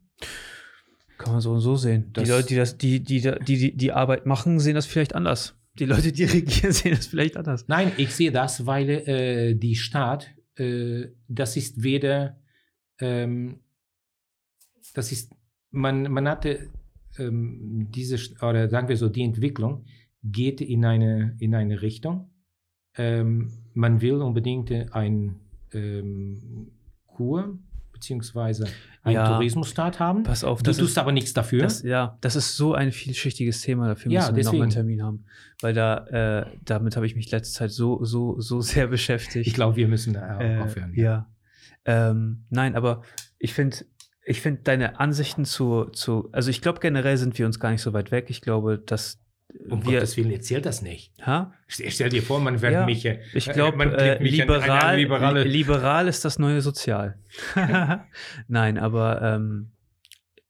kann 1.18 1.32
man 1.32 1.40
so 1.40 1.52
und 1.52 1.60
so 1.60 1.76
sehen. 1.76 2.12
Die 2.12 2.24
Leute, 2.24 2.48
die, 2.48 2.56
das, 2.56 2.78
die, 2.78 3.00
die, 3.00 3.20
die, 3.20 3.56
die 3.58 3.76
die 3.76 3.92
Arbeit 3.92 4.26
machen, 4.26 4.60
sehen 4.60 4.74
das 4.74 4.86
vielleicht 4.86 5.14
anders. 5.14 5.59
Die 5.78 5.84
Leute, 5.84 6.12
die 6.12 6.24
regieren, 6.38 6.72
sehen 6.72 6.94
das 6.96 7.06
vielleicht 7.06 7.36
anders. 7.36 7.68
Nein, 7.68 7.92
ich 7.96 8.14
sehe 8.14 8.32
das, 8.32 8.66
weil 8.66 8.88
äh, 8.90 9.54
die 9.54 9.76
Stadt, 9.76 10.30
äh, 10.56 11.08
das 11.28 11.56
ist 11.56 11.82
weder, 11.82 12.40
ähm, 12.98 13.60
das 14.94 15.12
ist, 15.12 15.32
man, 15.70 16.10
man 16.10 16.28
hatte 16.28 16.70
ähm, 17.18 17.88
diese, 17.90 18.16
oder 18.42 18.68
sagen 18.68 18.88
wir 18.88 18.96
so, 18.96 19.08
die 19.08 19.22
Entwicklung 19.22 19.84
geht 20.22 20.60
in 20.60 20.84
eine, 20.84 21.36
in 21.38 21.54
eine 21.54 21.82
Richtung. 21.82 22.30
Ähm, 22.96 23.52
man 23.74 24.00
will 24.00 24.16
unbedingt 24.16 24.70
ein 24.92 25.40
ähm, 25.72 26.72
Kur, 27.06 27.58
beziehungsweise 28.00 28.66
ein 29.02 29.12
Ja. 29.14 29.28
Tourismusstaat 29.28 30.00
haben. 30.00 30.22
Pass 30.22 30.42
auf, 30.42 30.62
du 30.62 30.70
tust 30.72 30.80
ist, 30.80 30.98
aber 30.98 31.12
nichts 31.12 31.32
dafür. 31.34 31.62
das, 31.62 31.82
ja, 31.82 32.16
das 32.22 32.34
ist 32.34 32.56
so 32.56 32.74
ein 32.74 32.92
vielschichtiges 32.92 33.60
Thema. 33.60 33.88
Dafür 33.88 34.10
Ja, 34.10 34.22
müssen 34.22 34.36
wir 34.36 34.44
nochmal 34.44 34.62
einen. 34.62 34.70
Termin 34.70 35.02
haben. 35.02 35.24
Weil 35.60 35.74
da, 35.74 36.06
äh, 36.06 36.46
damit 36.64 36.96
habe 36.96 37.06
ich 37.06 37.14
mich 37.14 37.30
letzte 37.30 37.54
Zeit 37.54 37.70
so, 37.70 38.02
so, 38.04 38.40
so 38.40 38.60
sehr 38.62 38.86
beschäftigt. 38.88 39.46
ich 39.46 39.54
glaube, 39.54 39.76
wir 39.76 39.86
müssen 39.88 40.14
da 40.14 40.40
äh, 40.40 40.58
aufhören. 40.60 40.92
Ja. 40.94 41.28
Ähm, 41.84 42.44
nein, 42.50 42.74
aber 42.74 43.02
ich 43.38 43.54
finde, 43.54 43.76
ich 44.24 44.40
finde 44.40 44.62
deine 44.62 44.98
Ansichten 45.00 45.44
zu, 45.44 45.84
zu, 45.92 46.28
also 46.32 46.50
ich 46.50 46.60
glaube 46.60 46.80
generell 46.80 47.16
sind 47.16 47.38
wir 47.38 47.46
uns 47.46 47.58
gar 47.60 47.70
nicht 47.70 47.82
so 47.82 47.92
weit 47.92 48.10
weg. 48.10 48.26
Ich 48.28 48.40
glaube, 48.40 48.78
dass 48.78 49.18
Um 49.68 49.84
wir, 49.84 49.94
Gottes 50.00 50.16
Willen, 50.16 50.30
erzählt 50.30 50.66
das 50.66 50.82
nicht. 50.82 51.12
ha? 51.24 51.52
Stell, 51.66 52.08
dir 52.08 52.22
vor, 52.22 52.40
man 52.40 52.60
wird 52.62 52.72
Ja, 52.72 52.84
mich. 52.86 53.04
äh, 53.04 53.20
Ich 53.34 53.50
glaube, 53.50 53.82
äh, 53.84 54.22
liberal, 54.22 54.96
liberale. 54.96 55.42
li 55.44 55.50
liberal 55.50 56.08
ist 56.08 56.24
das 56.24 56.38
neue 56.38 56.60
Sozial. 56.60 57.18
Nein, 58.48 58.78
aber 58.78 59.22
ähm, 59.22 59.72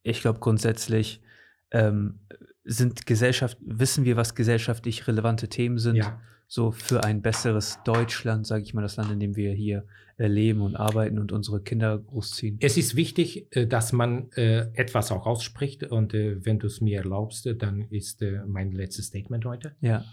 ich 0.02 0.20
glaube 0.20 0.40
grundsätzlich 0.40 1.22
ähm, 1.70 2.20
sind 2.64 3.06
Gesellschaft, 3.06 3.58
wissen 3.60 4.04
wir, 4.04 4.16
was 4.16 4.34
gesellschaftlich 4.34 5.06
relevante 5.08 5.48
Themen 5.48 5.78
sind, 5.78 5.96
ja, 5.96 6.20
so 6.50 6.72
für 6.72 7.04
ein 7.04 7.22
besseres 7.22 7.78
Deutschland, 7.84 8.44
sage 8.44 8.64
ich 8.64 8.74
mal, 8.74 8.82
das 8.82 8.96
Land, 8.96 9.12
in 9.12 9.20
dem 9.20 9.36
wir 9.36 9.52
hier 9.52 9.86
äh, 10.16 10.26
leben 10.26 10.62
und 10.62 10.74
arbeiten 10.74 11.20
und 11.20 11.30
unsere 11.30 11.62
Kinder 11.62 11.96
großziehen. 11.98 12.58
es 12.60 12.76
ist 12.76 12.96
wichtig, 12.96 13.46
äh, 13.54 13.68
dass 13.68 13.92
man 13.92 14.32
äh, 14.32 14.68
etwas 14.74 15.12
auch 15.12 15.26
ausspricht. 15.26 15.84
Und 15.84 16.12
wenn 16.12 16.58
du 16.58 16.66
es 16.66 16.80
mir 16.80 16.98
erlaubst, 16.98 17.48
dann 17.58 17.82
ist 17.90 18.24
mein 18.46 18.72
letztes 18.72 19.06
Statement 19.06 19.44
heute. 19.44 19.76
Ja, 19.80 20.04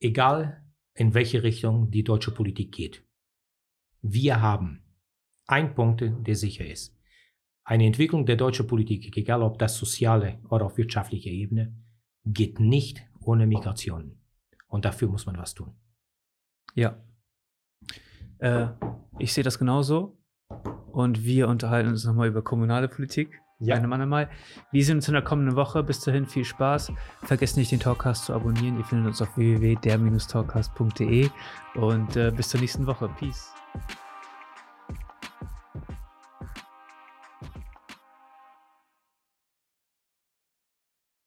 Egal 0.00 0.64
in 0.94 1.12
welche 1.12 1.42
Richtung 1.42 1.90
die 1.90 2.04
deutsche 2.04 2.30
Politik 2.30 2.72
geht, 2.72 3.04
wir 4.00 4.40
haben 4.40 4.82
einen 5.46 5.74
Punkt, 5.74 6.02
der 6.02 6.34
sicher 6.34 6.66
ist. 6.66 6.96
Eine 7.64 7.84
Entwicklung 7.84 8.24
der 8.24 8.36
deutschen 8.36 8.66
Politik, 8.66 9.14
egal 9.16 9.42
ob 9.42 9.58
das 9.58 9.76
soziale 9.76 10.40
oder 10.48 10.66
auf 10.66 10.78
wirtschaftlicher 10.78 11.30
Ebene, 11.30 11.76
geht 12.24 12.60
nicht 12.60 13.02
ohne 13.20 13.46
Migration. 13.46 14.19
Und 14.70 14.86
dafür 14.86 15.08
muss 15.08 15.26
man 15.26 15.36
was 15.36 15.52
tun. 15.54 15.74
ja. 16.74 16.96
Äh, 18.38 18.68
ich 19.18 19.34
sehe 19.34 19.44
das 19.44 19.58
genauso. 19.58 20.16
Und 20.92 21.24
wir 21.24 21.48
unterhalten 21.48 21.90
uns 21.90 22.04
nochmal 22.06 22.28
über 22.28 22.42
kommunale 22.42 22.88
Politik. 22.88 23.38
Ja. 23.58 23.74
Einem 23.76 23.92
anderen 23.92 24.08
Mal. 24.08 24.30
Wir 24.72 24.82
sehen 24.82 24.96
uns 24.96 25.06
in 25.08 25.12
der 25.12 25.22
kommenden 25.22 25.54
Woche. 25.56 25.82
Bis 25.82 26.00
dahin 26.00 26.26
viel 26.26 26.46
Spaß. 26.46 26.90
Vergesst 27.22 27.58
nicht, 27.58 27.70
den 27.70 27.80
Talkcast 27.80 28.24
zu 28.24 28.32
abonnieren. 28.32 28.78
Ihr 28.78 28.84
findet 28.84 29.08
uns 29.08 29.20
auf 29.20 29.36
www.der-talkcast.de. 29.36 31.28
Und 31.74 32.16
äh, 32.16 32.32
bis 32.34 32.48
zur 32.48 32.60
nächsten 32.60 32.86
Woche. 32.86 33.10
Peace. 33.18 33.52